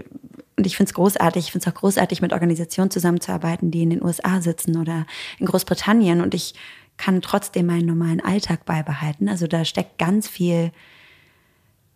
und 0.56 0.66
ich 0.66 0.78
finde 0.78 0.92
es 0.92 0.94
großartig. 0.94 1.46
Ich 1.46 1.52
finde 1.52 1.68
es 1.68 1.74
auch 1.74 1.78
großartig, 1.78 2.22
mit 2.22 2.32
Organisationen 2.32 2.90
zusammenzuarbeiten, 2.90 3.70
die 3.70 3.84
in 3.84 3.90
den 3.90 4.02
USA 4.02 4.40
sitzen 4.40 4.78
oder 4.78 5.06
in 5.40 5.46
Großbritannien. 5.46 6.22
Und 6.22 6.34
ich 6.34 6.54
kann 6.96 7.22
trotzdem 7.22 7.66
meinen 7.66 7.86
normalen 7.86 8.22
Alltag 8.22 8.64
beibehalten. 8.64 9.28
Also 9.28 9.46
da 9.48 9.66
steckt 9.66 9.98
ganz 9.98 10.30
viel 10.30 10.72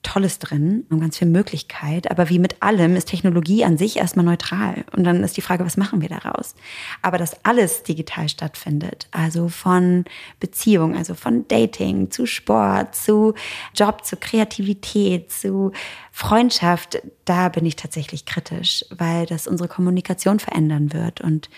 Tolles 0.05 0.37
drin 0.37 0.85
und 0.89 0.99
ganz 1.01 1.17
viel 1.17 1.27
Möglichkeit. 1.27 2.11
Aber 2.11 2.29
wie 2.29 2.37
mit 2.37 2.61
allem 2.61 2.95
ist 2.95 3.09
Technologie 3.09 3.65
an 3.65 3.77
sich 3.77 3.97
erstmal 3.97 4.23
neutral. 4.23 4.85
Und 4.95 5.03
dann 5.03 5.23
ist 5.23 5.35
die 5.35 5.41
Frage, 5.41 5.65
was 5.65 5.77
machen 5.77 6.01
wir 6.01 6.09
daraus? 6.09 6.53
Aber 7.01 7.17
dass 7.17 7.43
alles 7.43 7.81
digital 7.83 8.29
stattfindet, 8.29 9.07
also 9.11 9.49
von 9.49 10.05
Beziehung, 10.39 10.95
also 10.95 11.15
von 11.15 11.47
Dating 11.47 12.11
zu 12.11 12.27
Sport, 12.27 12.95
zu 12.95 13.33
Job, 13.75 14.05
zu 14.05 14.15
Kreativität, 14.15 15.31
zu 15.31 15.71
Freundschaft, 16.11 17.01
da 17.25 17.49
bin 17.49 17.65
ich 17.65 17.75
tatsächlich 17.75 18.25
kritisch, 18.25 18.85
weil 18.95 19.25
das 19.25 19.47
unsere 19.47 19.67
Kommunikation 19.67 20.39
verändern 20.39 20.93
wird 20.93 21.19
und 21.19 21.49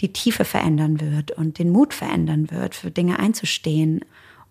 die 0.00 0.12
Tiefe 0.12 0.44
verändern 0.44 1.00
wird 1.00 1.30
und 1.32 1.58
den 1.58 1.70
Mut 1.70 1.92
verändern 1.92 2.50
wird, 2.50 2.74
für 2.74 2.90
Dinge 2.90 3.18
einzustehen 3.18 4.00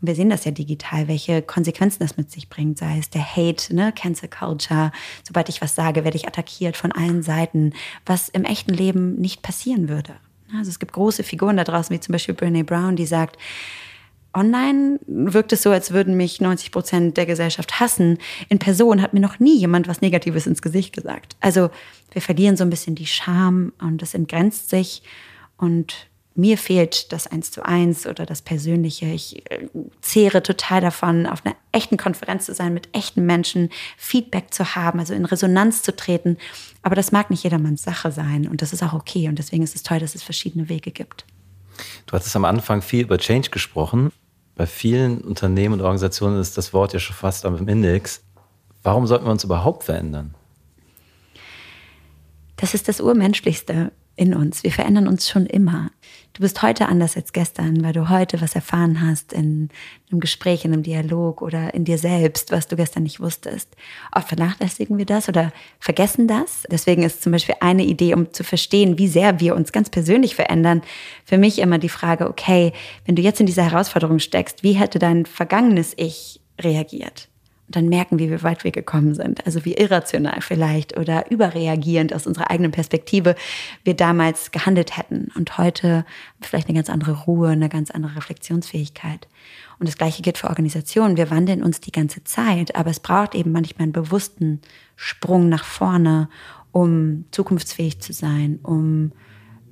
wir 0.07 0.15
sehen 0.15 0.29
das 0.29 0.45
ja 0.45 0.51
digital, 0.51 1.07
welche 1.07 1.41
Konsequenzen 1.41 1.99
das 1.99 2.17
mit 2.17 2.31
sich 2.31 2.49
bringt, 2.49 2.77
sei 2.77 2.97
es 2.97 3.09
der 3.09 3.25
Hate, 3.25 3.75
ne, 3.75 3.91
Cancel 3.93 4.29
Culture. 4.29 4.91
Sobald 5.23 5.49
ich 5.49 5.61
was 5.61 5.75
sage, 5.75 6.03
werde 6.03 6.17
ich 6.17 6.27
attackiert 6.27 6.77
von 6.77 6.91
allen 6.91 7.23
Seiten, 7.23 7.73
was 8.05 8.29
im 8.29 8.43
echten 8.43 8.73
Leben 8.73 9.15
nicht 9.15 9.41
passieren 9.41 9.89
würde. 9.89 10.15
Also 10.55 10.69
es 10.69 10.79
gibt 10.79 10.93
große 10.93 11.23
Figuren 11.23 11.57
da 11.57 11.63
draußen, 11.63 11.93
wie 11.95 11.99
zum 11.99 12.13
Beispiel 12.13 12.35
Brene 12.35 12.63
Brown, 12.63 12.95
die 12.95 13.05
sagt, 13.05 13.37
Online 14.35 14.99
wirkt 15.07 15.53
es 15.53 15.63
so, 15.63 15.71
als 15.71 15.91
würden 15.91 16.17
mich 16.17 16.41
90 16.41 16.71
Prozent 16.71 17.15
der 17.15 17.25
Gesellschaft 17.25 17.79
hassen. 17.79 18.17
In 18.49 18.59
Person 18.59 19.01
hat 19.01 19.13
mir 19.13 19.21
noch 19.21 19.39
nie 19.39 19.57
jemand 19.57 19.87
was 19.87 20.01
Negatives 20.01 20.45
ins 20.45 20.61
Gesicht 20.61 20.93
gesagt. 20.93 21.37
Also 21.39 21.69
wir 22.11 22.21
verlieren 22.21 22.57
so 22.57 22.65
ein 22.65 22.69
bisschen 22.69 22.95
die 22.95 23.05
Scham 23.05 23.71
und 23.79 24.03
es 24.03 24.13
entgrenzt 24.13 24.69
sich. 24.69 25.03
Und 25.55 26.09
mir 26.35 26.57
fehlt 26.57 27.13
das 27.13 27.27
Eins 27.27 27.51
zu 27.51 27.65
eins 27.65 28.05
oder 28.05 28.25
das 28.25 28.41
Persönliche. 28.41 29.05
Ich 29.05 29.49
äh, 29.49 29.67
zehre 30.01 30.43
total 30.43 30.81
davon, 30.81 31.25
auf 31.25 31.45
einer 31.45 31.55
echten 31.71 31.97
Konferenz 31.97 32.45
zu 32.45 32.53
sein, 32.53 32.73
mit 32.73 32.89
echten 32.93 33.25
Menschen 33.25 33.69
Feedback 33.97 34.53
zu 34.53 34.75
haben, 34.75 34.99
also 34.99 35.13
in 35.13 35.25
Resonanz 35.25 35.81
zu 35.81 35.95
treten. 35.95 36.37
Aber 36.81 36.95
das 36.95 37.13
mag 37.13 37.29
nicht 37.29 37.43
jedermanns 37.43 37.83
Sache 37.83 38.11
sein 38.11 38.47
und 38.47 38.61
das 38.61 38.73
ist 38.73 38.83
auch 38.83 38.93
okay. 38.93 39.29
Und 39.29 39.39
deswegen 39.39 39.63
ist 39.63 39.75
es 39.75 39.83
toll, 39.83 39.99
dass 39.99 40.13
es 40.13 40.23
verschiedene 40.23 40.67
Wege 40.67 40.91
gibt. 40.91 41.25
Du 42.05 42.13
hattest 42.13 42.35
am 42.35 42.45
Anfang 42.45 42.81
viel 42.81 43.05
über 43.05 43.17
Change 43.17 43.49
gesprochen. 43.49 44.11
Bei 44.55 44.65
vielen 44.65 45.21
Unternehmen 45.21 45.75
und 45.75 45.81
Organisationen 45.81 46.39
ist 46.39 46.57
das 46.57 46.73
Wort 46.73 46.93
ja 46.93 46.99
schon 46.99 47.15
fast 47.15 47.45
am 47.45 47.67
Index. 47.67 48.23
Warum 48.83 49.07
sollten 49.07 49.25
wir 49.25 49.31
uns 49.31 49.43
überhaupt 49.43 49.83
verändern? 49.83 50.35
Das 52.57 52.73
ist 52.73 52.87
das 52.87 53.01
Urmenschlichste 53.01 53.91
in 54.15 54.33
uns. 54.33 54.63
Wir 54.63 54.71
verändern 54.71 55.07
uns 55.07 55.29
schon 55.29 55.45
immer. 55.45 55.91
Du 56.35 56.41
bist 56.41 56.61
heute 56.61 56.89
anders 56.89 57.15
als 57.15 57.31
gestern, 57.31 57.81
weil 57.81 57.93
du 57.93 58.09
heute 58.09 58.41
was 58.41 58.55
erfahren 58.55 59.01
hast 59.01 59.31
in 59.31 59.69
einem 60.11 60.19
Gespräch, 60.19 60.65
in 60.65 60.73
einem 60.73 60.83
Dialog 60.83 61.41
oder 61.41 61.73
in 61.73 61.85
dir 61.85 61.97
selbst, 61.97 62.51
was 62.51 62.67
du 62.67 62.75
gestern 62.75 63.03
nicht 63.03 63.21
wusstest. 63.21 63.73
Oft 64.13 64.27
vernachlässigen 64.27 64.97
wir 64.97 65.05
das 65.05 65.29
oder 65.29 65.53
vergessen 65.79 66.27
das. 66.27 66.63
Deswegen 66.69 67.03
ist 67.03 67.23
zum 67.23 67.31
Beispiel 67.31 67.55
eine 67.61 67.85
Idee, 67.85 68.13
um 68.13 68.33
zu 68.33 68.43
verstehen, 68.43 68.97
wie 68.97 69.07
sehr 69.07 69.39
wir 69.39 69.55
uns 69.55 69.71
ganz 69.71 69.89
persönlich 69.89 70.35
verändern, 70.35 70.81
für 71.23 71.37
mich 71.37 71.59
immer 71.59 71.77
die 71.77 71.87
Frage, 71.87 72.27
okay, 72.27 72.73
wenn 73.05 73.15
du 73.15 73.21
jetzt 73.21 73.39
in 73.39 73.45
dieser 73.45 73.71
Herausforderung 73.71 74.19
steckst, 74.19 74.61
wie 74.61 74.73
hätte 74.73 74.99
dein 74.99 75.25
vergangenes 75.25 75.93
Ich 75.95 76.41
reagiert? 76.59 77.29
Dann 77.67 77.89
merken, 77.89 78.19
wie 78.19 78.43
weit 78.43 78.63
wir 78.63 78.71
gekommen 78.71 79.15
sind. 79.15 79.45
Also 79.45 79.65
wie 79.65 79.73
irrational 79.73 80.41
vielleicht 80.41 80.97
oder 80.97 81.31
überreagierend 81.31 82.13
aus 82.13 82.27
unserer 82.27 82.51
eigenen 82.51 82.71
Perspektive 82.71 83.35
wir 83.83 83.95
damals 83.95 84.51
gehandelt 84.51 84.97
hätten. 84.97 85.31
Und 85.35 85.57
heute 85.57 86.05
vielleicht 86.41 86.67
eine 86.67 86.75
ganz 86.75 86.89
andere 86.89 87.23
Ruhe, 87.23 87.49
eine 87.49 87.69
ganz 87.69 87.91
andere 87.91 88.15
Reflexionsfähigkeit. 88.15 89.27
Und 89.79 89.89
das 89.89 89.97
Gleiche 89.97 90.21
gilt 90.21 90.37
für 90.37 90.49
Organisationen. 90.49 91.17
Wir 91.17 91.31
wandeln 91.31 91.63
uns 91.63 91.81
die 91.81 91.91
ganze 91.91 92.23
Zeit, 92.23 92.75
aber 92.75 92.91
es 92.91 92.99
braucht 92.99 93.35
eben 93.35 93.51
manchmal 93.51 93.83
einen 93.83 93.93
bewussten 93.93 94.61
Sprung 94.95 95.49
nach 95.49 95.65
vorne, 95.65 96.29
um 96.71 97.25
zukunftsfähig 97.31 97.99
zu 97.99 98.13
sein, 98.13 98.59
um 98.61 99.11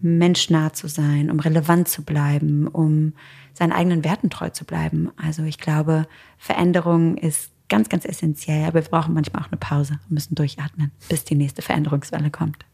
menschnah 0.02 0.74
zu 0.74 0.88
sein, 0.88 1.32
um 1.32 1.40
relevant 1.40 1.88
zu 1.88 2.04
bleiben, 2.04 2.68
um 2.68 3.14
seinen 3.54 3.72
eigenen 3.72 4.04
Werten 4.04 4.30
treu 4.30 4.50
zu 4.50 4.66
bleiben. 4.66 5.12
Also 5.16 5.44
ich 5.44 5.58
glaube, 5.58 6.08
Veränderung 6.38 7.18
ist 7.18 7.53
ganz, 7.70 7.90
ganz 7.90 8.06
essentiell. 8.06 8.66
Aber 8.66 8.84
wir 8.84 8.90
brauchen 8.90 9.14
manchmal 9.14 9.44
auch 9.44 9.48
eine 9.48 9.58
Pause 9.58 10.00
und 10.04 10.12
müssen 10.12 10.36
durchatmen, 10.36 10.92
bis 11.10 11.24
die 11.24 11.36
nächste 11.36 11.62
Veränderungswelle 11.62 12.30
kommt. 12.32 12.66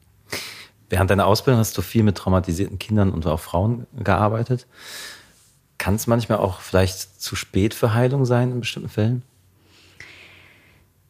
Während 0.90 1.12
deiner 1.12 1.28
Ausbildung 1.28 1.60
hast 1.60 1.78
du 1.78 1.82
viel 1.82 2.04
mit 2.04 2.18
traumatisierten 2.18 2.80
Kindern 2.80 3.12
und 3.12 3.26
auch 3.28 3.40
Frauen 3.40 3.86
gearbeitet. 3.96 4.66
Kann 5.78 5.96
es 5.96 6.08
manchmal 6.08 6.40
auch 6.40 6.60
vielleicht 6.60 7.22
zu 7.22 7.36
spät 7.36 7.74
für 7.74 7.94
Heilung 7.94 8.26
sein 8.26 8.52
in 8.52 8.60
bestimmten 8.60 8.90
Fällen? 8.90 9.24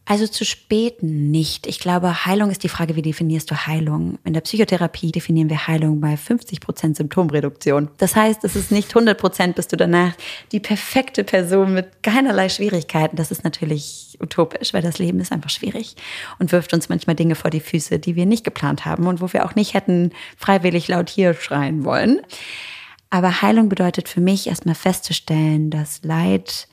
Also 0.10 0.26
zu 0.26 0.44
spät 0.44 1.04
nicht. 1.04 1.68
Ich 1.68 1.80
glaube, 1.80 2.26
Heilung 2.26 2.50
ist 2.50 2.64
die 2.64 2.68
Frage, 2.70 2.96
wie 2.96 3.04
definierst 3.04 3.52
du 3.52 3.68
Heilung? 3.68 4.18
In 4.24 4.34
der 4.34 4.42
Psychotherapie 4.42 5.12
definieren 5.12 5.52
wir 5.52 5.68
Heilung 5.68 6.02
bei 6.02 6.18
50 6.18 6.62
Prozent 6.62 6.98
Symptomreduktion. 6.98 7.90
Das 7.98 8.16
heißt, 8.16 8.44
es 8.44 8.56
ist 8.56 8.72
nicht 8.72 8.90
100 8.90 9.16
Prozent, 9.16 9.56
bist 9.56 9.72
du 9.72 9.78
danach 9.78 10.14
die 10.52 10.60
perfekte 10.60 11.24
Person 11.24 11.76
mit 11.76 12.02
keinerlei 12.02 12.50
Schwierigkeiten. 12.50 13.18
Das 13.18 13.30
ist 13.30 13.44
natürlich 13.44 14.18
utopisch, 14.20 14.74
weil 14.74 14.82
das 14.82 14.98
Leben 14.98 15.20
ist 15.20 15.32
einfach 15.32 15.52
schwierig 15.52 15.96
und 16.40 16.52
wirft 16.52 16.74
uns 16.74 16.90
manchmal 16.90 17.16
Dinge 17.16 17.36
vor 17.36 17.52
die 17.52 17.60
Füße, 17.60 18.00
die 18.00 18.16
wir 18.16 18.26
nicht 18.26 18.44
geplant 18.44 18.86
haben 18.86 19.06
und 19.06 19.22
wo 19.22 19.32
wir 19.32 19.46
auch 19.46 19.54
nicht 19.54 19.76
hätten 19.76 20.12
freiwillig 20.38 20.88
laut 20.88 21.12
hier 21.12 21.36
schreien 21.36 21.86
wollen. 21.86 22.20
Aber 23.12 23.44
Heilung 23.44 23.70
bedeutet 23.70 24.10
für 24.10 24.22
mich 24.22 24.48
erstmal 24.48 24.74
festzustellen, 24.74 25.70
dass 25.70 26.02
Leid 26.02 26.68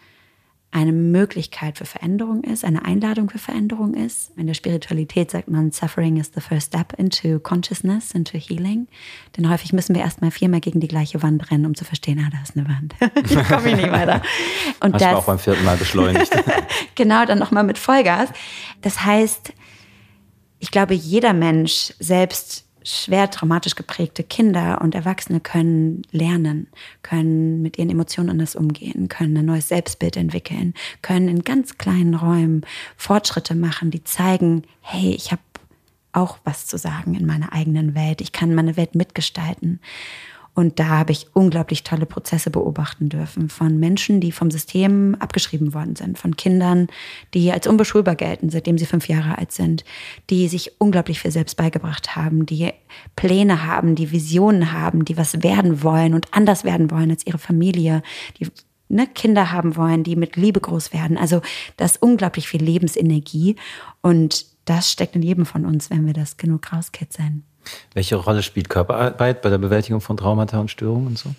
eine 0.76 0.92
Möglichkeit 0.92 1.78
für 1.78 1.86
Veränderung 1.86 2.44
ist, 2.44 2.62
eine 2.62 2.84
Einladung 2.84 3.30
für 3.30 3.38
Veränderung 3.38 3.94
ist. 3.94 4.30
In 4.36 4.46
der 4.46 4.52
Spiritualität 4.52 5.30
sagt 5.30 5.48
man, 5.48 5.72
Suffering 5.72 6.18
is 6.18 6.30
the 6.34 6.42
first 6.42 6.66
step 6.66 6.92
into 6.98 7.38
consciousness, 7.38 8.12
into 8.12 8.36
healing. 8.36 8.86
Denn 9.36 9.48
häufig 9.48 9.72
müssen 9.72 9.94
wir 9.94 10.02
erstmal 10.02 10.30
viermal 10.30 10.60
gegen 10.60 10.80
die 10.80 10.88
gleiche 10.88 11.22
Wand 11.22 11.50
rennen, 11.50 11.64
um 11.64 11.74
zu 11.74 11.86
verstehen, 11.86 12.22
ah, 12.22 12.28
da 12.30 12.42
ist 12.42 12.58
eine 12.58 12.68
Wand. 12.68 12.94
Hier 13.26 13.42
komme 13.44 13.70
ich 13.70 13.76
nicht 13.76 13.90
weiter. 13.90 14.20
Und 14.80 14.92
Hast 14.92 15.00
das 15.00 15.14
auch 15.14 15.24
beim 15.24 15.38
vierten 15.38 15.64
Mal 15.64 15.78
beschleunigt. 15.78 16.30
genau, 16.94 17.24
dann 17.24 17.38
nochmal 17.38 17.64
mit 17.64 17.78
Vollgas. 17.78 18.28
Das 18.82 19.02
heißt, 19.02 19.54
ich 20.58 20.70
glaube, 20.70 20.92
jeder 20.92 21.32
Mensch 21.32 21.94
selbst 22.00 22.65
schwer 22.86 23.30
traumatisch 23.30 23.74
geprägte 23.74 24.22
Kinder 24.22 24.80
und 24.80 24.94
Erwachsene 24.94 25.40
können 25.40 26.02
lernen, 26.12 26.68
können 27.02 27.60
mit 27.60 27.78
ihren 27.78 27.90
Emotionen 27.90 28.30
anders 28.30 28.54
umgehen, 28.54 29.08
können 29.08 29.36
ein 29.36 29.44
neues 29.44 29.68
Selbstbild 29.68 30.16
entwickeln, 30.16 30.72
können 31.02 31.28
in 31.28 31.42
ganz 31.42 31.78
kleinen 31.78 32.14
Räumen 32.14 32.64
Fortschritte 32.96 33.56
machen, 33.56 33.90
die 33.90 34.04
zeigen, 34.04 34.62
hey, 34.80 35.10
ich 35.10 35.32
habe 35.32 35.42
auch 36.12 36.38
was 36.44 36.66
zu 36.66 36.78
sagen 36.78 37.14
in 37.14 37.26
meiner 37.26 37.52
eigenen 37.52 37.94
Welt, 37.94 38.20
ich 38.20 38.32
kann 38.32 38.54
meine 38.54 38.76
Welt 38.76 38.94
mitgestalten. 38.94 39.80
Und 40.56 40.80
da 40.80 40.88
habe 40.88 41.12
ich 41.12 41.26
unglaublich 41.34 41.82
tolle 41.84 42.06
Prozesse 42.06 42.48
beobachten 42.48 43.10
dürfen 43.10 43.50
von 43.50 43.78
Menschen, 43.78 44.22
die 44.22 44.32
vom 44.32 44.50
System 44.50 45.14
abgeschrieben 45.18 45.74
worden 45.74 45.96
sind, 45.96 46.18
von 46.18 46.34
Kindern, 46.34 46.88
die 47.34 47.52
als 47.52 47.66
unbeschulbar 47.66 48.16
gelten, 48.16 48.48
seitdem 48.48 48.78
sie 48.78 48.86
fünf 48.86 49.06
Jahre 49.06 49.36
alt 49.36 49.52
sind, 49.52 49.84
die 50.30 50.48
sich 50.48 50.80
unglaublich 50.80 51.20
viel 51.20 51.30
selbst 51.30 51.58
beigebracht 51.58 52.16
haben, 52.16 52.46
die 52.46 52.72
Pläne 53.16 53.66
haben, 53.66 53.96
die 53.96 54.12
Visionen 54.12 54.72
haben, 54.72 55.04
die 55.04 55.18
was 55.18 55.42
werden 55.42 55.82
wollen 55.82 56.14
und 56.14 56.28
anders 56.32 56.64
werden 56.64 56.90
wollen 56.90 57.10
als 57.10 57.26
ihre 57.26 57.36
Familie, 57.36 58.02
die 58.40 58.48
ne, 58.88 59.06
Kinder 59.06 59.52
haben 59.52 59.76
wollen, 59.76 60.04
die 60.04 60.16
mit 60.16 60.36
Liebe 60.36 60.60
groß 60.60 60.94
werden. 60.94 61.18
Also 61.18 61.42
das 61.76 61.92
ist 61.92 62.02
unglaublich 62.02 62.48
viel 62.48 62.64
Lebensenergie 62.64 63.56
und 64.00 64.46
das 64.64 64.90
steckt 64.90 65.16
in 65.16 65.22
jedem 65.22 65.44
von 65.44 65.66
uns, 65.66 65.90
wenn 65.90 66.06
wir 66.06 66.14
das 66.14 66.38
genug 66.38 66.72
rauskitzeln. 66.72 67.44
Welche 67.94 68.16
Rolle 68.16 68.42
spielt 68.42 68.68
Körperarbeit 68.68 69.42
bei 69.42 69.50
der 69.50 69.58
Bewältigung 69.58 70.00
von 70.00 70.16
Traumata 70.16 70.58
und 70.58 70.70
Störungen 70.70 71.08
und 71.08 71.18
so? 71.18 71.30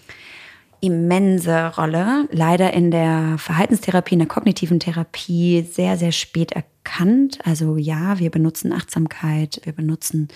Immense 0.80 1.74
Rolle. 1.76 2.28
Leider 2.32 2.74
in 2.74 2.92
der 2.92 3.38
Verhaltenstherapie, 3.38 4.14
in 4.14 4.20
der 4.20 4.28
kognitiven 4.28 4.80
Therapie 4.80 5.64
sehr, 5.64 5.98
sehr 5.98 6.12
spät 6.12 6.52
erkannt. 6.52 7.40
Also 7.44 7.78
ja, 7.78 8.20
wir 8.20 8.30
benutzen 8.30 8.72
Achtsamkeit, 8.72 9.62
wir 9.64 9.74
benutzen 9.74 10.28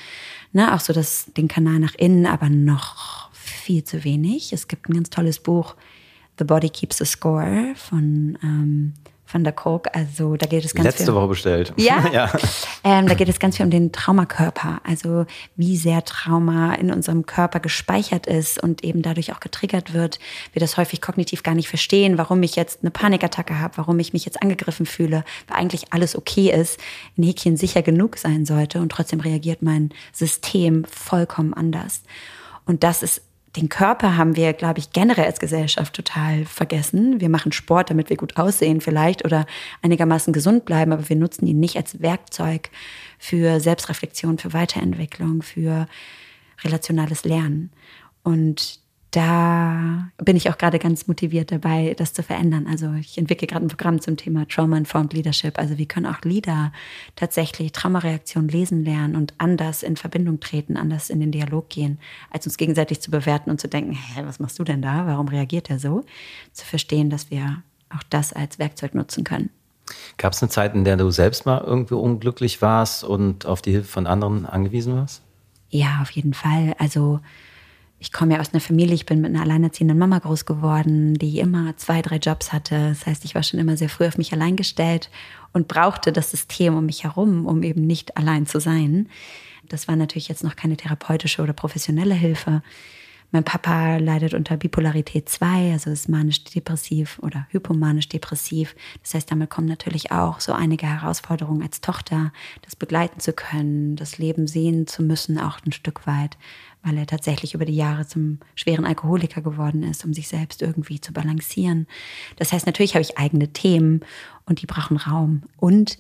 ne, 0.52 0.74
auch 0.74 0.80
so 0.80 0.94
das, 0.94 1.32
den 1.38 1.48
Kanal 1.48 1.80
nach 1.80 1.94
innen, 1.96 2.26
aber 2.26 2.50
noch 2.50 3.30
viel 3.32 3.84
zu 3.84 4.04
wenig. 4.04 4.52
Es 4.52 4.68
gibt 4.68 4.90
ein 4.90 4.94
ganz 4.94 5.10
tolles 5.12 5.40
Buch, 5.40 5.76
The 6.40 6.44
Body 6.44 6.70
Keeps 6.70 6.98
the 6.98 7.06
Score 7.06 7.74
von 7.76 8.38
ähm, 8.44 8.94
von 9.32 9.44
der 9.44 9.54
Coke. 9.54 9.94
Also 9.96 10.36
da 10.36 10.46
geht 10.46 10.66
es 10.66 10.76
ganz 10.76 10.86
Letzte 10.86 11.06
viel. 11.06 11.14
Woche 11.14 11.28
bestellt. 11.28 11.74
Ja. 11.82 12.06
ja. 12.12 12.32
Ähm, 12.84 13.08
da 13.08 13.16
geht 13.16 13.28
es 13.28 13.40
ganz 13.40 13.58
viel 13.58 13.66
um 13.66 13.72
den 13.72 13.92
Traumakörper. 13.92 14.82
Also 14.84 15.26
wie 15.56 15.78
sehr 15.78 16.04
Trauma 16.04 16.76
in 16.76 16.92
unserem 16.92 17.26
Körper 17.26 17.60
gespeichert 17.60 18.28
ist 18.28 18.62
und 18.62 18.84
eben 18.84 19.02
dadurch 19.02 19.34
auch 19.34 19.40
getriggert 19.40 19.94
wird. 19.94 20.20
Wir 20.54 20.60
das 20.60 20.78
häufig 20.78 21.02
kognitiv 21.02 21.42
gar 21.42 21.56
nicht 21.56 21.70
verstehen, 21.70 22.18
warum 22.18 22.44
ich 22.44 22.56
jetzt 22.56 22.82
eine 22.82 22.92
Panikattacke 22.92 23.60
habe, 23.60 23.78
warum 23.78 23.98
ich 24.00 24.14
mich 24.14 24.26
jetzt 24.26 24.42
angegriffen 24.42 24.86
fühle, 24.86 25.24
weil 25.48 25.58
eigentlich 25.58 25.92
alles 25.92 26.16
okay 26.16 26.52
ist, 26.52 26.80
in 27.16 27.24
Häkchen 27.24 27.58
sicher 27.58 27.82
genug 27.82 28.18
sein 28.18 28.46
sollte 28.46 28.80
und 28.80 28.92
trotzdem 28.92 29.22
reagiert 29.22 29.62
mein 29.62 29.90
System 30.14 30.86
vollkommen 30.86 31.54
anders. 31.54 32.04
Und 32.66 32.84
das 32.84 33.02
ist 33.02 33.24
den 33.56 33.70
Körper 33.70 34.18
haben 34.18 34.36
wir, 34.36 34.54
glaube 34.54 34.80
ich, 34.80 34.92
generell 34.92 35.26
als 35.26 35.40
Gesellschaft 35.40 35.94
total 35.94 36.46
vergessen. 36.46 37.20
Wir 37.20 37.30
machen 37.30 37.52
Sport, 37.52 37.90
damit 37.90 38.10
wir 38.10 38.18
gut 38.18 38.38
aussehen 38.38 38.82
vielleicht 38.82 39.26
oder 39.26 39.46
einigermaßen 39.82 40.32
gesund 40.32 40.66
bleiben, 40.66 40.94
aber 40.94 41.10
wir 41.10 41.16
nutzen 41.16 41.48
ihn 41.48 41.60
nicht 41.60 41.76
als 41.76 42.02
Werkzeug 42.02 42.70
für 43.20 43.60
Selbstreflexion, 43.60 44.38
für 44.38 44.54
Weiterentwicklung, 44.54 45.42
für 45.42 45.88
relationales 46.64 47.26
Lernen. 47.26 47.72
Und 48.24 48.81
da 49.12 50.08
bin 50.18 50.38
ich 50.38 50.50
auch 50.50 50.58
gerade 50.58 50.80
ganz 50.80 51.08
motiviert 51.08 51.52
dabei, 51.52 51.94
das 51.98 52.14
zu 52.14 52.24
verändern. 52.24 52.66
Also 52.66 52.94
ich 52.94 53.18
entwickle 53.18 53.46
gerade 53.46 53.66
ein 53.66 53.68
Programm 53.68 54.00
zum 54.00 54.16
Thema 54.16 54.48
Trauma-Informed 54.48 55.12
Leadership. 55.12 55.60
Also 55.60 55.78
wie 55.78 55.86
können 55.86 56.06
auch 56.06 56.22
Leader 56.22 56.72
tatsächlich 57.18 57.74
Traumareaktionen 57.74 58.50
lesen 58.50 58.86
lernen 58.86 59.18
und 59.18 59.34
anders 59.38 59.84
in 59.84 59.98
Verbindung 59.98 60.40
treten, 60.40 60.78
anders 60.78 61.10
in 61.10 61.20
den 61.20 61.32
Dialog 61.32 61.68
gehen, 61.68 62.00
als 62.30 62.46
uns 62.46 62.56
gegenseitig 62.56 63.02
zu 63.02 63.12
bewerten 63.12 63.50
und 63.50 63.60
zu 63.60 63.68
denken, 63.68 63.92
hä, 63.92 64.22
was 64.24 64.40
machst 64.40 64.58
du 64.60 64.64
denn 64.64 64.82
da? 64.82 65.06
Warum 65.06 65.28
reagiert 65.28 65.70
er 65.70 65.78
so? 65.78 66.06
Zu 66.54 66.66
verstehen, 66.66 67.10
dass 67.10 67.30
wir 67.30 67.64
auch 67.90 68.04
das 68.10 68.32
als 68.32 68.60
Werkzeug 68.60 68.96
nutzen 68.96 69.26
können. 69.26 69.50
Gab 70.18 70.32
es 70.32 70.42
eine 70.42 70.50
Zeit, 70.50 70.74
in 70.74 70.86
der 70.86 70.96
du 70.96 71.12
selbst 71.12 71.46
mal 71.46 71.62
irgendwie 71.66 71.96
unglücklich 71.96 72.62
warst 72.62 73.04
und 73.04 73.46
auf 73.46 73.62
die 73.62 73.72
Hilfe 73.72 73.90
von 73.90 74.08
anderen 74.08 74.46
angewiesen 74.46 74.96
warst? 74.96 75.22
Ja, 75.70 76.00
auf 76.02 76.12
jeden 76.12 76.34
Fall. 76.34 76.76
Also 76.80 77.20
ich 78.02 78.12
komme 78.12 78.34
ja 78.34 78.40
aus 78.40 78.52
einer 78.52 78.62
Familie, 78.62 78.96
ich 78.96 79.06
bin 79.06 79.22
mit 79.22 79.30
einer 79.30 79.44
alleinerziehenden 79.44 79.98
Mama 79.98 80.18
groß 80.18 80.48
geworden, 80.48 81.14
die 81.14 81.38
immer 81.38 81.78
zwei, 81.78 82.02
drei 82.02 82.16
Jobs 82.16 82.52
hatte. 82.52 82.90
Das 82.90 83.06
heißt, 83.06 83.24
ich 83.26 83.36
war 83.36 83.44
schon 83.44 83.60
immer 83.60 83.78
sehr 83.78 83.90
früh 83.90 84.08
auf 84.08 84.18
mich 84.18 84.34
allein 84.34 84.56
gestellt 84.56 85.12
und 85.54 85.68
brauchte 85.68 86.12
das 86.12 86.32
System 86.32 86.76
um 86.76 86.88
mich 86.88 87.04
herum, 87.04 87.46
um 87.46 87.62
eben 87.62 87.86
nicht 87.86 88.18
allein 88.18 88.48
zu 88.48 88.60
sein. 88.60 89.08
Das 89.70 89.88
war 89.88 89.96
natürlich 89.96 90.30
jetzt 90.30 90.44
noch 90.44 90.56
keine 90.56 90.78
therapeutische 90.78 91.44
oder 91.44 91.54
professionelle 91.54 92.16
Hilfe. 92.16 92.64
Mein 93.32 93.44
Papa 93.44 93.98
leidet 93.98 94.34
unter 94.34 94.58
Bipolarität 94.58 95.30
2, 95.30 95.72
also 95.72 95.90
ist 95.90 96.10
manisch-depressiv 96.10 97.20
oder 97.20 97.48
hypomanisch-depressiv. 97.52 98.76
Das 99.02 99.14
heißt, 99.14 99.32
damit 99.32 99.50
kommen 99.50 99.68
natürlich 99.68 100.12
auch 100.12 100.40
so 100.40 100.52
einige 100.52 100.86
Herausforderungen 100.86 101.64
als 101.64 101.82
Tochter, 101.82 102.34
das 102.62 102.76
begleiten 102.76 103.20
zu 103.20 103.34
können, 103.34 103.96
das 103.96 104.18
Leben 104.18 104.48
sehen 104.48 104.86
zu 104.86 105.02
müssen, 105.02 105.40
auch 105.40 105.60
ein 105.66 105.72
Stück 105.72 106.06
weit 106.06 106.38
weil 106.84 106.98
er 106.98 107.06
tatsächlich 107.06 107.54
über 107.54 107.66
die 107.66 107.76
Jahre 107.76 108.08
zum 108.08 108.40
schweren 108.56 108.86
Alkoholiker 108.86 109.42
geworden 109.42 109.84
ist, 109.84 110.04
um 110.04 110.14
sich 110.14 110.28
selbst 110.28 110.62
irgendwie 110.62 111.00
zu 111.00 111.14
balancieren. 111.14 111.88
Das 112.38 112.52
heißt, 112.52 112.66
natürlich 112.66 112.96
habe 112.96 113.04
ich 113.04 113.18
eigene 113.18 113.50
Themen 113.50 114.02
und 114.46 114.62
die 114.62 114.66
brauchen 114.66 114.98
Raum. 114.98 115.44
Und 115.58 116.00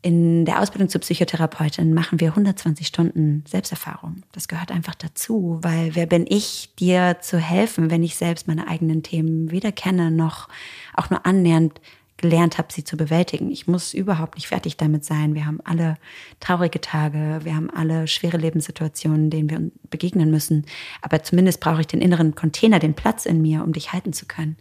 In 0.00 0.44
der 0.44 0.60
Ausbildung 0.60 0.88
zur 0.88 1.00
Psychotherapeutin 1.00 1.92
machen 1.92 2.20
wir 2.20 2.28
120 2.28 2.86
Stunden 2.86 3.42
Selbsterfahrung. 3.48 4.22
Das 4.30 4.46
gehört 4.46 4.70
einfach 4.70 4.94
dazu, 4.94 5.58
weil 5.62 5.96
wer 5.96 6.06
bin 6.06 6.24
ich, 6.28 6.70
dir 6.78 7.16
zu 7.20 7.38
helfen, 7.38 7.90
wenn 7.90 8.04
ich 8.04 8.14
selbst 8.14 8.46
meine 8.46 8.68
eigenen 8.68 9.02
Themen 9.02 9.50
weder 9.50 9.72
kenne 9.72 10.12
noch 10.12 10.48
auch 10.94 11.10
nur 11.10 11.26
annähernd 11.26 11.80
gelernt 12.18 12.58
habe, 12.58 12.72
sie 12.72 12.84
zu 12.84 12.96
bewältigen. 12.96 13.50
Ich 13.50 13.66
muss 13.66 13.94
überhaupt 13.94 14.34
nicht 14.34 14.48
fertig 14.48 14.76
damit 14.76 15.04
sein. 15.04 15.34
Wir 15.34 15.46
haben 15.46 15.60
alle 15.64 15.96
traurige 16.40 16.80
Tage, 16.80 17.40
wir 17.42 17.54
haben 17.54 17.70
alle 17.70 18.06
schwere 18.06 18.36
Lebenssituationen, 18.36 19.30
denen 19.30 19.50
wir 19.50 19.70
begegnen 19.88 20.30
müssen. 20.30 20.66
Aber 21.00 21.22
zumindest 21.22 21.60
brauche 21.60 21.80
ich 21.80 21.86
den 21.86 22.00
inneren 22.00 22.34
Container, 22.34 22.78
den 22.78 22.94
Platz 22.94 23.24
in 23.24 23.40
mir, 23.40 23.64
um 23.64 23.72
dich 23.72 23.92
halten 23.92 24.12
zu 24.12 24.26
können. 24.26 24.56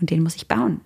Und 0.00 0.10
den 0.10 0.22
muss 0.22 0.36
ich 0.36 0.46
bauen. 0.46 0.80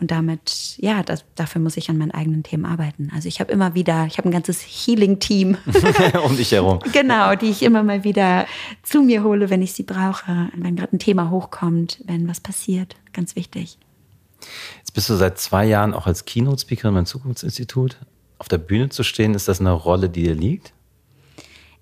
Und 0.00 0.10
damit, 0.10 0.76
ja, 0.78 1.02
das, 1.02 1.24
dafür 1.34 1.60
muss 1.60 1.76
ich 1.76 1.90
an 1.90 1.98
meinen 1.98 2.10
eigenen 2.10 2.42
Themen 2.42 2.64
arbeiten. 2.64 3.10
Also 3.14 3.28
ich 3.28 3.38
habe 3.40 3.52
immer 3.52 3.74
wieder, 3.74 4.06
ich 4.06 4.16
habe 4.16 4.28
ein 4.28 4.32
ganzes 4.32 4.60
Healing-Team 4.60 5.58
um 6.24 6.36
dich 6.36 6.52
herum. 6.52 6.78
Genau, 6.92 7.34
die 7.34 7.50
ich 7.50 7.62
immer 7.62 7.82
mal 7.82 8.02
wieder 8.02 8.46
zu 8.82 9.02
mir 9.02 9.22
hole, 9.22 9.50
wenn 9.50 9.60
ich 9.60 9.72
sie 9.72 9.82
brauche, 9.82 10.48
wenn 10.56 10.76
gerade 10.76 10.96
ein 10.96 10.98
Thema 10.98 11.30
hochkommt, 11.30 12.00
wenn 12.06 12.26
was 12.28 12.40
passiert. 12.40 12.96
Ganz 13.12 13.36
wichtig. 13.36 13.78
Jetzt 14.78 14.94
bist 14.94 15.10
du 15.10 15.14
seit 15.14 15.38
zwei 15.38 15.66
Jahren 15.66 15.92
auch 15.92 16.06
als 16.06 16.24
Keynote-Speakerin 16.24 16.94
beim 16.94 17.06
Zukunftsinstitut. 17.06 17.98
Auf 18.38 18.48
der 18.48 18.58
Bühne 18.58 18.88
zu 18.88 19.02
stehen, 19.02 19.34
ist 19.34 19.48
das 19.48 19.60
eine 19.60 19.72
Rolle, 19.72 20.08
die 20.08 20.22
dir 20.22 20.34
liegt? 20.34 20.72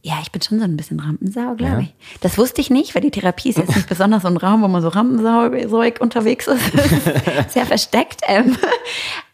Ja, 0.09 0.21
ich 0.23 0.33
bin 0.33 0.41
schon 0.41 0.59
so 0.59 0.65
ein 0.65 0.75
bisschen 0.75 1.01
Rampensau, 1.01 1.55
glaube 1.55 1.65
ja. 1.65 1.81
ich. 1.81 1.95
Das 2.23 2.39
wusste 2.39 2.63
ich 2.63 2.71
nicht, 2.71 2.95
weil 2.95 3.03
die 3.03 3.11
Therapie 3.11 3.51
ist 3.51 3.59
jetzt 3.59 3.77
nicht 3.77 3.91
besonders 3.91 4.23
so 4.23 4.29
ein 4.29 4.39
Raum, 4.39 4.63
wo 4.63 4.69
man 4.69 4.81
so 4.81 4.89
Rampensauig 4.89 6.01
unterwegs 6.01 6.47
ist. 6.47 7.53
Sehr 7.53 7.67
versteckt. 7.67 8.23
Ähm. 8.27 8.57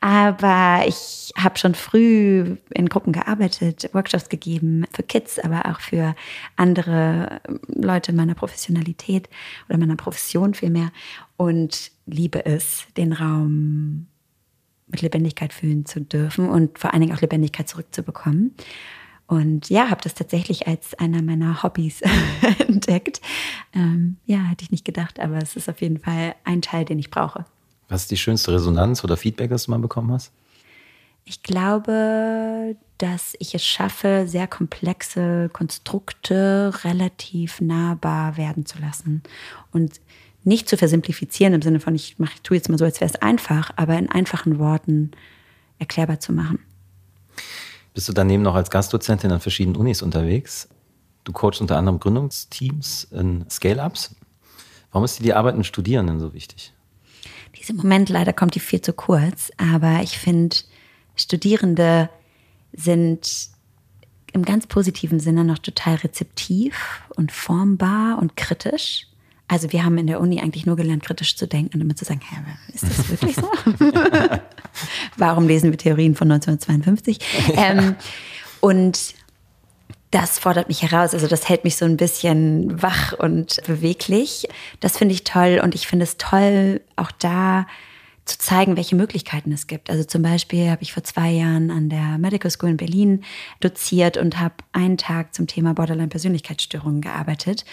Aber 0.01 0.83
ich 0.85 1.33
habe 1.39 1.59
schon 1.59 1.77
früh 1.77 2.57
in 2.71 2.89
Gruppen 2.89 3.13
gearbeitet, 3.13 3.89
Workshops 3.93 4.29
gegeben 4.29 4.85
für 4.91 5.05
Kids, 5.05 5.39
aber 5.39 5.67
auch 5.67 5.79
für 5.79 6.17
andere 6.57 7.41
Leute 7.69 8.13
meiner 8.13 8.35
Professionalität 8.35 9.29
oder 9.69 9.79
meiner 9.79 9.95
Profession 9.95 10.55
vielmehr. 10.55 10.91
Und 11.37 11.93
liebe 12.07 12.45
es, 12.47 12.87
den 12.97 13.13
Raum 13.13 14.09
mit 14.89 15.03
Lebendigkeit 15.03 15.53
fühlen 15.53 15.87
zu 15.87 16.01
dürfen 16.01 16.49
und 16.49 16.81
vor 16.81 16.93
allen 16.93 17.03
Dingen 17.03 17.17
auch 17.17 17.21
Lebendigkeit 17.21 17.69
zurückzubekommen. 17.69 18.57
Und 19.27 19.71
ja, 19.71 19.89
habe 19.89 20.03
das 20.03 20.15
tatsächlich 20.15 20.67
als 20.67 20.95
einer 20.95 21.23
meiner 21.23 21.63
Hobbys 21.63 22.03
entdeckt. 22.69 23.21
Ähm, 23.73 24.17
ja, 24.27 24.39
hätte 24.39 24.65
ich 24.65 24.71
nicht 24.71 24.85
gedacht, 24.85 25.19
aber 25.19 25.39
es 25.39 25.57
ist 25.57 25.69
auf 25.69 25.81
jeden 25.81 25.99
Fall 25.99 26.35
ein 26.45 26.61
Teil, 26.61 26.85
den 26.85 26.99
ich 26.99 27.11
brauche. 27.11 27.47
Was 27.89 28.03
ist 28.03 28.11
die 28.11 28.17
schönste 28.17 28.53
Resonanz 28.53 29.03
oder 29.05 29.17
Feedback, 29.17 29.51
das 29.51 29.65
du 29.65 29.71
mal 29.71 29.79
bekommen 29.79 30.13
hast? 30.13 30.33
Ich 31.27 31.43
glaube, 31.43 32.77
dass 32.99 33.35
ich 33.39 33.55
es 33.55 33.65
schaffe, 33.65 34.25
sehr 34.27 34.47
komplexe 34.47 35.49
Konstrukte 35.53 36.73
relativ 36.85 37.63
nahbar 37.63 38.37
werden 38.37 38.67
zu 38.67 38.79
lassen 38.79 39.23
und 39.73 40.01
nicht 40.45 40.69
zu 40.69 40.77
versimplifizieren 40.77 41.55
im 41.55 41.63
Sinne 41.63 41.81
von, 41.81 41.95
ich, 41.95 42.19
mach, 42.19 42.35
ich 42.35 42.43
tue 42.43 42.59
jetzt 42.59 42.69
mal 42.69 42.77
so, 42.77 42.85
als 42.85 43.01
wäre 43.01 43.11
es 43.11 43.23
einfach, 43.23 43.71
aber 43.77 43.99
in 43.99 44.11
einfachen 44.11 44.59
Worten 44.59 45.13
erklärbar 45.79 46.21
zu 46.21 46.35
machen. 46.35 46.59
Bist 47.95 48.09
du 48.09 48.13
daneben 48.13 48.43
noch 48.43 48.57
als 48.57 48.71
Gastdozentin 48.71 49.31
an 49.31 49.39
verschiedenen 49.41 49.77
Unis 49.77 50.03
unterwegs? 50.03 50.69
Du 51.23 51.33
coachst 51.33 51.61
unter 51.61 51.79
anderem 51.79 52.01
Gründungsteams 52.01 53.05
in 53.05 53.49
Scale-Ups. 53.49 54.17
Warum 54.91 55.05
ist 55.05 55.21
dir 55.21 55.23
die 55.23 55.35
Arbeit 55.35 55.57
mit 55.57 55.65
Studierenden 55.65 56.19
so 56.19 56.35
wichtig? 56.35 56.73
Diesen 57.57 57.77
Moment 57.77 58.09
leider 58.09 58.33
kommt 58.33 58.57
die 58.57 58.61
viel 58.61 58.81
zu 58.81 58.93
kurz, 58.93 59.53
aber 59.57 60.01
ich 60.03 60.19
finde, 60.19 60.57
Studierende 61.15 62.11
sind 62.73 63.49
im 64.33 64.45
ganz 64.45 64.67
positiven 64.67 65.21
Sinne 65.21 65.45
noch 65.45 65.59
total 65.59 65.95
rezeptiv 65.95 67.03
und 67.15 67.31
formbar 67.31 68.19
und 68.19 68.37
kritisch. 68.37 69.07
Also 69.47 69.73
wir 69.73 69.85
haben 69.85 69.99
in 69.99 70.07
der 70.07 70.21
Uni 70.21 70.41
eigentlich 70.41 70.65
nur 70.65 70.77
gelernt, 70.77 71.05
kritisch 71.05 71.37
zu 71.37 71.47
denken 71.47 71.75
und 71.75 71.81
immer 71.81 71.95
zu 71.95 72.05
sagen, 72.05 72.21
hä, 72.23 72.37
ist 72.73 72.85
das 72.85 73.09
wirklich 73.11 73.37
so? 73.37 73.51
Warum 75.17 75.47
lesen 75.47 75.71
wir 75.71 75.79
Theorien 75.79 76.15
von 76.15 76.31
1952? 76.31 77.19
Ähm, 77.57 77.97
und 78.61 79.15
das 80.11 80.39
fordert 80.39 80.69
mich 80.69 80.83
heraus. 80.83 81.13
Also 81.13 81.27
das 81.27 81.49
hält 81.49 81.65
mich 81.65 81.77
so 81.77 81.85
ein 81.85 81.97
bisschen 81.97 82.81
wach 82.81 83.13
und 83.13 83.61
beweglich. 83.67 84.49
Das 84.81 84.97
finde 84.97 85.15
ich 85.15 85.25
toll 85.25 85.61
und 85.63 85.75
ich 85.75 85.87
finde 85.87 86.05
es 86.05 86.17
toll, 86.17 86.81
auch 86.97 87.11
da 87.11 87.67
zu 88.25 88.39
zeigen, 88.39 88.77
welche 88.77 88.97
Möglichkeiten 88.97 89.53
es 89.53 89.67
gibt. 89.67 89.91
Also 89.91 90.03
zum 90.05 90.23
Beispiel 90.23 90.71
habe 90.71 90.83
ich 90.83 90.95
vor 90.95 91.05
zwei 91.05 91.31
Jahren 91.31 91.71
an 91.71 91.91
der 91.91 92.17
Medical 92.17 92.51
School 92.51 92.71
in 92.71 92.77
Berlin 92.79 93.23
doziert 93.61 94.17
und 94.17 94.41
habe 94.41 94.55
einen 94.73 94.97
Tag 94.97 95.35
zum 95.35 95.47
Thema 95.47 95.75
Borderline-Persönlichkeitsstörungen 95.75 97.03
gearbeitet. 97.03 97.67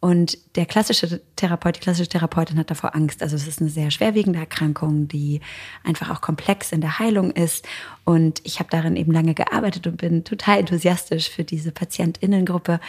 Und 0.00 0.38
der 0.56 0.64
klassische 0.64 1.20
Therapeut, 1.36 1.76
die 1.76 1.80
klassische 1.80 2.08
Therapeutin 2.08 2.58
hat 2.58 2.70
davor 2.70 2.94
Angst. 2.94 3.22
Also 3.22 3.36
es 3.36 3.46
ist 3.46 3.60
eine 3.60 3.68
sehr 3.68 3.90
schwerwiegende 3.90 4.38
Erkrankung, 4.38 5.08
die 5.08 5.40
einfach 5.84 6.08
auch 6.10 6.22
komplex 6.22 6.72
in 6.72 6.80
der 6.80 6.98
Heilung 6.98 7.30
ist. 7.32 7.66
Und 8.04 8.40
ich 8.44 8.60
habe 8.60 8.70
darin 8.70 8.96
eben 8.96 9.12
lange 9.12 9.34
gearbeitet 9.34 9.86
und 9.86 9.98
bin 9.98 10.24
total 10.24 10.60
enthusiastisch 10.60 11.28
für 11.28 11.44
diese 11.44 11.70
Patientinnengruppe 11.70 12.80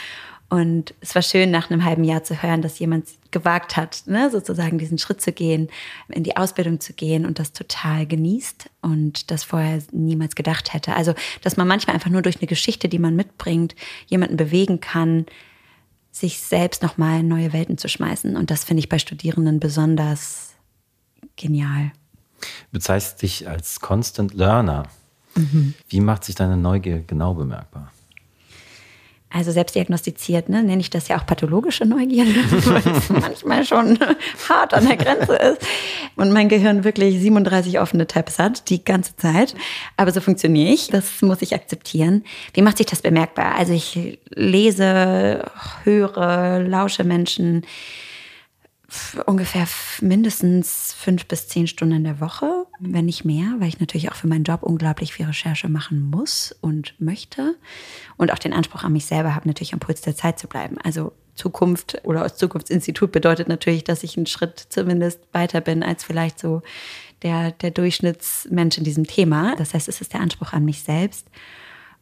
und 0.50 0.96
es 1.00 1.14
war 1.14 1.22
schön, 1.22 1.52
nach 1.52 1.70
einem 1.70 1.86
halben 1.86 2.04
Jahr 2.04 2.24
zu 2.24 2.42
hören, 2.42 2.64
dass 2.64 2.80
jemand 2.80 3.08
gewagt 3.30 3.78
hat, 3.78 4.04
ne, 4.08 4.32
sozusagen 4.32 4.80
diesen 4.80 4.98
Schritt 4.98 5.22
zu 5.22 5.32
gehen, 5.32 5.70
in 6.08 6.24
die 6.24 6.38
Ausbildung 6.38 6.80
zu 6.80 6.94
gehen 6.94 7.28
und 7.28 7.38
das 7.38 7.54
total 7.54 8.08
genießt 8.08 8.68
und 8.82 9.30
das 9.30 9.44
vorher 9.44 9.80
niemals 9.92 10.34
gedacht 10.34 10.74
hätte. 10.74 10.96
Also, 10.96 11.14
dass 11.44 11.56
man 11.56 11.68
manchmal 11.68 11.94
einfach 11.96 12.10
nur 12.10 12.24
durch 12.24 12.38
eine 12.38 12.48
Geschichte, 12.48 12.90
die 12.90 12.98
man 12.98 13.16
mitbringt, 13.16 13.76
jemanden 14.08 14.38
bewegen 14.38 14.80
kann, 14.82 15.28
sich 16.12 16.40
selbst 16.40 16.82
nochmal 16.82 17.20
in 17.20 17.28
neue 17.28 17.54
Welten 17.54 17.78
zu 17.78 17.88
schmeißen. 17.88 18.36
Und 18.36 18.50
das 18.50 18.64
finde 18.64 18.80
ich 18.80 18.90
bei 18.90 18.98
Studierenden 18.98 19.60
besonders 19.60 20.56
genial. 21.36 21.92
Du 22.40 22.48
bezeichnest 22.72 23.22
dich 23.22 23.48
als 23.48 23.80
Constant 23.82 24.34
Learner. 24.34 24.88
Mhm. 25.36 25.76
Wie 25.88 26.02
macht 26.02 26.24
sich 26.24 26.34
deine 26.34 26.58
Neugier 26.58 27.04
genau 27.06 27.36
bemerkbar? 27.36 27.92
Also 29.32 29.52
selbst 29.52 29.76
diagnostiziert, 29.76 30.50
ne, 30.50 30.64
nenne 30.64 30.82
ich 30.82 30.90
das 30.90 31.08
ja 31.08 31.20
auch 31.20 31.26
pathologische 31.26 31.86
Neugierde, 31.86 32.32
weil 32.66 32.96
es 32.96 33.10
manchmal 33.10 33.64
schon 33.64 34.00
hart 34.50 34.74
an 34.74 34.88
der 34.88 34.98
Grenze 34.98 35.36
ist 35.36 35.62
und 36.16 36.32
mein 36.32 36.50
Gehirn 36.50 36.84
wirklich 36.84 37.20
37 37.20 37.80
offene 37.80 38.08
Tabs 38.08 38.40
hat, 38.40 38.70
die 38.70 38.84
ganze 38.84 39.16
Zeit. 39.18 39.54
Aber 39.98 40.12
so 40.12 40.20
funktioniere 40.20 40.74
ich, 40.74 40.88
das 40.88 41.22
muss 41.22 41.44
ich 41.44 41.54
akzeptieren. 41.54 42.24
Wie 42.54 42.64
macht 42.64 42.78
sich 42.78 42.88
das 42.88 43.04
bemerkbar? 43.04 43.56
Also 43.56 43.74
ich 43.74 44.20
lese, 44.30 45.46
höre, 45.84 46.60
lausche 46.60 47.04
Menschen, 47.04 47.66
ungefähr 49.26 49.68
mindestens 50.02 50.94
fünf 50.94 51.26
bis 51.26 51.48
zehn 51.48 51.68
Stunden 51.68 51.96
in 51.96 52.04
der 52.04 52.20
Woche, 52.20 52.66
wenn 52.80 53.06
nicht 53.06 53.26
mehr, 53.26 53.56
weil 53.60 53.68
ich 53.68 53.80
natürlich 53.80 54.12
auch 54.12 54.16
für 54.16 54.28
meinen 54.28 54.44
Job 54.44 54.64
unglaublich 54.64 55.14
viel 55.14 55.26
Recherche 55.26 55.70
machen 55.70 56.10
muss 56.10 56.56
und 56.62 57.00
möchte 57.00 57.56
und 58.18 58.32
auch 58.32 58.40
den 58.40 58.54
Anspruch 58.54 58.84
an 58.84 58.94
mich 58.94 59.06
selber 59.06 59.36
habe, 59.36 59.48
natürlich 59.48 59.74
am 59.74 59.80
Puls 59.80 60.02
der 60.02 60.16
Zeit 60.16 60.40
zu 60.40 60.48
bleiben. 60.48 60.78
Also 60.84 61.14
Zukunft 61.36 62.02
oder 62.04 62.26
aus 62.26 62.36
Zukunftsinstitut 62.36 63.12
bedeutet 63.12 63.48
natürlich, 63.48 63.84
dass 63.84 64.04
ich 64.04 64.18
einen 64.18 64.26
Schritt 64.26 64.60
zumindest 64.70 65.22
weiter 65.32 65.62
bin 65.62 65.84
als 65.84 66.04
vielleicht 66.04 66.40
so 66.40 66.62
der, 67.22 67.52
der 67.52 67.72
Durchschnittsmensch 67.72 68.78
in 68.78 68.84
diesem 68.84 69.08
Thema. 69.08 69.56
Das 69.56 69.74
heißt, 69.74 69.88
es 69.88 70.02
ist 70.02 70.14
der 70.14 70.22
Anspruch 70.22 70.54
an 70.54 70.66
mich 70.66 70.84
selbst. 70.84 71.28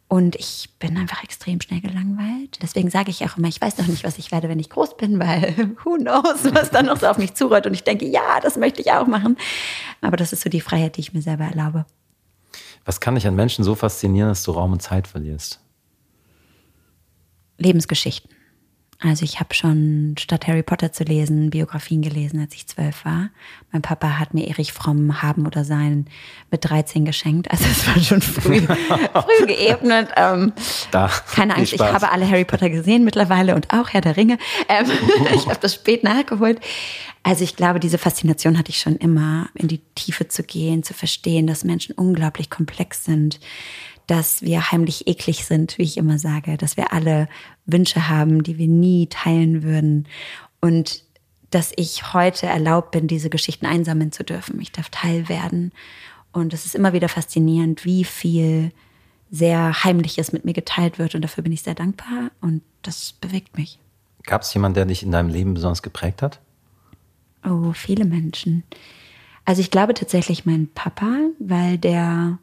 Und 0.10 0.38
ich 0.38 0.70
bin 0.80 0.98
einfach 0.98 1.22
extrem 1.24 1.60
schnell 1.60 1.82
gelangweilt. 1.82 2.60
Deswegen 2.62 2.90
sage 2.90 3.12
ich 3.12 3.26
auch 3.26 3.36
immer, 3.38 3.50
ich 3.50 3.60
weiß 3.60 3.78
noch 3.78 3.88
nicht, 3.88 4.06
was 4.06 4.18
ich 4.18 4.32
werde, 4.32 4.48
wenn 4.48 4.60
ich 4.60 4.70
groß 4.70 4.96
bin, 4.96 5.20
weil 5.20 5.76
who 5.84 5.98
knows, 5.98 6.54
was 6.54 6.72
dann 6.72 6.86
noch 6.86 6.98
so 6.98 7.08
auf 7.08 7.18
mich 7.18 7.34
zurollt. 7.34 7.66
Und 7.66 7.74
ich 7.74 7.84
denke, 7.84 8.06
ja, 8.06 8.40
das 8.42 8.56
möchte 8.56 8.82
ich 8.82 8.92
auch 8.92 9.06
machen. 9.06 9.38
Aber 10.00 10.16
das 10.16 10.32
ist 10.32 10.42
so 10.42 10.50
die 10.50 10.62
Freiheit, 10.62 10.96
die 10.96 11.02
ich 11.02 11.14
mir 11.14 11.22
selber 11.22 11.44
erlaube. 11.44 11.86
Was 12.86 13.02
kann 13.02 13.16
dich 13.16 13.28
an 13.28 13.36
Menschen 13.36 13.66
so 13.66 13.76
faszinieren, 13.76 14.30
dass 14.30 14.44
du 14.44 14.52
Raum 14.52 14.72
und 14.72 14.82
Zeit 14.82 15.08
verlierst? 15.08 15.60
Lebensgeschichten. 17.58 18.37
Also 19.00 19.26
ich 19.26 19.40
habe 19.40 19.54
schon 19.54 20.16
statt 20.18 20.48
Harry 20.48 20.64
Potter 20.64 20.92
zu 20.92 21.04
lesen, 21.04 21.52
Biografien 21.52 22.02
gelesen, 22.02 22.40
als 22.40 22.56
ich 22.56 22.66
zwölf 22.66 23.06
war. 23.06 23.30
Mein 23.72 23.84
Papa 23.84 24.18
hat 24.18 24.34
mir 24.34 24.48
Erich 24.48 24.74
Fromm 24.74 25.22
haben 25.22 25.46
oder 25.46 25.64
sein 25.64 26.08
mit 26.50 26.68
13 26.68 27.06
geschenkt. 27.06 27.52
Also 27.52 27.66
es 27.66 27.86
war 27.86 28.02
schon 28.02 28.22
früh, 28.22 28.62
früh 28.66 29.46
geebnet. 29.46 30.10
Ähm, 30.16 30.52
da, 30.90 31.12
keine 31.32 31.56
Angst, 31.56 31.74
ich 31.74 31.82
habe 31.82 32.12
alle 32.12 32.28
Harry 32.28 32.46
Potter 32.46 32.72
gesehen 32.72 33.04
mittlerweile 33.04 33.54
und 33.54 33.72
auch 33.72 33.90
Herr 33.90 34.02
der 34.02 34.18
Ringe. 34.18 34.40
Ähm, 34.68 34.90
ich 35.36 35.46
habe 35.46 35.60
das 35.62 35.76
spät 35.76 36.04
nachgeholt. 36.04 36.60
Also 37.22 37.44
ich 37.44 37.56
glaube, 37.56 37.80
diese 37.80 38.00
Faszination 38.00 38.58
hatte 38.58 38.72
ich 38.72 38.80
schon 38.80 38.96
immer, 38.96 39.50
in 39.54 39.68
die 39.68 39.82
Tiefe 39.94 40.28
zu 40.28 40.42
gehen, 40.42 40.82
zu 40.82 40.96
verstehen, 40.96 41.46
dass 41.46 41.64
Menschen 41.64 41.94
unglaublich 41.94 42.50
komplex 42.50 43.06
sind, 43.06 43.40
dass 44.08 44.42
wir 44.42 44.72
heimlich 44.72 45.08
eklig 45.08 45.46
sind, 45.46 45.78
wie 45.78 45.84
ich 45.84 45.98
immer 45.98 46.18
sage, 46.18 46.58
dass 46.58 46.78
wir 46.78 46.94
alle 46.94 47.28
Wünsche 47.68 48.10
haben, 48.10 48.42
die 48.44 48.58
wir 48.58 48.68
nie 48.68 49.08
teilen 49.08 49.62
würden 49.62 50.08
und 50.60 51.04
dass 51.52 51.72
ich 51.78 52.14
heute 52.14 52.48
erlaubt 52.48 52.92
bin, 52.92 53.08
diese 53.08 53.30
Geschichten 53.30 53.66
einsammeln 53.66 54.12
zu 54.12 54.24
dürfen. 54.24 54.60
Ich 54.60 54.72
darf 54.72 54.90
Teil 54.90 55.30
werden 55.30 55.72
und 56.32 56.54
es 56.54 56.66
ist 56.66 56.76
immer 56.76 56.94
wieder 56.94 57.10
faszinierend, 57.10 57.86
wie 57.86 58.04
viel 58.04 58.72
sehr 59.30 59.84
Heimliches 59.84 60.32
mit 60.32 60.46
mir 60.46 60.54
geteilt 60.54 61.00
wird. 61.00 61.16
Und 61.16 61.22
dafür 61.22 61.44
bin 61.44 61.52
ich 61.52 61.62
sehr 61.62 61.76
dankbar 61.76 62.32
und 62.42 62.62
das 62.82 63.14
bewegt 63.20 63.58
mich. 63.58 63.80
Gab 64.24 64.42
es 64.42 64.54
jemanden, 64.54 64.76
der 64.76 64.86
dich 64.86 65.04
in 65.04 65.12
deinem 65.12 65.30
Leben 65.30 65.54
besonders 65.54 65.82
geprägt 65.82 66.22
hat? 66.22 66.40
Oh, 67.46 67.72
viele 67.74 68.06
Menschen. 68.06 68.64
Also 69.46 69.62
ich 69.62 69.72
glaube 69.72 69.94
tatsächlich 69.94 70.46
mein 70.46 70.68
Papa, 70.68 71.20
weil 71.40 71.78
der 71.78 72.40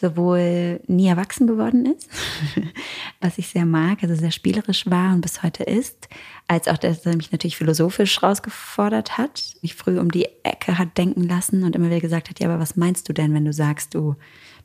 sowohl 0.00 0.80
nie 0.86 1.06
erwachsen 1.06 1.46
geworden 1.46 1.86
ist, 1.86 2.08
was 3.20 3.38
ich 3.38 3.48
sehr 3.48 3.64
mag, 3.64 4.02
also 4.02 4.14
sehr 4.14 4.32
spielerisch 4.32 4.90
war 4.90 5.14
und 5.14 5.20
bis 5.20 5.42
heute 5.42 5.62
ist, 5.62 6.08
als 6.48 6.68
auch, 6.68 6.78
dass 6.78 7.06
er 7.06 7.16
mich 7.16 7.32
natürlich 7.32 7.56
philosophisch 7.56 8.22
rausgefordert 8.22 9.16
hat, 9.16 9.54
mich 9.62 9.74
früh 9.74 9.98
um 9.98 10.10
die 10.10 10.26
Ecke 10.42 10.78
hat 10.78 10.98
denken 10.98 11.22
lassen 11.22 11.62
und 11.62 11.76
immer 11.76 11.86
wieder 11.86 12.00
gesagt 12.00 12.28
hat, 12.28 12.40
ja, 12.40 12.48
aber 12.48 12.60
was 12.60 12.76
meinst 12.76 13.08
du 13.08 13.12
denn, 13.12 13.32
wenn 13.34 13.44
du 13.44 13.52
sagst, 13.52 13.94
du 13.94 14.16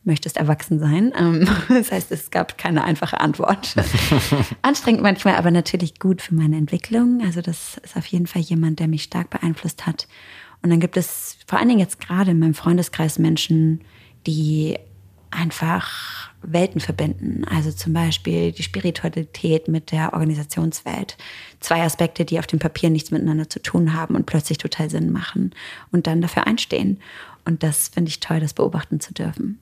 möchtest 0.03 0.37
erwachsen 0.37 0.79
sein? 0.79 1.13
Ähm, 1.17 1.47
das 1.69 1.91
heißt, 1.91 2.11
es 2.11 2.31
gab 2.31 2.57
keine 2.57 2.83
einfache 2.83 3.19
Antwort. 3.19 3.75
Anstrengend 4.63 5.03
manchmal, 5.03 5.35
aber 5.35 5.51
natürlich 5.51 5.99
gut 5.99 6.21
für 6.21 6.33
meine 6.33 6.57
Entwicklung. 6.57 7.21
Also 7.23 7.41
das 7.41 7.79
ist 7.83 7.95
auf 7.95 8.05
jeden 8.07 8.27
Fall 8.27 8.41
jemand, 8.41 8.79
der 8.79 8.87
mich 8.87 9.03
stark 9.03 9.29
beeinflusst 9.29 9.85
hat. 9.85 10.07
Und 10.61 10.71
dann 10.71 10.79
gibt 10.79 10.97
es 10.97 11.37
vor 11.47 11.59
allen 11.59 11.69
Dingen 11.69 11.79
jetzt 11.79 12.01
gerade 12.01 12.31
in 12.31 12.39
meinem 12.39 12.53
Freundeskreis 12.53 13.19
Menschen, 13.19 13.81
die 14.27 14.77
einfach 15.31 16.29
Welten 16.41 16.79
verbinden. 16.79 17.43
Also 17.45 17.71
zum 17.71 17.93
Beispiel 17.93 18.51
die 18.51 18.63
Spiritualität 18.63 19.67
mit 19.67 19.91
der 19.91 20.13
Organisationswelt. 20.13 21.17
Zwei 21.59 21.83
Aspekte, 21.83 22.25
die 22.25 22.39
auf 22.39 22.47
dem 22.47 22.59
Papier 22.59 22.89
nichts 22.89 23.11
miteinander 23.11 23.49
zu 23.49 23.61
tun 23.61 23.93
haben 23.93 24.15
und 24.15 24.25
plötzlich 24.25 24.57
total 24.57 24.89
Sinn 24.89 25.11
machen 25.11 25.53
und 25.91 26.07
dann 26.07 26.21
dafür 26.21 26.47
einstehen. 26.47 26.99
Und 27.45 27.63
das 27.63 27.89
finde 27.89 28.09
ich 28.09 28.19
toll, 28.19 28.39
das 28.39 28.53
beobachten 28.53 28.99
zu 28.99 29.13
dürfen. 29.13 29.59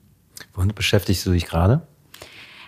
Womit 0.54 0.74
beschäftigst 0.74 1.26
du 1.26 1.32
dich 1.32 1.46
gerade? 1.46 1.82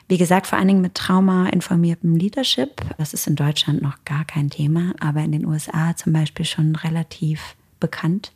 Wie 0.09 0.18
gesagt, 0.18 0.48
vor 0.48 0.59
allen 0.59 0.66
Dingen 0.66 0.80
mit 0.80 0.96
traumainformiertem 0.96 2.16
Leadership. 2.16 2.80
Das 2.98 3.14
ist 3.14 3.28
in 3.28 3.36
Deutschland 3.36 3.80
noch 3.80 4.05
gar 4.05 4.24
kein 4.24 4.51
Thema, 4.51 4.92
aber 4.98 5.20
in 5.20 5.30
den 5.30 5.46
USA 5.46 5.94
zum 5.94 6.12
Beispiel 6.12 6.44
schon 6.44 6.74
relativ 6.74 7.55
bekannt. 7.78 8.32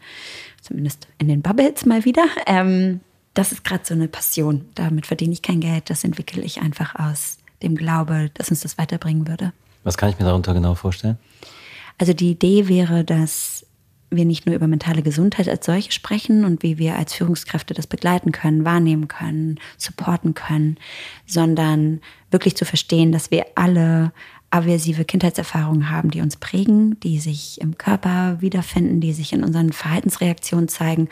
Zumindest 0.62 1.08
in 1.18 1.26
den 1.26 1.42
Bubbles 1.42 1.84
mal 1.84 2.04
wieder. 2.04 2.26
Ähm, 2.46 3.00
das 3.34 3.52
ist 3.52 3.64
gerade 3.64 3.84
so 3.84 3.94
eine 3.94 4.08
Passion. 4.08 4.66
Damit 4.74 5.06
verdiene 5.06 5.32
ich 5.32 5.42
kein 5.42 5.60
Geld. 5.60 5.90
Das 5.90 6.04
entwickle 6.04 6.42
ich 6.42 6.60
einfach 6.60 6.94
aus 6.94 7.38
dem 7.62 7.76
Glaube, 7.76 8.30
dass 8.34 8.50
uns 8.50 8.60
das 8.60 8.78
weiterbringen 8.78 9.28
würde. 9.28 9.52
Was 9.82 9.98
kann 9.98 10.10
ich 10.10 10.18
mir 10.18 10.24
darunter 10.24 10.54
genau 10.54 10.74
vorstellen? 10.74 11.18
Also 11.98 12.12
die 12.12 12.30
Idee 12.30 12.68
wäre, 12.68 13.04
dass 13.04 13.66
wir 14.10 14.24
nicht 14.24 14.46
nur 14.46 14.54
über 14.54 14.66
mentale 14.66 15.02
Gesundheit 15.02 15.48
als 15.48 15.66
solche 15.66 15.92
sprechen 15.92 16.44
und 16.44 16.62
wie 16.62 16.78
wir 16.78 16.96
als 16.96 17.14
Führungskräfte 17.14 17.74
das 17.74 17.86
begleiten 17.86 18.32
können, 18.32 18.64
wahrnehmen 18.64 19.08
können, 19.08 19.58
supporten 19.76 20.34
können, 20.34 20.76
sondern 21.26 22.00
wirklich 22.30 22.56
zu 22.56 22.64
verstehen, 22.64 23.12
dass 23.12 23.30
wir 23.30 23.46
alle 23.56 24.12
aversive 24.50 25.04
Kindheitserfahrungen 25.04 25.90
haben, 25.90 26.12
die 26.12 26.20
uns 26.20 26.36
prägen, 26.36 27.00
die 27.00 27.18
sich 27.18 27.60
im 27.60 27.76
Körper 27.76 28.40
wiederfinden, 28.40 29.00
die 29.00 29.12
sich 29.12 29.32
in 29.32 29.42
unseren 29.42 29.72
Verhaltensreaktionen 29.72 30.68
zeigen 30.68 31.08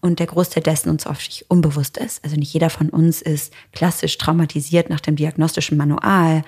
und 0.00 0.18
der 0.18 0.26
Großteil 0.26 0.62
dessen 0.62 0.90
uns 0.90 1.06
oft 1.06 1.44
unbewusst 1.48 1.96
ist. 1.98 2.24
Also 2.24 2.36
nicht 2.36 2.52
jeder 2.52 2.70
von 2.70 2.88
uns 2.88 3.20
ist 3.20 3.52
klassisch 3.72 4.16
traumatisiert 4.18 4.90
nach 4.90 5.00
dem 5.00 5.16
diagnostischen 5.16 5.76
Manual, 5.76 6.42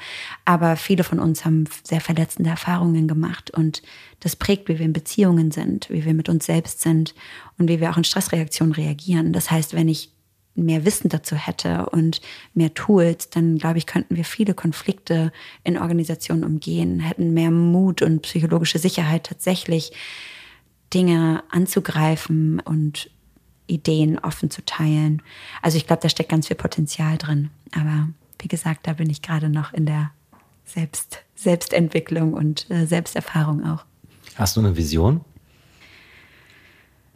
aber 0.44 0.76
viele 0.76 1.04
von 1.04 1.18
uns 1.18 1.44
haben 1.44 1.64
sehr 1.84 2.00
verletzende 2.00 2.50
Erfahrungen 2.50 3.08
gemacht 3.08 3.50
und 3.50 3.82
das 4.20 4.36
prägt, 4.36 4.68
wie 4.68 4.78
wir 4.78 4.86
in 4.86 4.92
Beziehungen 4.92 5.50
sind, 5.50 5.90
wie 5.90 6.04
wir 6.04 6.14
mit 6.14 6.28
uns 6.28 6.46
selbst 6.46 6.80
sind 6.80 7.14
und 7.58 7.68
wie 7.68 7.80
wir 7.80 7.90
auch 7.90 7.96
in 7.96 8.04
Stressreaktionen 8.04 8.72
reagieren. 8.72 9.32
Das 9.32 9.50
heißt, 9.50 9.74
wenn 9.74 9.88
ich 9.88 10.12
mehr 10.54 10.84
Wissen 10.84 11.08
dazu 11.08 11.34
hätte 11.34 11.86
und 11.86 12.20
mehr 12.54 12.74
Tools, 12.74 13.30
dann 13.30 13.58
glaube 13.58 13.78
ich, 13.78 13.86
könnten 13.86 14.16
wir 14.16 14.24
viele 14.24 14.54
Konflikte 14.54 15.32
in 15.64 15.78
Organisationen 15.78 16.44
umgehen, 16.44 17.00
hätten 17.00 17.32
mehr 17.32 17.50
Mut 17.50 18.02
und 18.02 18.22
psychologische 18.22 18.78
Sicherheit 18.78 19.24
tatsächlich 19.24 19.92
Dinge 20.92 21.42
anzugreifen 21.50 22.60
und 22.60 23.10
Ideen 23.72 24.18
offen 24.18 24.50
zu 24.50 24.64
teilen. 24.64 25.22
Also 25.62 25.76
ich 25.76 25.86
glaube, 25.86 26.02
da 26.02 26.08
steckt 26.08 26.30
ganz 26.30 26.46
viel 26.46 26.56
Potenzial 26.56 27.18
drin. 27.18 27.50
Aber 27.74 28.08
wie 28.38 28.48
gesagt, 28.48 28.86
da 28.86 28.92
bin 28.92 29.10
ich 29.10 29.22
gerade 29.22 29.48
noch 29.48 29.72
in 29.72 29.86
der 29.86 30.10
Selbst, 30.64 31.22
Selbstentwicklung 31.34 32.34
und 32.34 32.70
äh, 32.70 32.86
Selbsterfahrung 32.86 33.64
auch. 33.64 33.84
Hast 34.36 34.56
du 34.56 34.60
eine 34.60 34.76
Vision? 34.76 35.22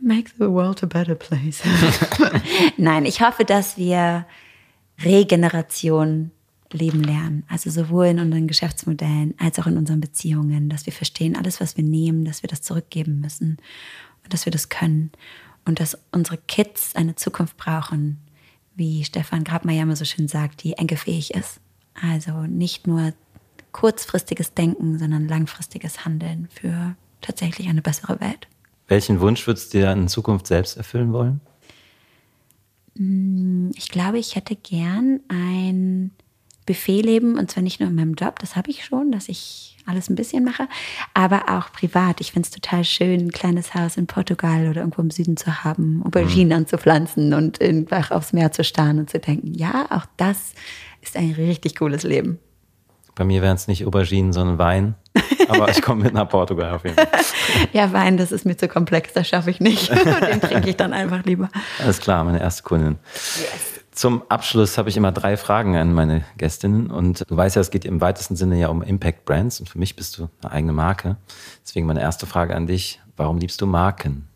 Make 0.01 0.31
the 0.39 0.49
world 0.49 0.83
a 0.83 0.87
better 0.87 1.15
place. 1.15 1.63
Nein, 2.77 3.07
ich 3.07 3.21
hoffe, 3.21 3.45
dass 3.45 3.77
wir 3.77 4.27
Regeneration 5.03 6.31
leben 6.73 7.03
lernen. 7.03 7.45
Also 7.49 7.71
sowohl 7.71 8.07
in 8.07 8.19
unseren 8.19 8.47
Geschäftsmodellen 8.47 9.35
als 9.39 9.59
auch 9.59 9.67
in 9.67 9.77
unseren 9.77 10.01
Beziehungen, 10.01 10.69
dass 10.69 10.87
wir 10.87 10.93
verstehen, 10.93 11.37
alles, 11.37 11.61
was 11.61 11.77
wir 11.77 11.85
nehmen, 11.85 12.25
dass 12.25 12.43
wir 12.43 12.49
das 12.49 12.63
zurückgeben 12.63 13.21
müssen 13.21 13.59
und 14.25 14.33
dass 14.33 14.45
wir 14.45 14.51
das 14.51 14.69
können 14.69 15.13
und 15.67 15.81
dass 15.81 15.99
unsere 16.13 16.39
Kids 16.39 16.95
eine 16.95 17.17
Zukunft 17.17 17.57
brauchen, 17.57 18.19
wie 18.75 19.05
Stefan 19.05 19.45
Grabmeier 19.45 19.83
immer 19.83 19.97
so 19.97 20.05
schön 20.05 20.29
sagt, 20.29 20.63
die 20.63 20.75
enkelfähig 20.75 21.35
ist. 21.35 21.61
Also 22.01 22.43
nicht 22.43 22.87
nur 22.87 23.13
kurzfristiges 23.73 24.55
Denken, 24.55 24.99
sondern 24.99 25.29
langfristiges 25.29 26.05
Handeln 26.05 26.49
für 26.51 26.97
tatsächlich 27.21 27.69
eine 27.69 27.83
bessere 27.83 28.21
Welt. 28.21 28.49
Welchen 28.89 29.21
Wunsch 29.21 29.47
würdest 29.47 29.75
du 29.75 29.79
dir 29.79 29.93
in 29.93 30.09
Zukunft 30.09 30.47
selbst 30.47 30.77
erfüllen 30.77 31.13
wollen? 31.13 31.41
Mm, 32.95 33.71
ich 33.75 33.89
glaube, 33.89 34.19
ich 34.19 34.37
hätte 34.37 34.57
gern 34.57 35.21
ein 35.29 36.13
Buffet 36.67 37.03
leben 37.03 37.39
und 37.39 37.51
zwar 37.51 37.63
nicht 37.63 37.81
nur 37.81 37.89
in 37.89 37.95
meinem 37.95 38.15
Job, 38.15 38.39
das 38.41 38.57
habe 38.57 38.71
ich 38.71 38.85
schon, 38.85 39.13
dass 39.13 39.29
ich 39.29 39.77
alles 39.87 40.11
ein 40.11 40.17
bisschen 40.17 40.45
mache, 40.45 40.69
aber 41.15 41.45
auch 41.49 41.73
privat. 41.73 42.21
Ich 42.21 42.33
finde 42.33 42.47
es 42.47 42.51
total 42.51 42.85
schön, 42.85 43.27
ein 43.27 43.31
kleines 43.31 43.75
Haus 43.75 43.97
in 43.97 44.07
Portugal 44.07 44.69
oder 44.69 44.81
irgendwo 44.81 45.01
im 45.01 45.11
Süden 45.11 45.37
zu 45.37 45.65
haben, 45.65 46.03
Auberginen 46.05 46.49
mhm. 46.49 46.65
anzupflanzen 46.65 47.33
und 47.33 47.61
einfach 47.63 48.11
aufs 48.11 48.33
Meer 48.33 48.53
zu 48.53 48.65
starren 48.65 48.99
und 48.99 49.09
zu 49.09 49.19
denken, 49.19 49.55
ja, 49.55 49.87
auch 49.91 50.07
das 50.17 50.55
ist 51.01 51.17
ein 51.17 51.33
richtig 51.33 51.77
cooles 51.77 52.03
Leben. 52.03 52.39
Bei 53.15 53.25
mir 53.25 53.41
wären 53.41 53.57
es 53.57 53.67
nicht 53.67 53.87
Auberginen, 53.87 54.33
sondern 54.33 54.59
Wein. 54.59 54.95
Aber 55.49 55.71
ich 55.71 55.81
komme 55.81 56.05
mit 56.05 56.13
nach 56.13 56.29
Portugal 56.29 56.75
auf 56.75 56.85
jeden 56.85 56.97
Fall. 56.97 57.09
ja, 57.73 57.93
Wein, 57.93 58.19
das 58.19 58.31
ist 58.33 58.45
mir 58.45 58.57
zu 58.57 58.69
komplex, 58.69 59.13
das 59.15 59.29
schaffe 59.29 59.51
ich 59.51 59.61
nicht. 59.61 59.91
Den 60.31 60.41
trinke 60.41 60.69
ich 60.69 60.77
dann 60.77 60.93
einfach 60.93 61.25
lieber. 61.25 61.49
Alles 61.83 62.01
klar, 62.01 62.25
meine 62.25 62.41
erste 62.41 62.63
Kundin. 62.63 62.99
Yes. 63.15 63.76
Zum 63.97 64.23
Abschluss 64.29 64.77
habe 64.77 64.91
ich 64.91 64.99
immer 64.99 65.11
drei 65.11 65.39
Fragen 65.39 65.75
an 65.75 65.95
meine 65.95 66.23
Gästinnen. 66.37 66.91
Und 66.91 67.25
du 67.31 67.35
weißt 67.35 67.57
ja, 67.57 67.63
es 67.63 67.71
geht 67.71 67.87
im 67.87 68.03
weitesten 68.03 68.37
Sinne 68.37 68.61
ja 68.61 68.69
um 68.69 68.83
Impact 68.83 69.25
Brands. 69.25 69.59
Und 69.59 69.71
für 69.71 69.79
mich 69.79 69.97
bist 69.97 70.19
du 70.19 70.29
eine 70.43 70.53
eigene 70.53 70.75
Marke. 70.75 71.17
Deswegen 71.65 71.87
meine 71.87 72.03
erste 72.03 72.27
Frage 72.27 72.55
an 72.55 72.67
dich. 72.67 73.01
Warum 73.17 73.39
liebst 73.39 73.59
du 73.63 73.67
Marken? 73.67 74.29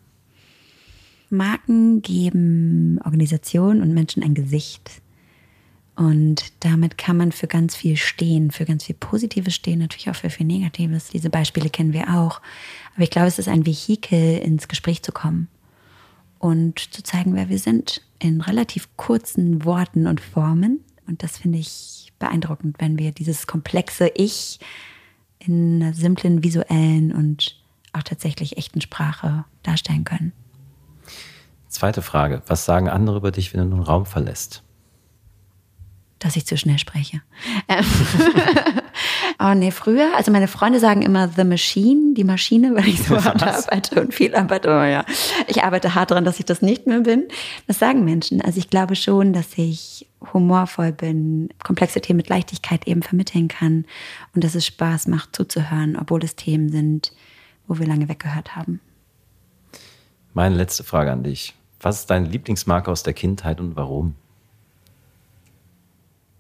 Marken 1.29 2.01
geben 2.01 3.01
Organisationen 3.05 3.83
und 3.83 3.93
Menschen 3.93 4.23
ein 4.23 4.33
Gesicht. 4.33 5.03
Und 5.95 6.55
damit 6.61 6.97
kann 6.97 7.19
man 7.19 7.31
für 7.31 7.47
ganz 7.47 7.77
viel 7.77 7.99
stehen, 7.99 8.51
für 8.51 8.65
ganz 8.65 8.85
viel 8.85 8.97
Positives 8.99 9.55
stehen, 9.55 9.81
natürlich 9.81 10.09
auch 10.09 10.17
für 10.17 10.31
viel 10.31 10.47
Negatives. 10.47 11.11
Diese 11.11 11.29
Beispiele 11.29 11.69
kennen 11.69 11.93
wir 11.93 12.17
auch. 12.17 12.41
Aber 12.95 13.05
ich 13.05 13.11
glaube, 13.11 13.29
es 13.29 13.39
ist 13.39 13.49
ein 13.49 13.67
Vehikel, 13.67 14.39
ins 14.39 14.69
Gespräch 14.69 15.03
zu 15.03 15.13
kommen 15.13 15.49
und 16.39 16.79
zu 16.79 17.03
zeigen, 17.03 17.35
wer 17.35 17.51
wir 17.51 17.59
sind, 17.59 18.01
in 18.21 18.41
relativ 18.41 18.89
kurzen 18.97 19.65
Worten 19.65 20.07
und 20.07 20.21
Formen. 20.21 20.85
Und 21.09 21.23
das 21.23 21.39
finde 21.39 21.59
ich 21.59 22.13
beeindruckend, 22.19 22.77
wenn 22.79 22.99
wir 22.99 23.11
dieses 23.11 23.47
komplexe 23.49 24.09
Ich 24.15 24.61
in 25.41 25.83
einer 25.83 25.95
simplen 25.95 26.45
visuellen 26.45 27.13
und 27.13 27.61
auch 27.93 28.03
tatsächlich 28.03 28.57
echten 28.57 28.81
Sprache 28.81 29.45
darstellen 29.63 30.05
können. 30.05 30.33
Zweite 31.69 32.03
Frage. 32.03 32.43
Was 32.47 32.65
sagen 32.65 32.89
andere 32.89 33.17
über 33.17 33.31
dich, 33.31 33.53
wenn 33.53 33.69
du 33.69 33.77
einen 33.77 33.85
Raum 33.85 34.07
verlässt? 34.07 34.63
Dass 36.19 36.37
ich 36.37 36.45
zu 36.47 36.59
schnell 36.59 36.79
spreche. 36.79 37.23
Oh 39.43 39.55
nee, 39.55 39.71
früher, 39.71 40.15
also 40.17 40.31
meine 40.31 40.49
Freunde 40.49 40.81
sagen 40.81 41.01
immer 41.01 41.29
The 41.29 41.45
Machine, 41.45 42.13
die 42.13 42.25
Maschine, 42.25 42.75
weil 42.75 42.89
ich 42.89 43.03
so 43.03 43.17
hart 43.25 43.43
arbeite 43.43 44.03
und 44.03 44.13
viel 44.13 44.35
arbeite. 44.35 44.69
Oh 44.69 44.85
ja, 44.85 45.07
ich 45.47 45.65
arbeite 45.65 45.95
hart 45.95 46.11
daran, 46.11 46.27
dass 46.27 46.39
ich 46.39 46.45
das 46.45 46.61
nicht 46.61 46.87
mehr 46.87 47.01
bin. 47.01 47.27
Das 47.67 47.79
sagen 47.79 48.05
Menschen. 48.05 48.43
Also 48.43 48.59
ich 48.59 48.69
glaube 48.69 48.97
schon, 48.97 49.33
dass 49.33 49.57
ich 49.57 50.07
humorvoll 50.35 50.93
bin, 50.93 51.49
komplexe 51.65 52.03
Themen 52.03 52.19
mit 52.19 52.29
Leichtigkeit 52.29 52.87
eben 52.87 53.03
vermitteln 53.03 53.49
kann 53.49 53.87
und 54.35 54.45
dass 54.45 54.55
es 54.55 54.67
Spaß 54.67 55.09
macht 55.09 55.35
zuzuhören, 55.35 55.97
obwohl 55.97 56.23
es 56.23 56.37
Themen 56.37 56.69
sind, 56.69 57.13
wo 57.67 57.79
wir 57.79 57.87
lange 57.87 58.11
weggehört 58.11 58.57
haben. 58.57 58.81
Meine 60.35 60.55
letzte 60.55 60.85
Frage 60.85 61.13
an 61.13 61.23
dich. 61.23 61.55
Was 61.81 62.01
ist 62.01 62.11
deine 62.11 62.29
Lieblingsmarke 62.29 62.91
aus 62.91 63.05
der 63.05 63.15
Kindheit 63.15 63.59
und 63.59 63.75
warum? 63.75 64.17